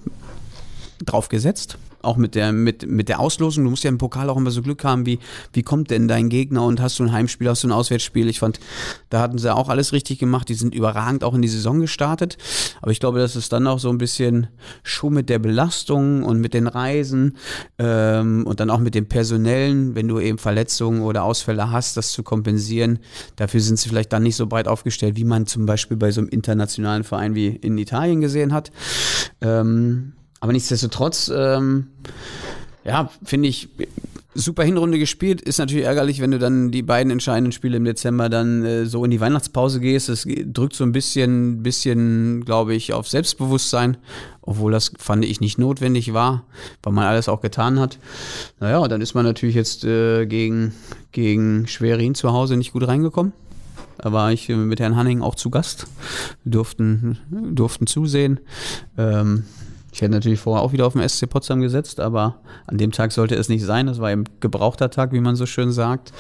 drauf 1.05 1.29
gesetzt. 1.29 1.79
Auch 2.03 2.17
mit 2.17 2.37
der, 2.37 2.53
mit, 2.53 2.87
mit 2.87 3.09
der 3.09 3.19
Auslosung. 3.19 3.65
Du 3.65 3.71
musst 3.71 3.83
ja 3.83 3.89
im 3.89 3.99
Pokal 3.99 4.31
auch 4.31 4.37
immer 4.37 4.53
so 4.53 4.63
Glück 4.63 4.85
haben, 4.85 5.07
wie, 5.07 5.19
wie 5.53 5.63
kommt 5.63 5.91
denn 5.91 6.07
dein 6.07 6.29
Gegner 6.29 6.65
und 6.65 6.81
hast 6.81 6.99
du 6.99 7.03
ein 7.03 7.11
Heimspiel, 7.11 7.49
hast 7.49 7.65
du 7.65 7.69
ein 7.69 7.73
Auswärtsspiel. 7.73 8.29
Ich 8.29 8.39
fand, 8.39 8.61
da 9.11 9.21
hatten 9.21 9.39
sie 9.39 9.53
auch 9.53 9.69
alles 9.69 9.93
richtig 9.93 10.21
gemacht. 10.21 10.49
Die 10.49 10.55
sind 10.55 10.73
überragend 10.73 11.25
auch 11.25 11.35
in 11.35 11.43
die 11.43 11.49
Saison 11.49 11.81
gestartet. 11.81 12.39
Aber 12.81 12.93
ich 12.93 13.01
glaube, 13.01 13.19
dass 13.19 13.35
es 13.35 13.49
dann 13.49 13.67
auch 13.67 13.81
so 13.81 13.89
ein 13.91 13.99
bisschen 13.99 14.47
schon 14.85 15.15
mit 15.15 15.29
der 15.29 15.41
Belastung 15.41 16.23
und 16.23 16.41
mit 16.41 16.55
den 16.55 16.69
Reisen 16.69 17.37
ähm, 17.79 18.47
und 18.47 18.61
dann 18.61 18.71
auch 18.71 18.79
mit 18.79 18.95
dem 18.95 19.09
Personellen, 19.09 19.97
wenn 19.97 20.07
du 20.07 20.21
eben 20.21 20.39
Verletzungen 20.39 21.03
oder 21.03 21.25
Ausfälle 21.25 21.73
hast, 21.73 21.97
das 21.97 22.13
zu 22.13 22.23
kompensieren. 22.23 23.01
Dafür 23.35 23.61
sind 23.61 23.81
sie 23.81 23.89
vielleicht 23.89 24.13
dann 24.13 24.23
nicht 24.23 24.37
so 24.37 24.47
breit 24.47 24.69
aufgestellt, 24.69 25.17
wie 25.17 25.25
man 25.25 25.47
zum 25.47 25.67
Beispiel 25.67 25.97
bei 25.97 26.13
so 26.13 26.21
einem 26.21 26.29
internationalen 26.29 27.03
Verein 27.03 27.35
wie 27.35 27.49
in 27.49 27.79
Italien 27.79 28.21
gesehen 28.21 28.53
hat. 28.53 28.71
Ähm, 29.41 30.13
aber 30.41 30.53
nichtsdestotrotz, 30.53 31.31
ähm, 31.35 31.89
ja, 32.85 33.11
finde 33.25 33.49
ich, 33.49 33.69
super 34.37 34.65
Hinrunde 34.65 34.99
gespielt. 34.99 35.41
Ist 35.41 35.59
natürlich 35.59 35.87
ärgerlich, 35.87 36.21
wenn 36.21 36.31
du 36.31 36.39
dann 36.39 36.71
die 36.71 36.83
beiden 36.83 37.11
entscheidenden 37.11 37.53
Spiele 37.53 37.79
im 37.79 37.85
Dezember 37.85 38.29
dann 38.29 38.65
äh, 38.65 38.87
so 38.87 39.05
in 39.05 39.11
die 39.11 39.21
Weihnachtspause 39.21 39.81
gehst. 39.81 40.09
Das 40.09 40.27
drückt 40.27 40.75
so 40.75 40.85
ein 40.85 40.93
bisschen, 40.93 41.63
bisschen, 41.63 42.45
glaube 42.45 42.75
ich, 42.75 42.93
auf 42.93 43.09
Selbstbewusstsein, 43.09 43.97
obwohl 44.43 44.73
das 44.73 44.93
fand 44.99 45.25
ich 45.25 45.41
nicht 45.41 45.59
notwendig 45.59 46.13
war, 46.13 46.45
weil 46.83 46.93
man 46.93 47.07
alles 47.07 47.29
auch 47.29 47.41
getan 47.41 47.81
hat. 47.81 47.99
Naja, 48.61 48.87
dann 48.89 49.01
ist 49.01 49.15
man 49.15 49.25
natürlich 49.25 49.57
jetzt 49.57 49.85
äh, 49.85 50.27
gegen, 50.27 50.75
gegen 51.13 51.67
Schwerin 51.67 52.15
zu 52.15 52.33
Hause 52.33 52.57
nicht 52.57 52.73
gut 52.73 52.87
reingekommen. 52.87 53.33
Da 53.99 54.13
war 54.13 54.33
ich 54.33 54.49
äh, 54.49 54.57
mit 54.57 54.81
Herrn 54.81 54.97
Hanning 54.97 55.23
auch 55.23 55.35
zu 55.35 55.51
Gast. 55.51 55.87
Durften, 56.45 57.19
durften 57.31 57.87
zusehen. 57.87 58.41
Ähm, 58.99 59.45
ich 59.97 60.03
hätte 60.03 60.13
natürlich 60.13 60.41
vorher 60.41 60.63
auch 60.63 60.75
wieder 60.75 60.87
auf 60.87 60.93
den 60.93 61.09
SC 61.09 61.27
Potsdam 61.27 61.63
gesetzt, 61.63 62.01
aber 62.01 62.37
an 62.67 62.77
dem 62.77 62.93
Tag 62.93 63.13
sollte 63.13 63.35
es 63.35 63.49
nicht 63.49 63.65
sein. 63.65 63.87
Das 63.87 63.99
war 63.99 64.11
eben 64.11 64.25
gebrauchter 64.41 64.91
Tag, 64.91 65.11
wie 65.13 65.21
man 65.21 65.37
so 65.37 65.47
schön 65.47 65.73
sagt. 65.73 66.13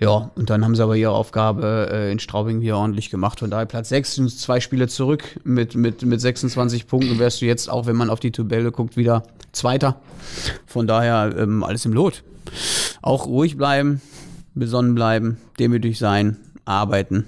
Ja, 0.00 0.30
und 0.34 0.48
dann 0.48 0.64
haben 0.64 0.74
sie 0.74 0.82
aber 0.82 0.96
ihre 0.96 1.10
Aufgabe 1.12 1.90
äh, 1.92 2.10
in 2.10 2.18
Straubing 2.20 2.62
wieder 2.62 2.78
ordentlich 2.78 3.10
gemacht. 3.10 3.40
Von 3.40 3.50
daher 3.50 3.66
Platz 3.66 3.90
6 3.90 4.14
sind 4.14 4.30
zwei 4.30 4.60
Spiele 4.60 4.88
zurück 4.88 5.38
mit, 5.44 5.74
mit, 5.74 6.06
mit 6.06 6.22
26 6.22 6.86
Punkten. 6.86 7.18
Wärst 7.18 7.42
du 7.42 7.44
jetzt, 7.44 7.68
auch 7.68 7.84
wenn 7.84 7.96
man 7.96 8.08
auf 8.08 8.20
die 8.20 8.32
Tabelle 8.32 8.72
guckt, 8.72 8.96
wieder 8.96 9.24
Zweiter. 9.52 10.00
Von 10.64 10.86
daher 10.86 11.36
ähm, 11.36 11.64
alles 11.64 11.84
im 11.84 11.92
Lot. 11.92 12.22
Auch 13.02 13.26
ruhig 13.26 13.58
bleiben, 13.58 14.00
besonnen 14.54 14.94
bleiben, 14.94 15.36
demütig 15.58 15.98
sein, 15.98 16.38
arbeiten 16.64 17.26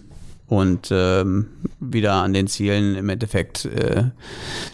und 0.48 0.88
ähm, 0.90 1.46
wieder 1.78 2.14
an 2.14 2.32
den 2.32 2.46
Zielen 2.46 2.96
im 2.96 3.08
Endeffekt 3.08 3.66
äh, 3.66 4.04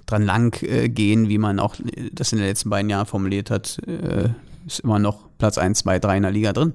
dran 0.07 0.25
lang 0.25 0.63
äh, 0.63 0.89
gehen, 0.89 1.29
wie 1.29 1.39
man 1.39 1.59
auch 1.59 1.75
das 2.13 2.33
in 2.33 2.39
den 2.39 2.47
letzten 2.47 2.71
beiden 2.71 2.89
Jahren 2.89 3.07
formuliert 3.07 3.51
hat, 3.51 3.79
äh, 3.87 4.31
ist 4.67 4.81
immer 4.81 4.99
noch 4.99 5.29
Platz 5.39 5.59
1, 5.59 5.81
2, 5.81 5.99
3 5.99 6.17
in 6.17 6.23
der 6.23 6.33
Liga 6.33 6.53
drin. 6.53 6.73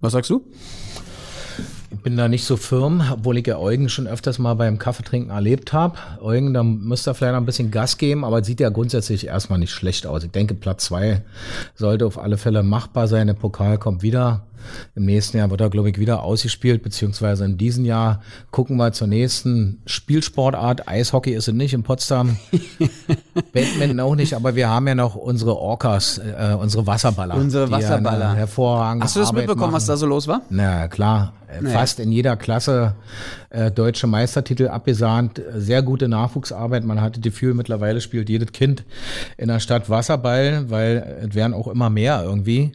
Was 0.00 0.12
sagst 0.12 0.30
du? 0.30 0.44
Ich 1.90 2.00
bin 2.02 2.16
da 2.16 2.28
nicht 2.28 2.44
so 2.44 2.56
firm, 2.56 3.02
obwohl 3.10 3.38
ich 3.38 3.46
ja 3.46 3.58
Eugen 3.58 3.88
schon 3.88 4.06
öfters 4.06 4.38
mal 4.38 4.54
beim 4.54 4.78
Kaffeetrinken 4.78 5.30
erlebt 5.30 5.72
habe. 5.72 5.96
Eugen, 6.20 6.52
da 6.52 6.62
müsste 6.62 7.10
er 7.10 7.14
vielleicht 7.14 7.32
noch 7.32 7.40
ein 7.40 7.46
bisschen 7.46 7.70
Gas 7.70 7.96
geben, 7.96 8.24
aber 8.24 8.44
sieht 8.44 8.60
ja 8.60 8.68
grundsätzlich 8.68 9.26
erstmal 9.26 9.58
nicht 9.58 9.72
schlecht 9.72 10.06
aus. 10.06 10.22
Ich 10.22 10.30
denke, 10.30 10.54
Platz 10.54 10.84
zwei 10.84 11.22
sollte 11.74 12.06
auf 12.06 12.18
alle 12.18 12.36
Fälle 12.36 12.62
machbar 12.62 13.08
sein. 13.08 13.26
Der 13.26 13.34
Pokal 13.34 13.78
kommt 13.78 14.02
wieder. 14.02 14.46
Im 14.94 15.04
nächsten 15.04 15.36
Jahr 15.38 15.50
wird 15.50 15.60
er, 15.60 15.70
glaube 15.70 15.90
ich, 15.90 15.98
wieder 15.98 16.22
ausgespielt, 16.22 16.82
beziehungsweise 16.82 17.44
in 17.44 17.58
diesem 17.58 17.84
Jahr 17.84 18.20
gucken 18.50 18.76
wir 18.76 18.92
zur 18.92 19.06
nächsten 19.06 19.80
Spielsportart. 19.86 20.88
Eishockey 20.88 21.32
ist 21.32 21.48
es 21.48 21.54
nicht 21.54 21.74
in 21.74 21.82
Potsdam, 21.82 22.36
Badminton 23.52 24.00
auch 24.00 24.14
nicht, 24.14 24.34
aber 24.34 24.54
wir 24.54 24.68
haben 24.68 24.86
ja 24.88 24.94
noch 24.94 25.14
unsere 25.14 25.56
Orcas, 25.56 26.18
äh, 26.18 26.56
unsere 26.58 26.86
Wasserballer. 26.86 27.34
Unsere 27.34 27.70
Wasserballer. 27.70 28.34
Hervorragend. 28.34 29.04
Hast 29.04 29.16
du 29.16 29.20
das 29.20 29.32
mitbekommen, 29.32 29.72
was 29.72 29.86
da 29.86 29.96
so 29.96 30.06
los 30.06 30.26
war? 30.28 30.42
Na 30.50 30.88
klar, 30.88 31.32
naja. 31.60 31.78
fast 31.78 32.00
in 32.00 32.12
jeder 32.12 32.36
Klasse 32.36 32.94
äh, 33.50 33.70
deutsche 33.70 34.06
Meistertitel 34.06 34.68
abgesahnt. 34.68 35.40
Sehr 35.54 35.82
gute 35.82 36.08
Nachwuchsarbeit. 36.08 36.84
Man 36.84 37.00
hatte 37.00 37.20
die 37.20 37.30
Gefühl, 37.30 37.54
mittlerweile 37.54 38.00
spielt 38.00 38.28
jedes 38.28 38.52
Kind 38.52 38.84
in 39.36 39.48
der 39.48 39.60
Stadt 39.60 39.90
Wasserball, 39.90 40.70
weil 40.70 41.26
es 41.28 41.34
werden 41.34 41.54
auch 41.54 41.68
immer 41.68 41.90
mehr 41.90 42.22
irgendwie. 42.24 42.72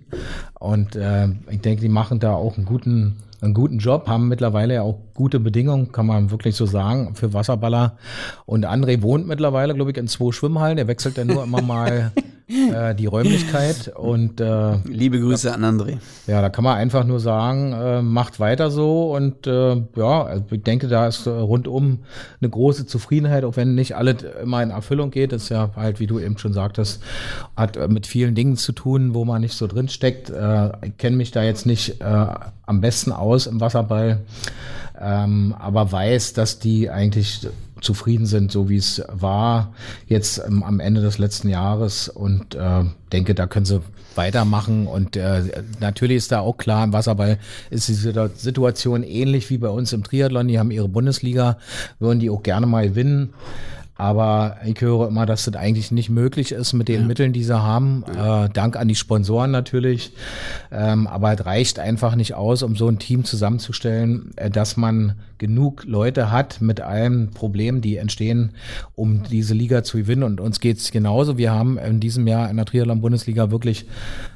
Und 0.62 0.96
äh, 0.96 1.28
ich 1.50 1.62
denke, 1.62 1.82
die 1.82 1.90
machen 1.90 2.20
da 2.20 2.36
auch 2.36 2.56
einen 2.56 2.68
guten 2.68 3.18
einen 3.42 3.56
guten 3.56 3.80
Job, 3.80 4.08
haben 4.08 4.28
mittlerweile 4.28 4.76
ja 4.76 4.82
auch 4.84 5.00
gute 5.16 5.40
Bedingungen, 5.40 5.92
kann 5.92 6.06
man 6.06 6.30
wirklich 6.30 6.56
so 6.56 6.68
sagen, 6.68 7.16
für 7.16 7.34
Wasserballer. 7.34 7.98
Und 8.46 8.68
André 8.68 9.02
wohnt 9.02 9.28
mittlerweile, 9.28 9.74
glaube 9.74 9.90
ich, 9.90 9.98
in 9.98 10.08
zwei 10.08 10.32
Schwimmhallen. 10.32 10.78
Der 10.78 10.88
wechselt 10.88 11.18
dann 11.18 11.26
nur 11.26 11.44
immer 11.44 11.62
mal 11.64 12.12
äh, 12.52 12.96
die 12.96 13.06
Räumlichkeit. 13.06 13.92
Und 13.96 14.42
äh, 14.42 14.78
liebe 14.86 15.20
Grüße 15.20 15.48
da, 15.48 15.54
an 15.54 15.64
André. 15.64 15.98
Ja, 16.28 16.42
da 16.42 16.50
kann 16.50 16.64
man 16.64 16.78
einfach 16.78 17.06
nur 17.06 17.20
sagen, 17.20 17.74
äh, 17.74 18.02
macht 18.02 18.40
weiter 18.40 18.72
so. 18.72 19.14
Und 19.16 19.48
äh, 19.48 19.76
ja, 19.96 20.24
also 20.24 20.44
ich 20.52 20.64
denke, 20.64 20.88
da 20.88 21.08
ist 21.08 21.26
äh, 21.26 21.30
rundum 21.30 22.00
eine 22.40 22.50
große 22.50 22.86
Zufriedenheit, 22.86 23.44
auch 23.44 23.56
wenn 23.56 23.76
nicht 23.76 23.96
alles 23.96 24.24
immer 24.42 24.62
in 24.64 24.72
Erfüllung 24.72 25.12
geht. 25.12 25.32
Das 25.32 25.44
ist 25.44 25.50
ja 25.50 25.72
halt, 25.76 26.00
wie 26.00 26.08
du 26.08 26.20
eben 26.20 26.38
schon 26.38 26.54
sagtest, 26.54 27.02
hat 27.56 27.78
äh, 27.78 27.88
mit 27.88 28.08
vielen 28.08 28.36
Dingen 28.36 28.58
zu 28.58 28.72
tun, 28.72 29.14
wo 29.14 29.26
man 29.26 29.42
nicht 29.42 29.56
so 29.56 29.68
drin 29.68 29.90
steckt. 29.90 30.32
Ich 30.84 30.98
kenne 30.98 31.16
mich 31.16 31.32
da 31.32 31.44
jetzt 31.44 31.66
nicht 31.66 32.02
am 32.02 32.82
besten 32.82 33.12
aus 33.12 33.48
im 33.48 33.60
Wasserball 33.60 34.22
ähm, 35.02 35.56
aber 35.58 35.92
weiß, 35.92 36.34
dass 36.34 36.60
die 36.60 36.90
eigentlich 36.90 37.48
zufrieden 37.82 38.26
sind, 38.26 38.52
so 38.52 38.70
wie 38.70 38.78
es 38.78 39.04
war 39.12 39.74
jetzt 40.08 40.42
ähm, 40.46 40.64
am 40.64 40.80
Ende 40.80 41.02
des 41.02 41.18
letzten 41.18 41.50
Jahres. 41.50 42.08
Und 42.10 42.56
äh, 42.56 42.84
denke, 43.12 43.36
da 43.36 43.48
können 43.48 43.66
sie 43.66 43.82
weitermachen. 44.16 44.88
Und 44.88 45.16
äh, 45.16 45.64
natürlich 45.80 46.18
ist 46.18 46.32
da 46.32 46.40
auch 46.40 46.58
klar, 46.58 46.84
im 46.84 46.94
Wasserball 46.94 47.40
ist 47.70 47.88
die 47.88 47.94
Situation 47.94 49.04
ähnlich 49.04 49.50
wie 49.50 49.58
bei 49.58 49.70
uns 49.70 49.94
im 49.94 50.04
Triathlon, 50.04 50.48
die 50.48 50.60
haben 50.60 50.72
ihre 50.72 50.90
Bundesliga, 50.90 51.58
würden 52.00 52.20
die 52.20 52.30
auch 52.30 52.44
gerne 52.44 52.68
mal 52.68 52.90
gewinnen. 52.90 53.34
Aber 54.02 54.58
ich 54.66 54.82
höre 54.82 55.10
immer, 55.10 55.28
dass 55.28 55.46
das 55.46 55.56
eigentlich 55.56 55.92
nicht 55.92 56.10
möglich 56.10 56.54
ist 56.54 56.74
mit 56.74 56.88
den 56.88 57.02
ja. 57.02 57.08
Mitteln, 57.08 57.34
die 57.34 57.44
sie 57.44 57.62
haben. 57.62 58.04
Ja. 58.16 58.46
Äh, 58.46 58.50
Dank 58.50 58.76
an 58.76 58.88
die 58.88 58.96
Sponsoren 58.96 59.52
natürlich. 59.52 60.14
Ähm, 60.72 61.06
aber 61.06 61.32
es 61.32 61.46
reicht 61.46 61.78
einfach 61.78 62.16
nicht 62.16 62.34
aus, 62.34 62.64
um 62.64 62.76
so 62.76 62.88
ein 62.88 62.98
Team 62.98 63.26
zusammenzustellen, 63.26 64.32
äh, 64.38 64.50
dass 64.50 64.76
man 64.76 65.20
genug 65.38 65.84
Leute 65.86 66.32
hat 66.32 66.62
mit 66.62 66.82
allen 66.82 67.30
Problemen, 67.30 67.82
die 67.82 67.98
entstehen, 67.98 68.54
um 68.96 69.22
diese 69.22 69.54
Liga 69.54 69.84
zu 69.84 69.98
gewinnen. 69.98 70.24
Und 70.24 70.42
uns 70.42 70.60
geht's 70.60 70.90
genauso. 70.90 71.38
Wir 71.38 71.52
haben 71.52 71.78
in 71.78 72.00
diesem 72.00 72.26
Jahr 72.26 72.50
in 72.50 72.58
der 72.58 72.66
Triathlon-Bundesliga 72.66 73.52
wirklich 73.52 73.86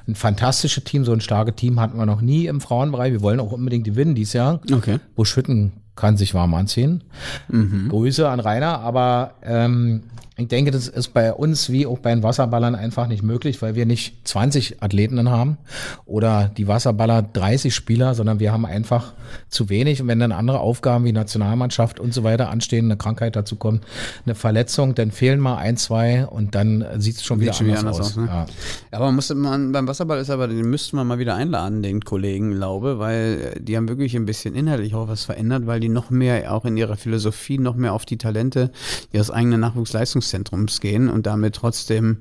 ein 0.07 0.13
fantastisches 0.13 0.84
Team. 0.84 1.05
So 1.05 1.11
ein 1.11 1.22
starkes 1.22 1.55
Team 1.55 1.80
hatten 1.80 1.97
wir 1.97 2.05
noch 2.05 2.22
nie 2.22 2.45
im 2.45 2.61
Frauenbereich. 2.61 3.13
Wir 3.13 3.22
wollen 3.24 3.39
auch 3.39 3.51
unbedingt 3.51 3.86
gewinnen 3.86 4.13
dieses 4.13 4.34
Jahr. 4.34 4.61
Okay. 4.72 4.99
Buschhütten 5.16 5.72
kann 5.95 6.17
sich 6.17 6.33
warm 6.33 6.53
anziehen. 6.53 7.03
Mhm. 7.47 7.89
Grüße 7.89 8.27
an 8.27 8.39
Rainer, 8.39 8.79
aber 8.79 9.35
ähm, 9.43 10.03
ich 10.37 10.49
denke, 10.49 10.71
das 10.71 10.89
ist 10.89 11.13
bei 11.13 11.33
uns 11.33 11.69
wie 11.69 11.85
auch 11.85 11.99
bei 11.99 12.13
den 12.13 12.21
Wasserballern 12.21 12.75
einfach 12.75 13.07
nicht 13.07 13.23
möglich, 13.23 13.61
weil 13.61 13.75
wir 13.75 13.85
nicht 13.85 14.27
20 14.27 14.83
Athleten 14.83 15.29
haben 15.29 15.57
oder 16.05 16.51
die 16.57 16.67
Wasserballer 16.67 17.21
30 17.21 17.73
Spieler, 17.73 18.15
sondern 18.15 18.41
wir 18.41 18.51
haben 18.51 18.65
einfach 18.65 19.13
zu 19.47 19.69
wenig. 19.69 20.01
Und 20.01 20.09
wenn 20.09 20.19
dann 20.19 20.33
andere 20.33 20.59
Aufgaben 20.59 21.05
wie 21.05 21.13
Nationalmannschaft 21.13 22.01
und 22.01 22.13
so 22.13 22.25
weiter 22.25 22.49
anstehen, 22.49 22.85
eine 22.85 22.97
Krankheit 22.97 23.37
dazu 23.37 23.55
kommt, 23.55 23.85
eine 24.25 24.35
Verletzung, 24.35 24.93
dann 24.93 25.11
fehlen 25.11 25.39
mal 25.39 25.55
ein, 25.55 25.77
zwei 25.77 26.25
und 26.25 26.53
dann 26.53 26.85
sieht 26.97 27.15
es 27.15 27.23
schon 27.23 27.39
wieder 27.39 27.57
anders, 27.57 27.79
anders, 27.79 27.99
aus. 27.99 28.07
aus 28.07 28.17
ne? 28.17 28.27
ja. 28.27 28.45
Aber 28.91 29.13
muss 29.13 29.33
man, 29.33 29.71
beim 29.71 29.87
Wasserball 29.87 30.19
ist 30.19 30.29
aber, 30.29 30.49
den 30.49 30.69
müsste 30.69 30.97
man 30.97 31.07
mal 31.07 31.17
wieder 31.17 31.35
einladen, 31.35 31.81
den 31.81 32.01
Kollegen, 32.01 32.51
glaube, 32.51 32.99
weil 32.99 33.57
die 33.61 33.77
haben 33.77 33.87
wirklich 33.87 34.13
ein 34.17 34.25
bisschen 34.25 34.53
inhaltlich 34.53 34.95
auch 34.95 35.07
was 35.07 35.23
verändert, 35.23 35.65
weil 35.65 35.79
die 35.79 35.84
noch 35.89 36.09
mehr 36.09 36.53
auch 36.53 36.65
in 36.65 36.77
ihrer 36.77 36.97
Philosophie 36.97 37.57
noch 37.57 37.75
mehr 37.75 37.93
auf 37.93 38.05
die 38.05 38.17
Talente 38.17 38.71
ihres 39.11 39.31
eigenen 39.31 39.61
Nachwuchsleistungs 39.61 40.25
Ballungszentrums 40.25 40.81
gehen 40.81 41.09
und 41.09 41.25
damit 41.25 41.55
trotzdem 41.55 42.19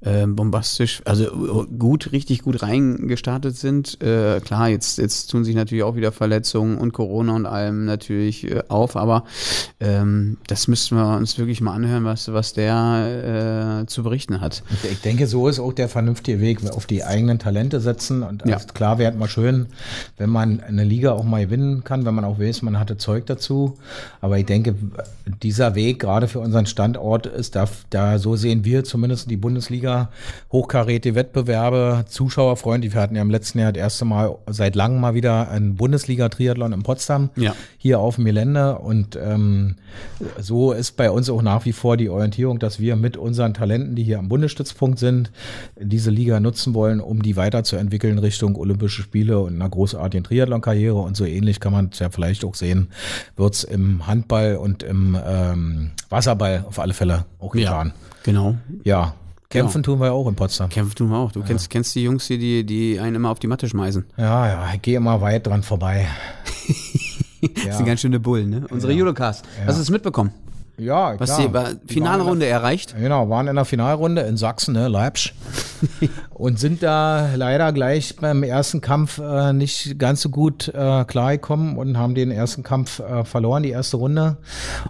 äh, 0.00 0.26
bombastisch, 0.26 1.02
also 1.04 1.66
gut, 1.78 2.12
richtig 2.12 2.42
gut 2.42 2.62
reingestartet 2.62 3.56
sind. 3.56 4.00
Äh, 4.02 4.40
klar, 4.40 4.68
jetzt, 4.68 4.98
jetzt 4.98 5.30
tun 5.30 5.44
sich 5.44 5.54
natürlich 5.54 5.84
auch 5.84 5.96
wieder 5.96 6.12
Verletzungen 6.12 6.78
und 6.78 6.92
Corona 6.92 7.34
und 7.34 7.46
allem 7.46 7.84
natürlich 7.84 8.50
äh, 8.50 8.62
auf, 8.68 8.96
aber 8.96 9.24
ähm, 9.80 10.38
das 10.46 10.68
müssten 10.68 10.96
wir 10.96 11.16
uns 11.16 11.38
wirklich 11.38 11.60
mal 11.60 11.74
anhören, 11.74 12.04
was, 12.04 12.32
was 12.32 12.54
der 12.54 13.82
äh, 13.82 13.86
zu 13.86 14.02
berichten 14.02 14.40
hat. 14.40 14.62
Ich 14.90 15.00
denke, 15.00 15.26
so 15.26 15.48
ist 15.48 15.60
auch 15.60 15.72
der 15.72 15.88
vernünftige 15.88 16.40
Weg, 16.40 16.62
auf 16.72 16.86
die 16.86 17.04
eigenen 17.04 17.38
Talente 17.38 17.80
setzen 17.80 18.22
und 18.22 18.44
ja. 18.46 18.58
klar 18.58 18.98
wäre 18.98 19.12
mal 19.12 19.28
schön, 19.28 19.66
wenn 20.16 20.30
man 20.30 20.60
eine 20.60 20.84
Liga 20.84 21.12
auch 21.12 21.24
mal 21.24 21.44
gewinnen 21.44 21.84
kann, 21.84 22.04
wenn 22.04 22.14
man 22.14 22.24
auch 22.24 22.38
weiß, 22.38 22.62
man 22.62 22.78
hatte 22.78 22.96
Zeug 23.02 23.26
dazu. 23.26 23.74
Aber 24.20 24.38
ich 24.38 24.46
denke, 24.46 24.74
dieser 25.42 25.74
Weg 25.74 26.00
gerade 26.00 26.28
für 26.28 26.40
unseren 26.40 26.66
Standort 26.66 27.26
ist 27.26 27.54
da, 27.56 27.68
da 27.90 28.18
so 28.18 28.36
sehen 28.36 28.64
wir 28.64 28.84
zumindest 28.84 29.30
die 29.30 29.36
Bundesliga 29.36 30.10
hochkarätige 30.50 31.14
Wettbewerbe, 31.14 32.04
zuschauerfreundlich. 32.08 32.94
Wir 32.94 33.00
hatten 33.00 33.16
ja 33.16 33.22
im 33.22 33.30
letzten 33.30 33.58
Jahr 33.58 33.72
das 33.72 33.80
erste 33.80 34.04
Mal 34.04 34.36
seit 34.48 34.74
langem 34.74 35.00
mal 35.00 35.14
wieder 35.14 35.50
ein 35.50 35.76
Bundesliga-Triathlon 35.76 36.72
in 36.72 36.82
Potsdam, 36.82 37.30
ja. 37.36 37.54
hier 37.78 38.00
auf 38.00 38.16
dem 38.16 38.24
Gelände. 38.24 38.78
Und 38.78 39.16
ähm, 39.16 39.76
so 40.40 40.72
ist 40.72 40.96
bei 40.96 41.10
uns 41.10 41.28
auch 41.28 41.42
nach 41.42 41.64
wie 41.64 41.72
vor 41.72 41.96
die 41.96 42.08
Orientierung, 42.08 42.58
dass 42.58 42.80
wir 42.80 42.96
mit 42.96 43.16
unseren 43.16 43.54
Talenten, 43.54 43.94
die 43.94 44.04
hier 44.04 44.18
am 44.18 44.28
Bundesstützpunkt 44.28 44.98
sind, 44.98 45.30
diese 45.78 46.10
Liga 46.10 46.40
nutzen 46.40 46.74
wollen, 46.74 47.00
um 47.00 47.22
die 47.22 47.36
weiterzuentwickeln 47.36 48.18
Richtung 48.18 48.56
Olympische 48.56 49.02
Spiele 49.02 49.40
und 49.40 49.54
einer 49.54 49.68
großartigen 49.68 50.24
Triathlon-Karriere. 50.24 50.98
Und 50.98 51.16
so 51.16 51.24
ähnlich 51.24 51.60
kann 51.60 51.72
man 51.72 51.90
es 51.92 51.98
ja 51.98 52.10
vielleicht 52.10 52.44
auch 52.44 52.54
sehen, 52.54 52.88
wird 53.36 53.54
es 53.54 53.64
im 53.64 54.06
Handball 54.06 54.56
und 54.56 54.82
im 54.82 55.18
ähm, 55.24 55.90
Wasserball 56.08 56.64
auf 56.68 56.78
alle 56.78 56.94
Fälle 56.94 57.26
auch 57.38 57.52
getan. 57.52 57.88
Ja, 57.88 57.94
genau. 58.22 58.56
Ja. 58.84 59.14
Kämpfen 59.48 59.82
genau. 59.82 59.96
tun 59.96 60.00
wir 60.00 60.06
ja 60.06 60.12
auch 60.12 60.26
in 60.28 60.34
Potsdam. 60.34 60.70
Kämpfen 60.70 60.94
tun 60.94 61.10
wir 61.10 61.18
auch. 61.18 61.32
Du 61.32 61.40
ja. 61.40 61.46
kennst, 61.46 61.68
kennst 61.68 61.94
die 61.94 62.02
Jungs, 62.02 62.26
die, 62.26 62.64
die 62.64 62.98
einen 62.98 63.16
immer 63.16 63.30
auf 63.30 63.38
die 63.38 63.46
Matte 63.46 63.68
schmeißen. 63.68 64.06
Ja, 64.16 64.46
ja, 64.48 64.70
ich 64.74 64.80
gehe 64.80 64.96
immer 64.96 65.20
weit 65.20 65.46
dran 65.46 65.62
vorbei. 65.62 66.08
das 67.66 67.76
sind 67.76 67.84
ganz 67.86 68.00
schöne 68.00 68.18
Bullen, 68.18 68.48
ne? 68.48 68.66
Unsere 68.70 68.92
ja. 68.92 69.00
Judocast. 69.00 69.44
Hast 69.66 69.76
du 69.76 69.82
es 69.82 69.90
mitbekommen? 69.90 70.32
Ja, 70.82 71.18
Was 71.18 71.36
klar. 71.36 71.74
die 71.82 71.94
Finalrunde 71.94 72.46
erreicht? 72.46 72.94
Genau, 72.98 73.28
waren 73.28 73.48
in 73.48 73.56
der 73.56 73.64
Finalrunde 73.64 74.22
in 74.22 74.36
Sachsen, 74.36 74.74
ne, 74.74 74.88
Leipzig. 74.88 75.34
und 76.30 76.58
sind 76.58 76.82
da 76.82 77.34
leider 77.34 77.72
gleich 77.72 78.16
beim 78.16 78.42
ersten 78.42 78.80
Kampf 78.80 79.18
äh, 79.18 79.52
nicht 79.52 79.98
ganz 79.98 80.20
so 80.20 80.28
gut 80.28 80.68
äh, 80.68 81.04
klargekommen 81.04 81.76
und 81.76 81.98
haben 81.98 82.14
den 82.14 82.30
ersten 82.30 82.62
Kampf 82.62 83.00
äh, 83.00 83.24
verloren, 83.24 83.62
die 83.62 83.70
erste 83.70 83.96
Runde. 83.96 84.36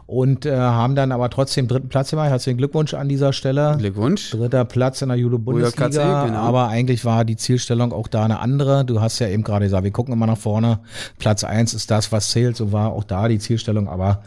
Und 0.07 0.47
äh, 0.47 0.57
haben 0.57 0.95
dann 0.95 1.13
aber 1.13 1.31
trotzdem 1.31 1.69
dritten 1.69 1.89
Platz 1.89 2.11
gemacht. 2.11 2.31
Herzlichen 2.31 2.59
Glückwunsch 2.59 2.95
an 2.95 3.09
dieser 3.09 3.33
Stelle. 3.33 3.77
Glückwunsch. 3.79 4.31
Dritter 4.31 4.65
Platz 4.65 5.03
in 5.03 5.09
der 5.09 5.19
Judo-Bundesliga. 5.19 6.27
Genau. 6.27 6.39
Aber 6.39 6.69
eigentlich 6.69 7.05
war 7.05 7.25
die 7.25 7.37
Zielstellung 7.37 7.93
auch 7.93 8.09
da 8.09 8.25
eine 8.25 8.41
andere. 8.41 8.85
Du 8.85 9.01
hast 9.01 9.19
ja 9.19 9.29
eben 9.29 9.43
gerade 9.43 9.67
gesagt, 9.67 9.85
wir 9.85 9.91
gucken 9.91 10.13
immer 10.13 10.27
nach 10.27 10.39
vorne. 10.39 10.81
Platz 11.19 11.45
eins 11.45 11.75
ist 11.75 11.91
das, 11.91 12.13
was 12.13 12.31
zählt. 12.31 12.57
So 12.57 12.73
war 12.73 12.93
auch 12.93 13.05
da 13.05 13.29
die 13.29 13.39
Zielstellung. 13.39 13.89
Aber 13.89 14.23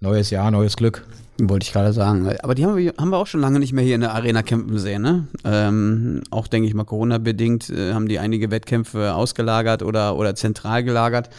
neues 0.00 0.30
Jahr, 0.30 0.50
neues 0.50 0.76
Glück. 0.76 1.06
Wollte 1.38 1.64
ich 1.64 1.72
gerade 1.72 1.92
sagen. 1.92 2.28
Aber 2.42 2.54
die 2.54 2.66
haben 2.66 2.76
wir, 2.76 2.92
haben 2.98 3.10
wir 3.10 3.16
auch 3.16 3.26
schon 3.26 3.40
lange 3.40 3.60
nicht 3.60 3.72
mehr 3.72 3.84
hier 3.84 3.94
in 3.94 4.02
der 4.02 4.14
Arena 4.14 4.42
campen 4.42 4.78
sehen. 4.78 5.00
Ne? 5.00 5.26
Ähm, 5.44 6.22
auch, 6.30 6.46
denke 6.46 6.68
ich 6.68 6.74
mal, 6.74 6.84
Corona-bedingt 6.84 7.70
äh, 7.70 7.94
haben 7.94 8.08
die 8.08 8.18
einige 8.18 8.50
Wettkämpfe 8.50 9.14
ausgelagert 9.14 9.82
oder, 9.82 10.16
oder 10.16 10.34
zentral 10.34 10.84
gelagert. 10.84 11.30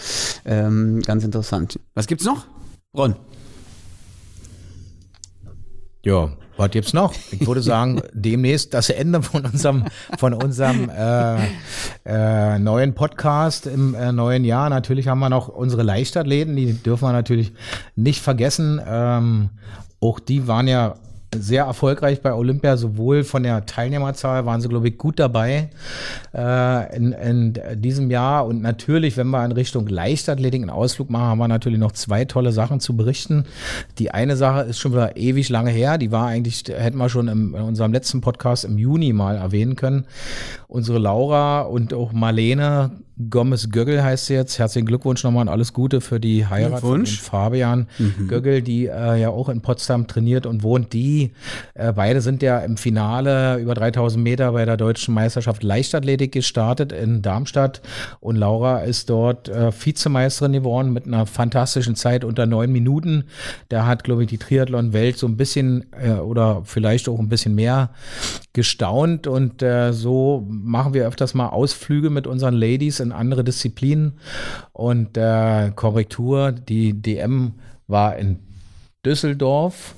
Ähm, 0.44 1.02
ganz 1.06 1.24
interessant. 1.24 1.80
Was 1.94 2.08
gibt's 2.08 2.26
noch? 2.26 2.46
Ron. 2.96 3.16
Ja, 6.04 6.30
was 6.58 6.72
gibt's 6.72 6.94
noch? 6.94 7.14
Ich 7.32 7.46
würde 7.46 7.62
sagen, 7.62 8.02
demnächst 8.14 8.74
das 8.74 8.90
Ende 8.90 9.22
von 9.22 9.46
unserem, 9.46 9.86
von 10.18 10.34
unserem 10.34 10.90
äh, 10.90 11.38
äh, 12.06 12.60
neuen 12.60 12.96
Podcast 12.96 13.68
im 13.68 13.94
äh, 13.94 14.12
neuen 14.12 14.44
Jahr. 14.44 14.70
Natürlich 14.70 15.08
haben 15.08 15.20
wir 15.20 15.30
noch 15.30 15.48
unsere 15.48 15.84
Leichtathleten, 15.84 16.56
die 16.56 16.74
dürfen 16.74 17.04
wir 17.04 17.14
natürlich 17.14 17.54
nicht 17.96 18.22
vergessen. 18.22 18.82
Ähm, 18.86 19.50
auch 20.00 20.20
die 20.20 20.48
waren 20.48 20.68
ja 20.68 20.96
sehr 21.34 21.64
erfolgreich 21.64 22.22
bei 22.22 22.34
Olympia, 22.34 22.76
sowohl 22.76 23.24
von 23.24 23.44
der 23.44 23.66
Teilnehmerzahl 23.66 24.46
waren 24.46 24.60
sie, 24.60 24.68
glaube 24.68 24.90
ich, 24.90 24.98
gut 24.98 25.18
dabei 25.18 25.70
äh, 26.36 26.96
in, 26.96 27.14
in 27.14 27.60
diesem 27.76 28.12
Jahr. 28.12 28.46
Und 28.46 28.62
natürlich, 28.62 29.16
wenn 29.16 29.28
wir 29.28 29.44
in 29.46 29.54
Richtung 29.54 29.88
Leichtathletik 29.88 30.62
einen 30.62 30.70
Ausflug 30.70 31.10
machen, 31.10 31.24
haben 31.24 31.38
wir 31.38 31.48
natürlich 31.48 31.80
noch 31.80 31.94
zwei 31.94 32.26
tolle 32.26 32.52
Sachen 32.52 32.82
zu 32.82 32.98
berichten. 32.98 33.46
Die 33.98 34.12
eine 34.12 34.36
Sache 34.36 34.64
ist 34.64 34.80
schon 34.80 34.92
wieder 34.92 35.16
ewig 35.16 35.48
lange 35.50 35.72
her, 35.72 35.98
die 35.98 36.12
war 36.12 36.28
eigentlich, 36.28 36.66
hätten 36.68 36.98
wir 36.98 37.08
schon 37.08 37.30
im, 37.30 37.56
in 37.56 37.62
unserem 37.62 37.94
letzten 37.94 38.20
Podcast 38.20 38.66
im 38.66 38.78
Juni 38.78 39.14
mal 39.14 39.38
erwähnen 39.38 39.78
können. 39.78 40.06
Unsere 40.68 41.00
Laura 41.00 41.62
und 41.62 41.94
auch 41.94 42.12
Marlene 42.12 42.92
Gomez 43.30 43.70
Göggel 43.70 44.04
heißt 44.04 44.28
sie 44.28 44.34
jetzt. 44.34 44.58
Herzlichen 44.58 44.86
Glückwunsch 44.86 45.24
nochmal 45.24 45.44
und 45.44 45.50
alles 45.50 45.74
Gute 45.74 46.02
für 46.02 46.20
die 46.20 46.48
Heirat 46.48 46.82
von. 46.82 47.06
Fabian 47.06 47.88
Göggel, 48.28 48.62
die 48.62 48.88
äh, 48.88 49.20
ja 49.20 49.30
auch 49.30 49.50
in 49.50 49.62
Potsdam 49.62 50.08
trainiert 50.08 50.46
und 50.46 50.64
wohnt. 50.64 50.94
Die 50.94 51.32
äh, 51.74 51.94
beide 51.94 52.22
sind 52.22 52.42
ja 52.42 52.60
im 52.60 52.78
Finale 52.78 53.60
über 53.60 53.74
3000 53.74 54.24
Meter 54.24 54.52
bei 54.54 54.66
der 54.66 54.78
deutschen 54.78 55.14
Meisterschaft 55.14 55.64
Leichtathletik 55.64 56.32
gestartet 56.32 56.92
in 56.92 57.22
Darmstadt 57.22 57.82
und 58.20 58.36
Laura 58.36 58.80
ist 58.80 59.10
dort 59.10 59.50
äh, 59.50 59.72
Vizemeisterin 59.72 60.54
geworden 60.54 60.94
mit 60.94 61.06
einer 61.06 61.26
fantastischen 61.26 61.96
Zeit 61.96 62.24
unter 62.24 62.46
neun 62.46 62.72
Minuten. 62.72 63.26
Da 63.70 63.86
hat, 63.86 64.04
glaube 64.04 64.24
ich, 64.24 64.30
die 64.30 64.38
Triathlon-Welt 64.38 65.18
so 65.18 65.28
ein 65.28 65.38
bisschen 65.38 65.86
äh, 66.02 66.12
oder 66.12 66.62
vielleicht 66.66 67.10
auch 67.10 67.20
ein 67.20 67.30
bisschen 67.30 67.56
mehr 67.56 67.90
gestaunt 68.54 69.28
und 69.28 69.62
äh, 69.62 69.94
so 69.94 70.46
machen 70.50 70.94
wir 70.94 71.08
öfters 71.08 71.34
mal 71.34 71.50
Ausflüge 71.50 72.10
mit 72.10 72.28
unseren 72.28 72.54
Ladies 72.54 73.00
in 73.00 73.12
andere 73.12 73.44
Disziplinen 73.44 74.20
und 74.74 75.18
äh, 75.18 75.72
Korrektur, 75.76 76.52
die 76.52 76.94
DM 77.02 77.54
war 77.88 78.18
in 78.18 78.40
Düsseldorf. 79.06 79.96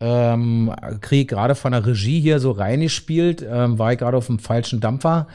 Ähm, 0.00 0.74
krieg 1.00 1.28
gerade 1.28 1.54
von 1.54 1.72
der 1.72 1.86
Regie 1.86 2.20
hier 2.20 2.40
so 2.40 2.50
reingespielt, 2.50 3.46
ähm, 3.48 3.78
war 3.78 3.92
ich 3.92 3.98
gerade 3.98 4.16
auf 4.16 4.26
dem 4.26 4.38
falschen 4.38 4.80
Dampfer. 4.80 5.28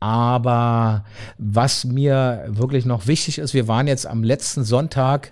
Aber 0.00 1.04
was 1.36 1.84
mir 1.84 2.44
wirklich 2.48 2.84
noch 2.84 3.06
wichtig 3.06 3.38
ist, 3.38 3.54
wir 3.54 3.68
waren 3.68 3.86
jetzt 3.86 4.06
am 4.06 4.22
letzten 4.22 4.64
Sonntag 4.64 5.30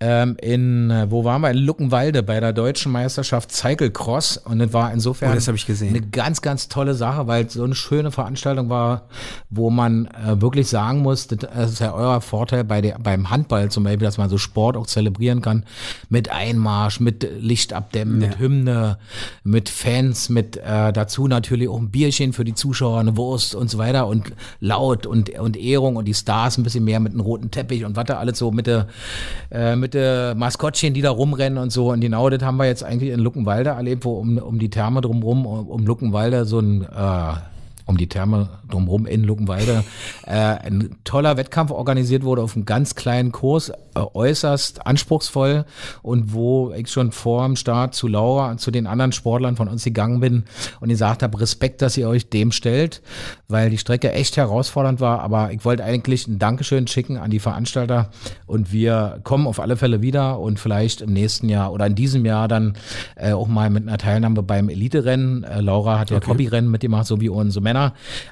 ähm, 0.00 0.36
in, 0.40 0.90
äh, 0.90 1.10
wo 1.10 1.24
waren 1.24 1.42
wir? 1.42 1.50
In 1.50 1.58
Luckenwalde 1.58 2.22
bei 2.22 2.38
der 2.38 2.52
deutschen 2.52 2.92
Meisterschaft 2.92 3.50
Cyclecross 3.50 4.36
und 4.36 4.60
das 4.60 4.72
war 4.72 4.92
insofern 4.92 5.32
Oh, 5.32 5.34
das 5.34 5.48
hab 5.48 5.56
ich 5.56 5.66
gesehen. 5.66 5.88
eine 5.88 6.00
ganz, 6.00 6.40
ganz 6.40 6.68
tolle 6.68 6.94
Sache, 6.94 7.26
weil 7.26 7.46
es 7.46 7.54
so 7.54 7.64
eine 7.64 7.74
schöne 7.74 8.12
Veranstaltung 8.12 8.70
war, 8.70 9.08
wo 9.50 9.70
man 9.70 10.06
äh, 10.06 10.40
wirklich 10.40 10.68
sagen 10.68 11.00
muss, 11.00 11.26
das 11.26 11.72
ist 11.72 11.80
ja 11.80 11.92
euer 11.94 12.20
Vorteil 12.20 12.62
bei 12.62 12.80
der, 12.80 12.98
beim 13.00 13.30
Handball 13.30 13.70
zum 13.70 13.82
Beispiel, 13.82 14.04
dass 14.04 14.18
man 14.18 14.30
so 14.30 14.38
Sport 14.38 14.76
auch 14.76 14.86
zelebrieren 14.86 15.42
kann 15.42 15.64
mit 16.08 16.30
Einmarsch, 16.30 17.00
mit 17.00 17.28
Lichtabdämmen, 17.40 18.18
mit 18.18 18.38
Hymne, 18.38 18.98
mit 19.42 19.68
Fans, 19.68 20.28
mit 20.28 20.56
äh, 20.58 20.92
dazu 20.92 21.26
natürlich 21.26 21.68
auch 21.68 21.78
ein 21.78 21.90
Bierchen 21.90 22.32
für 22.32 22.44
die 22.44 22.54
Zuschauer, 22.54 23.00
eine 23.00 23.16
Wurst 23.16 23.56
und 23.56 23.68
so 23.68 23.78
weiter 23.78 24.06
und 24.06 24.32
laut 24.60 25.06
und, 25.06 25.30
und 25.38 25.56
Ehrung 25.56 25.96
und 25.96 26.04
die 26.04 26.14
Stars 26.14 26.56
ein 26.56 26.62
bisschen 26.62 26.84
mehr 26.84 27.00
mit 27.00 27.12
einem 27.12 27.20
roten 27.22 27.50
Teppich 27.50 27.84
und 27.84 27.96
was 27.96 28.04
da 28.04 28.18
alles 28.18 28.38
so 28.38 28.52
mit 28.52 28.68
der, 28.68 28.86
äh, 29.50 29.74
mit 29.74 29.87
der 29.94 30.34
Maskottchen, 30.34 30.94
die 30.94 31.02
da 31.02 31.10
rumrennen 31.10 31.58
und 31.58 31.70
so. 31.70 31.90
Und 31.90 32.00
genau 32.00 32.28
das 32.30 32.42
haben 32.42 32.56
wir 32.56 32.66
jetzt 32.66 32.84
eigentlich 32.84 33.12
in 33.12 33.20
Luckenwalde 33.20 33.70
erlebt, 33.70 34.04
wo 34.04 34.14
um, 34.14 34.38
um 34.38 34.58
die 34.58 34.70
Therme 34.70 35.00
drumrum, 35.00 35.46
um, 35.46 35.68
um 35.68 35.86
Luckenwalde 35.86 36.44
so 36.44 36.60
ein 36.60 36.82
äh, 36.82 37.32
um 37.88 37.96
die 37.96 38.06
Therme 38.06 38.50
drumherum 38.68 39.06
in 39.06 39.24
Luckenwalde 39.24 39.82
äh, 40.26 40.32
ein 40.32 40.96
toller 41.04 41.38
Wettkampf 41.38 41.70
organisiert 41.70 42.22
wurde 42.22 42.42
auf 42.42 42.54
einem 42.54 42.66
ganz 42.66 42.94
kleinen 42.94 43.32
Kurs, 43.32 43.70
äh, 43.70 43.74
äußerst 43.94 44.86
anspruchsvoll 44.86 45.64
und 46.02 46.34
wo 46.34 46.70
ich 46.72 46.90
schon 46.90 47.12
vor 47.12 47.46
dem 47.46 47.56
Start 47.56 47.94
zu 47.94 48.06
Laura 48.06 48.50
und 48.50 48.60
zu 48.60 48.70
den 48.70 48.86
anderen 48.86 49.12
Sportlern 49.12 49.56
von 49.56 49.68
uns 49.68 49.84
gegangen 49.84 50.20
bin 50.20 50.44
und 50.80 50.90
gesagt 50.90 51.22
habe, 51.22 51.40
Respekt, 51.40 51.80
dass 51.80 51.96
ihr 51.96 52.08
euch 52.08 52.28
dem 52.28 52.52
stellt, 52.52 53.00
weil 53.48 53.70
die 53.70 53.78
Strecke 53.78 54.12
echt 54.12 54.36
herausfordernd 54.36 55.00
war, 55.00 55.20
aber 55.20 55.50
ich 55.52 55.64
wollte 55.64 55.82
eigentlich 55.82 56.28
ein 56.28 56.38
Dankeschön 56.38 56.86
schicken 56.88 57.16
an 57.16 57.30
die 57.30 57.40
Veranstalter 57.40 58.10
und 58.46 58.70
wir 58.70 59.20
kommen 59.24 59.46
auf 59.46 59.60
alle 59.60 59.78
Fälle 59.78 60.02
wieder 60.02 60.38
und 60.38 60.60
vielleicht 60.60 61.00
im 61.00 61.14
nächsten 61.14 61.48
Jahr 61.48 61.72
oder 61.72 61.86
in 61.86 61.94
diesem 61.94 62.26
Jahr 62.26 62.48
dann 62.48 62.74
äh, 63.16 63.32
auch 63.32 63.48
mal 63.48 63.70
mit 63.70 63.88
einer 63.88 63.96
Teilnahme 63.96 64.42
beim 64.42 64.68
Elite-Rennen. 64.68 65.44
Äh, 65.44 65.62
Laura 65.62 65.98
hat 65.98 66.10
ja 66.10 66.20
Hobbyrennen 66.26 66.70
mitgemacht, 66.70 67.06
so 67.06 67.20
wie 67.22 67.30
unsere 67.30 67.62
Männer. 67.62 67.77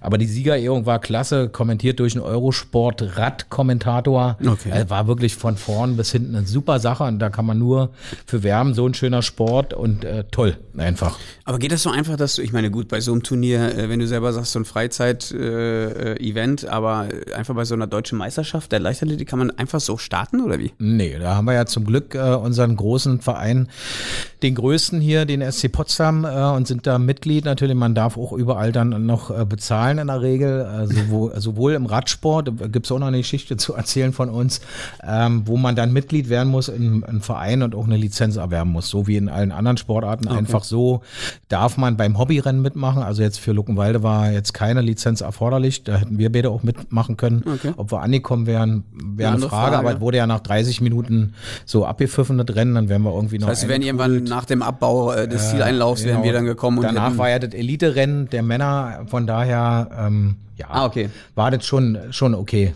Aber 0.01 0.18
die 0.18 0.26
Siegerehrung 0.26 0.84
war 0.86 0.99
klasse, 0.99 1.49
kommentiert 1.49 2.01
durch 2.01 2.14
einen 2.14 2.24
Eurosport-Rad-Kommentator. 2.24 4.38
Okay. 4.44 4.70
Äh, 4.70 4.90
war 4.90 5.07
wirklich 5.07 5.36
von 5.36 5.57
vorn 5.57 5.97
bis 5.97 6.11
hinten 6.12 6.36
eine 6.36 6.47
super 6.47 6.80
Sache 6.80 7.05
und 7.05 7.18
da 7.18 7.30
kann 7.30 7.47
man 7.47 7.59
nur 7.59 7.90
für 8.26 8.42
werben. 8.42 8.74
So 8.74 8.86
ein 8.86 8.92
schöner 8.94 9.22
Sport 9.22 9.74
und 9.74 10.05
äh, 10.05 10.24
toll, 10.30 10.57
einfach. 10.76 11.18
Aber 11.44 11.59
geht 11.59 11.72
das 11.72 11.82
so 11.82 11.90
einfach, 11.90 12.16
dass 12.16 12.36
du, 12.36 12.42
ich 12.42 12.53
meine, 12.53 12.70
gut, 12.70 12.88
bei 12.88 13.01
so 13.01 13.12
einem 13.12 13.22
Turnier, 13.22 13.76
äh, 13.76 13.88
wenn 13.88 14.01
du 14.01 14.07
selber 14.07 14.32
sagst, 14.32 14.53
so 14.53 14.59
ein 14.59 14.64
Freizeit-Event, 14.64 16.68
aber 16.68 17.09
einfach 17.34 17.55
bei 17.55 17.64
so 17.64 17.74
einer 17.74 17.86
deutschen 17.86 18.18
Meisterschaft 18.18 18.72
der 18.72 18.80
Leichtathletik 18.80 19.28
kann 19.28 19.38
man 19.38 19.51
einfach 19.51 19.80
so 19.80 19.99
starten 19.99 20.40
oder 20.40 20.59
wie? 20.59 20.72
Nee, 20.78 21.18
da 21.18 21.36
haben 21.36 21.47
wir 21.47 21.55
ja 21.55 21.66
zum 21.66 21.84
Glück 21.84 22.14
äh, 22.14 22.34
unseren 22.34 22.76
großen 22.76 23.20
Verein, 23.20 23.68
den 24.47 24.55
größten 24.55 25.01
hier, 25.01 25.24
den 25.24 25.42
SC 25.42 25.70
Potsdam, 25.70 26.24
äh, 26.24 26.28
und 26.57 26.66
sind 26.66 26.86
da 26.86 26.99
Mitglied. 26.99 27.44
Natürlich, 27.44 27.74
man 27.76 27.94
darf 27.94 28.16
auch 28.16 28.32
überall 28.32 28.72
dann 28.72 29.05
noch 29.05 29.36
äh, 29.36 29.44
bezahlen 29.44 29.99
in 29.99 30.07
der 30.07 30.22
Regel, 30.22 30.61
äh, 30.61 30.86
sowohl, 30.86 31.32
sowohl 31.40 31.72
im 31.72 31.86
Radsport, 31.86 32.53
da 32.57 32.66
gibt's 32.68 32.92
auch 32.92 32.99
noch 32.99 33.09
eine 33.09 33.18
Geschichte 33.18 33.57
zu 33.57 33.74
erzählen 33.74 34.12
von 34.12 34.28
uns, 34.28 34.61
ähm, 35.07 35.42
wo 35.47 35.57
man 35.57 35.74
dann 35.74 35.92
Mitglied 35.92 36.28
werden 36.28 36.49
muss 36.49 36.68
im, 36.68 37.05
im 37.09 37.20
Verein 37.20 37.62
und 37.62 37.74
auch 37.74 37.86
eine 37.86 37.97
Lizenz 37.97 38.36
erwerben 38.36 38.70
muss, 38.70 38.88
so 38.88 39.07
wie 39.07 39.16
in 39.16 39.28
allen 39.28 39.51
anderen 39.51 39.76
Sportarten. 39.76 40.28
Einfach 40.28 40.62
so 40.62 41.03
darf 41.49 41.76
man 41.76 41.97
beim 41.97 42.18
Hobbyrennen 42.18 42.62
mitmachen. 42.62 43.03
Also 43.03 43.22
jetzt 43.22 43.40
für 43.40 43.53
Luckenwalde 43.53 44.03
war 44.03 44.30
jetzt 44.30 44.55
keine 44.55 44.80
Lizenz 44.80 45.22
erforderlich, 45.22 45.82
da 45.82 45.97
hätten 45.97 46.18
wir 46.18 46.30
beide 46.30 46.51
auch 46.51 46.62
mitmachen 46.62 47.16
können. 47.16 47.42
Okay. 47.44 47.72
Ob 47.76 47.90
wir 47.90 48.01
angekommen 48.01 48.47
wären, 48.47 48.84
wäre 48.92 49.32
eine 49.32 49.40
Frage, 49.40 49.72
Frage. 49.72 49.78
aber 49.78 49.94
es 49.94 50.01
wurde 50.01 50.18
ja 50.18 50.26
nach 50.26 50.40
30 50.40 50.80
Minuten 50.80 51.34
so 51.64 51.84
abgepfiffen, 51.84 52.38
das 52.38 52.55
Rennen, 52.55 52.76
dann 52.76 52.88
wären 52.88 53.03
wir 53.03 53.12
irgendwie 53.12 53.38
noch 53.38 53.49
Das 53.49 53.59
heißt, 53.59 53.64
wir 53.64 53.70
werden 53.70 53.82
irgendwann 53.82 54.24
nach 54.37 54.45
dem 54.45 54.61
Abbau 54.62 55.12
äh, 55.12 55.26
des 55.26 55.51
Zieleinlaufs 55.51 56.05
wären 56.05 56.22
wir 56.22 56.32
dann 56.34 56.45
gekommen 56.45 56.78
und 56.78 56.84
Danach 56.84 57.07
hätten- 57.09 57.18
war 57.18 57.30
ja 57.30 57.39
das 57.39 57.55
Elite-Rennen 57.55 58.28
der 58.28 58.43
Männer, 58.43 59.07
von 59.07 59.26
daher, 59.26 59.89
ähm, 59.99 60.37
ja, 60.57 60.66
Ah, 60.68 60.84
okay. 60.84 61.09
war 61.34 61.51
das 61.51 61.64
schon, 61.64 61.99
schon 62.11 62.34
okay. 62.34 62.74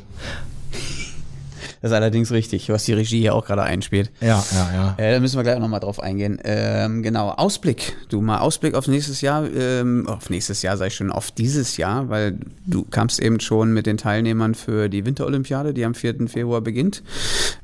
Das 1.83 1.91
ist 1.93 1.95
allerdings 1.97 2.31
richtig, 2.31 2.69
was 2.69 2.85
die 2.85 2.93
Regie 2.93 3.21
hier 3.21 3.35
auch 3.35 3.47
gerade 3.47 3.63
einspielt. 3.63 4.11
Ja, 4.21 4.45
ja, 4.53 4.71
ja. 4.75 4.95
Äh, 5.03 5.13
da 5.15 5.21
müssen 5.21 5.37
wir 5.39 5.43
gleich 5.45 5.57
auch 5.57 5.61
nochmal 5.61 5.81
drauf 5.81 5.99
eingehen. 6.01 6.39
Ähm, 6.45 7.03
genau, 7.03 7.31
Ausblick. 7.31 7.97
Du 8.11 8.21
mal 8.21 8.39
Ausblick 8.39 8.75
auf 8.75 8.87
nächstes 8.87 9.23
Jahr, 9.23 9.45
ähm, 9.51 10.07
auf 10.07 10.29
nächstes 10.29 10.61
Jahr 10.61 10.77
sei 10.77 10.89
ich 10.89 10.95
schon, 10.95 11.11
auf 11.11 11.31
dieses 11.31 11.79
Jahr, 11.79 12.11
weil 12.11 12.37
du 12.67 12.85
kamst 12.85 13.19
eben 13.19 13.41
schon 13.41 13.73
mit 13.73 13.87
den 13.87 13.97
Teilnehmern 13.97 14.55
für 14.55 14.91
die 14.91 15.07
Winterolympiade, 15.07 15.73
die 15.73 15.85
am 15.87 15.95
4. 15.95 16.29
Februar 16.29 16.61
beginnt. 16.61 17.03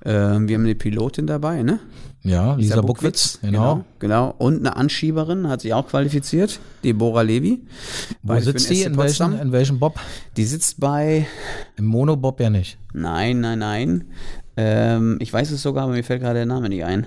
Ähm, 0.04 0.48
wir 0.48 0.54
haben 0.56 0.64
eine 0.64 0.74
Pilotin 0.74 1.26
dabei, 1.26 1.62
ne? 1.62 1.78
Ja, 2.26 2.54
Lisa, 2.54 2.80
Buckwitz, 2.80 3.38
genau. 3.40 3.74
genau. 3.76 3.84
Genau. 4.00 4.34
Und 4.38 4.58
eine 4.58 4.76
Anschieberin 4.76 5.48
hat 5.48 5.60
sich 5.60 5.72
auch 5.72 5.86
qualifiziert, 5.86 6.58
Deborah 6.82 7.22
Levi. 7.22 7.62
Wo 8.22 8.38
sitzt 8.40 8.68
die? 8.68 8.82
In 8.82 8.96
welchem, 8.96 9.38
in 9.38 9.52
welchem 9.52 9.78
Bob? 9.78 10.00
Die 10.36 10.44
sitzt 10.44 10.80
bei 10.80 11.26
Im 11.76 11.84
Monobob 11.84 12.40
ja 12.40 12.50
nicht. 12.50 12.78
Nein, 12.92 13.40
nein, 13.40 13.60
nein. 13.60 14.04
Ähm, 14.56 15.18
ich 15.20 15.32
weiß 15.32 15.50
es 15.50 15.62
sogar, 15.62 15.84
aber 15.84 15.92
mir 15.92 16.02
fällt 16.02 16.22
gerade 16.22 16.40
der 16.40 16.46
Name 16.46 16.68
nicht 16.68 16.84
ein. 16.84 17.06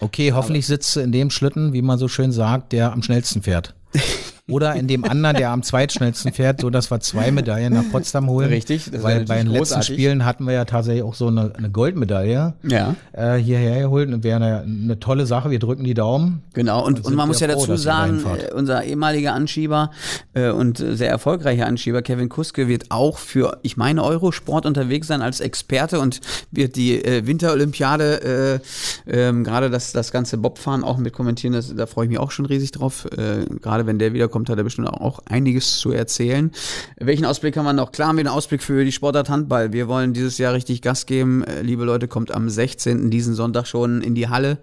Okay, 0.00 0.32
hoffentlich 0.32 0.66
sitzt 0.66 0.92
sie 0.92 1.02
in 1.02 1.12
dem 1.12 1.30
Schlitten, 1.30 1.72
wie 1.72 1.82
man 1.82 1.98
so 1.98 2.08
schön 2.08 2.32
sagt, 2.32 2.72
der 2.72 2.92
am 2.92 3.02
schnellsten 3.02 3.42
fährt. 3.42 3.74
Oder 4.48 4.76
in 4.76 4.86
dem 4.86 5.02
anderen, 5.02 5.34
der 5.36 5.50
am 5.50 5.64
zweitschnellsten 5.64 6.32
fährt, 6.32 6.60
so 6.60 6.70
dass 6.70 6.88
wir 6.92 7.00
zwei 7.00 7.32
Medaillen 7.32 7.72
nach 7.72 7.90
Potsdam 7.90 8.28
holen. 8.30 8.48
Richtig, 8.48 8.92
Weil 8.92 9.00
bei 9.00 9.08
den 9.10 9.18
natürlich 9.18 9.44
letzten 9.46 9.58
großartig. 9.58 9.94
Spielen 9.94 10.24
hatten 10.24 10.44
wir 10.44 10.52
ja 10.52 10.64
tatsächlich 10.64 11.02
auch 11.02 11.14
so 11.16 11.26
eine, 11.26 11.52
eine 11.56 11.68
Goldmedaille 11.68 12.54
Ja. 12.62 12.94
äh, 13.12 13.34
hierher 13.38 13.80
geholt 13.80 14.08
und 14.12 14.22
wäre 14.22 14.36
eine, 14.36 14.60
eine 14.60 15.00
tolle 15.00 15.26
Sache. 15.26 15.50
Wir 15.50 15.58
drücken 15.58 15.82
die 15.82 15.94
Daumen. 15.94 16.44
Genau, 16.52 16.86
und, 16.86 17.04
und 17.04 17.16
man 17.16 17.26
muss 17.26 17.40
ja 17.40 17.48
froh, 17.48 17.66
dazu 17.66 17.76
sagen, 17.76 18.22
äh, 18.24 18.52
unser 18.54 18.84
ehemaliger 18.84 19.34
Anschieber 19.34 19.90
äh, 20.34 20.50
und 20.50 20.78
sehr 20.78 21.10
erfolgreicher 21.10 21.66
Anschieber 21.66 22.02
Kevin 22.02 22.28
Kuske 22.28 22.68
wird 22.68 22.92
auch 22.92 23.18
für, 23.18 23.58
ich 23.62 23.76
meine, 23.76 24.04
Eurosport 24.04 24.64
unterwegs 24.64 25.08
sein 25.08 25.22
als 25.22 25.40
Experte 25.40 25.98
und 25.98 26.20
wird 26.52 26.76
die 26.76 27.04
äh, 27.04 27.26
Winterolympiade, 27.26 28.60
äh, 29.08 29.18
ähm, 29.28 29.42
gerade 29.42 29.70
das, 29.70 29.92
das 29.92 30.12
ganze 30.12 30.38
Bobfahren 30.38 30.84
auch 30.84 30.98
mit 30.98 31.12
kommentieren, 31.12 31.52
das, 31.52 31.74
da 31.74 31.86
freue 31.86 32.04
ich 32.04 32.10
mich 32.10 32.20
auch 32.20 32.30
schon 32.30 32.46
riesig 32.46 32.70
drauf. 32.70 33.06
Äh, 33.06 33.44
gerade 33.60 33.86
wenn 33.86 33.98
der 33.98 34.12
wiederkommt, 34.12 34.35
hat 34.44 34.58
er 34.58 34.64
bestimmt 34.64 34.88
auch 34.88 35.20
einiges 35.26 35.78
zu 35.78 35.90
erzählen. 35.90 36.50
Welchen 36.98 37.24
Ausblick 37.24 37.56
haben 37.56 37.64
wir 37.64 37.72
noch? 37.72 37.92
Klar 37.92 38.08
haben 38.08 38.16
wir 38.16 38.22
einen 38.22 38.34
Ausblick 38.34 38.62
für 38.62 38.84
die 38.84 38.92
Sportart 38.92 39.28
Handball. 39.28 39.72
Wir 39.72 39.88
wollen 39.88 40.12
dieses 40.12 40.38
Jahr 40.38 40.52
richtig 40.54 40.82
Gas 40.82 41.06
geben. 41.06 41.44
Äh, 41.44 41.62
liebe 41.62 41.84
Leute, 41.84 42.08
kommt 42.08 42.32
am 42.32 42.48
16. 42.48 43.10
diesen 43.10 43.34
Sonntag 43.34 43.66
schon 43.66 44.02
in 44.02 44.14
die 44.14 44.28
Halle 44.28 44.58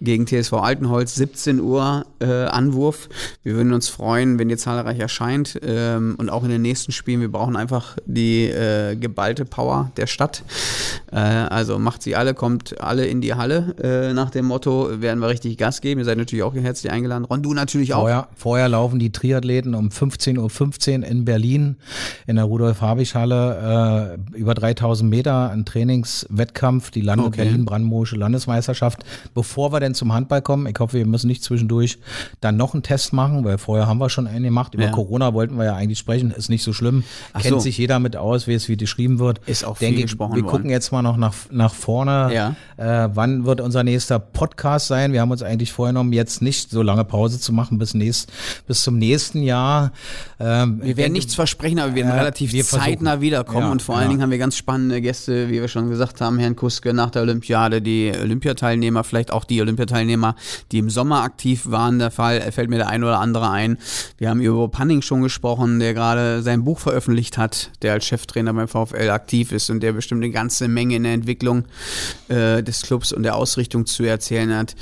gegen 0.00 0.26
TSV 0.26 0.54
Altenholz, 0.54 1.14
17 1.14 1.60
Uhr 1.60 2.04
äh, 2.20 2.26
Anwurf. 2.26 3.08
Wir 3.42 3.54
würden 3.54 3.72
uns 3.72 3.88
freuen, 3.88 4.38
wenn 4.38 4.50
ihr 4.50 4.58
zahlreich 4.58 4.98
erscheint 4.98 5.58
ähm, 5.62 6.14
und 6.18 6.30
auch 6.30 6.44
in 6.44 6.50
den 6.50 6.62
nächsten 6.62 6.92
Spielen. 6.92 7.20
Wir 7.20 7.30
brauchen 7.30 7.56
einfach 7.56 7.96
die 8.06 8.44
äh, 8.44 8.96
geballte 8.96 9.44
Power 9.44 9.90
der 9.96 10.06
Stadt. 10.06 10.42
Äh, 11.12 11.16
also 11.16 11.78
macht 11.78 12.02
sie 12.02 12.16
alle, 12.16 12.34
kommt 12.34 12.80
alle 12.80 13.06
in 13.06 13.20
die 13.20 13.34
Halle. 13.34 13.74
Äh, 13.82 14.12
nach 14.12 14.30
dem 14.30 14.46
Motto 14.46 15.00
werden 15.00 15.20
wir 15.20 15.28
richtig 15.28 15.56
Gas 15.56 15.80
geben. 15.80 16.00
Ihr 16.00 16.04
seid 16.04 16.18
natürlich 16.18 16.42
auch 16.42 16.54
herzlich 16.54 16.92
eingeladen. 16.92 17.24
Ron, 17.24 17.42
du 17.42 17.54
natürlich 17.54 17.94
auch. 17.94 18.00
Vorher, 18.00 18.28
vorher 18.36 18.68
laufen 18.68 18.98
die 18.98 19.05
die 19.06 19.12
Triathleten 19.12 19.74
um 19.74 19.88
15.15 19.88 20.38
Uhr 20.38 20.50
15 20.50 21.02
in 21.02 21.24
Berlin 21.24 21.76
in 22.26 22.36
der 22.36 22.44
Rudolf-Habich-Halle 22.44 24.18
äh, 24.34 24.36
über 24.38 24.54
3000 24.54 25.08
Meter, 25.08 25.50
ein 25.50 25.64
Trainingswettkampf, 25.64 26.90
die 26.90 27.00
Lande 27.00 27.26
Okay. 27.26 27.42
Berlin-Brandenburgische 27.44 28.16
Landesmeisterschaft. 28.16 29.04
Bevor 29.34 29.72
wir 29.72 29.80
denn 29.80 29.94
zum 29.94 30.12
Handball 30.12 30.42
kommen, 30.42 30.66
ich 30.66 30.78
hoffe, 30.78 30.98
wir 30.98 31.06
müssen 31.06 31.26
nicht 31.26 31.42
zwischendurch 31.42 31.98
dann 32.40 32.56
noch 32.56 32.74
einen 32.74 32.82
Test 32.82 33.12
machen, 33.12 33.44
weil 33.44 33.58
vorher 33.58 33.86
haben 33.86 33.98
wir 33.98 34.10
schon 34.10 34.26
einen 34.26 34.44
gemacht. 34.44 34.74
Über 34.74 34.84
Ja. 34.84 34.90
Corona 34.90 35.34
wollten 35.34 35.56
wir 35.56 35.64
ja 35.64 35.74
eigentlich 35.74 35.98
sprechen, 35.98 36.30
ist 36.30 36.48
nicht 36.48 36.62
so 36.62 36.72
schlimm. 36.72 37.02
Ach 37.32 37.42
Kennt 37.42 37.54
so. 37.54 37.58
sich 37.60 37.78
jeder 37.78 37.98
mit 37.98 38.16
aus, 38.16 38.46
wie 38.46 38.54
es 38.54 38.68
wie 38.68 38.76
geschrieben 38.76 39.18
wird. 39.18 39.40
Ist 39.46 39.64
auch 39.64 39.76
viel 39.78 39.88
Denke 39.88 40.00
ich, 40.00 40.06
gesprochen 40.06 40.36
Wir 40.36 40.42
worden. 40.44 40.52
gucken 40.52 40.70
jetzt 40.70 40.92
mal 40.92 41.02
noch 41.02 41.16
nach, 41.16 41.34
nach 41.50 41.74
vorne. 41.74 42.30
Ja. 42.32 42.56
Äh, 42.76 43.08
wann 43.14 43.44
wird 43.44 43.60
unser 43.60 43.82
nächster 43.84 44.18
Podcast 44.18 44.86
sein? 44.88 45.12
Wir 45.12 45.20
haben 45.20 45.30
uns 45.30 45.42
eigentlich 45.42 45.72
vorgenommen, 45.72 46.12
jetzt 46.12 46.42
nicht 46.42 46.70
so 46.70 46.82
lange 46.82 47.04
Pause 47.04 47.40
zu 47.40 47.52
machen 47.52 47.78
bis, 47.78 47.94
nächst, 47.94 48.30
bis 48.66 48.82
zum 48.82 48.95
nächsten 48.98 49.42
Jahr. 49.42 49.92
Ähm, 50.38 50.80
Wir 50.82 50.96
werden 50.96 51.12
nichts 51.12 51.34
versprechen, 51.34 51.78
aber 51.78 51.94
wir 51.94 52.02
werden 52.02 52.12
Äh, 52.12 52.18
relativ 52.18 52.52
wir 52.52 52.64
zeitnah 52.64 53.20
wiederkommen. 53.20 53.66
Ja, 53.66 53.72
und 53.72 53.82
vor 53.82 53.96
allen 53.96 54.04
ja. 54.04 54.10
Dingen 54.10 54.22
haben 54.22 54.30
wir 54.30 54.38
ganz 54.38 54.56
spannende 54.56 55.00
Gäste, 55.00 55.48
wie 55.48 55.60
wir 55.60 55.68
schon 55.68 55.88
gesagt 55.88 56.20
haben, 56.20 56.38
Herrn 56.38 56.56
Kuske 56.56 56.92
nach 56.92 57.10
der 57.10 57.22
Olympiade, 57.22 57.80
die 57.82 58.12
Olympiateilnehmer, 58.20 59.04
vielleicht 59.04 59.32
auch 59.32 59.44
die 59.44 59.60
Olympiateilnehmer, 59.60 60.36
die 60.72 60.78
im 60.78 60.90
Sommer 60.90 61.22
aktiv 61.22 61.66
waren. 61.66 61.98
Der 61.98 62.10
Fall 62.10 62.38
äh, 62.38 62.52
fällt 62.52 62.70
mir 62.70 62.76
der 62.76 62.88
ein 62.88 63.04
oder 63.04 63.20
andere 63.20 63.50
ein. 63.50 63.78
Wir 64.18 64.30
haben 64.30 64.40
über 64.40 64.68
Panning 64.68 65.02
schon 65.02 65.22
gesprochen, 65.22 65.78
der 65.78 65.94
gerade 65.94 66.42
sein 66.42 66.64
Buch 66.64 66.78
veröffentlicht 66.78 67.38
hat, 67.38 67.70
der 67.82 67.94
als 67.94 68.04
Cheftrainer 68.06 68.52
beim 68.52 68.68
VfL 68.68 69.10
aktiv 69.10 69.52
ist 69.52 69.70
und 69.70 69.80
der 69.80 69.92
bestimmt 69.92 70.22
eine 70.22 70.32
ganze 70.32 70.68
Menge 70.68 70.96
in 70.96 71.04
der 71.04 71.12
Entwicklung 71.12 71.64
äh, 72.28 72.62
des 72.62 72.82
Clubs 72.82 73.12
und 73.12 73.22
der 73.22 73.36
Ausrichtung 73.36 73.86
zu 73.86 74.04
erzählen 74.04 74.54
hat. 74.54 74.74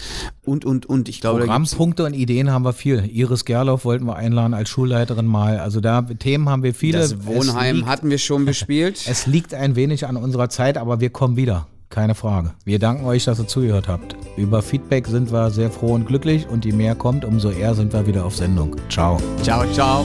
Und, 0.42 0.64
und, 0.64 0.86
und. 0.86 1.08
Ich 1.08 1.20
glaube, 1.20 1.40
Programmpunkte 1.40 2.04
und 2.04 2.14
Ideen 2.14 2.50
haben 2.50 2.64
wir 2.64 2.72
viel. 2.72 3.08
Iris 3.10 3.44
Gerloff 3.44 3.84
wollten 3.84 4.03
wir 4.06 4.16
einladen 4.16 4.54
als 4.54 4.68
Schulleiterin 4.68 5.26
mal. 5.26 5.58
Also 5.58 5.80
da 5.80 6.02
Themen 6.02 6.48
haben 6.48 6.62
wir 6.62 6.74
viele. 6.74 6.98
das 6.98 7.26
Wohnheim 7.26 7.76
liegt, 7.76 7.88
hatten 7.88 8.10
wir 8.10 8.18
schon 8.18 8.44
bespielt. 8.46 9.04
es 9.08 9.26
liegt 9.26 9.54
ein 9.54 9.76
wenig 9.76 10.06
an 10.06 10.16
unserer 10.16 10.48
Zeit, 10.48 10.78
aber 10.78 11.00
wir 11.00 11.10
kommen 11.10 11.36
wieder. 11.36 11.66
Keine 11.90 12.14
Frage. 12.16 12.54
Wir 12.64 12.80
danken 12.80 13.04
euch, 13.04 13.24
dass 13.24 13.38
ihr 13.38 13.46
zugehört 13.46 13.86
habt. 13.86 14.16
Über 14.36 14.62
Feedback 14.62 15.06
sind 15.06 15.30
wir 15.30 15.50
sehr 15.50 15.70
froh 15.70 15.94
und 15.94 16.06
glücklich 16.06 16.48
und 16.48 16.64
je 16.64 16.72
mehr 16.72 16.96
kommt, 16.96 17.24
umso 17.24 17.50
eher 17.50 17.74
sind 17.74 17.92
wir 17.92 18.06
wieder 18.06 18.24
auf 18.24 18.34
Sendung. 18.34 18.74
Ciao. 18.88 19.18
ciao, 19.42 19.64
ciao. 19.72 20.04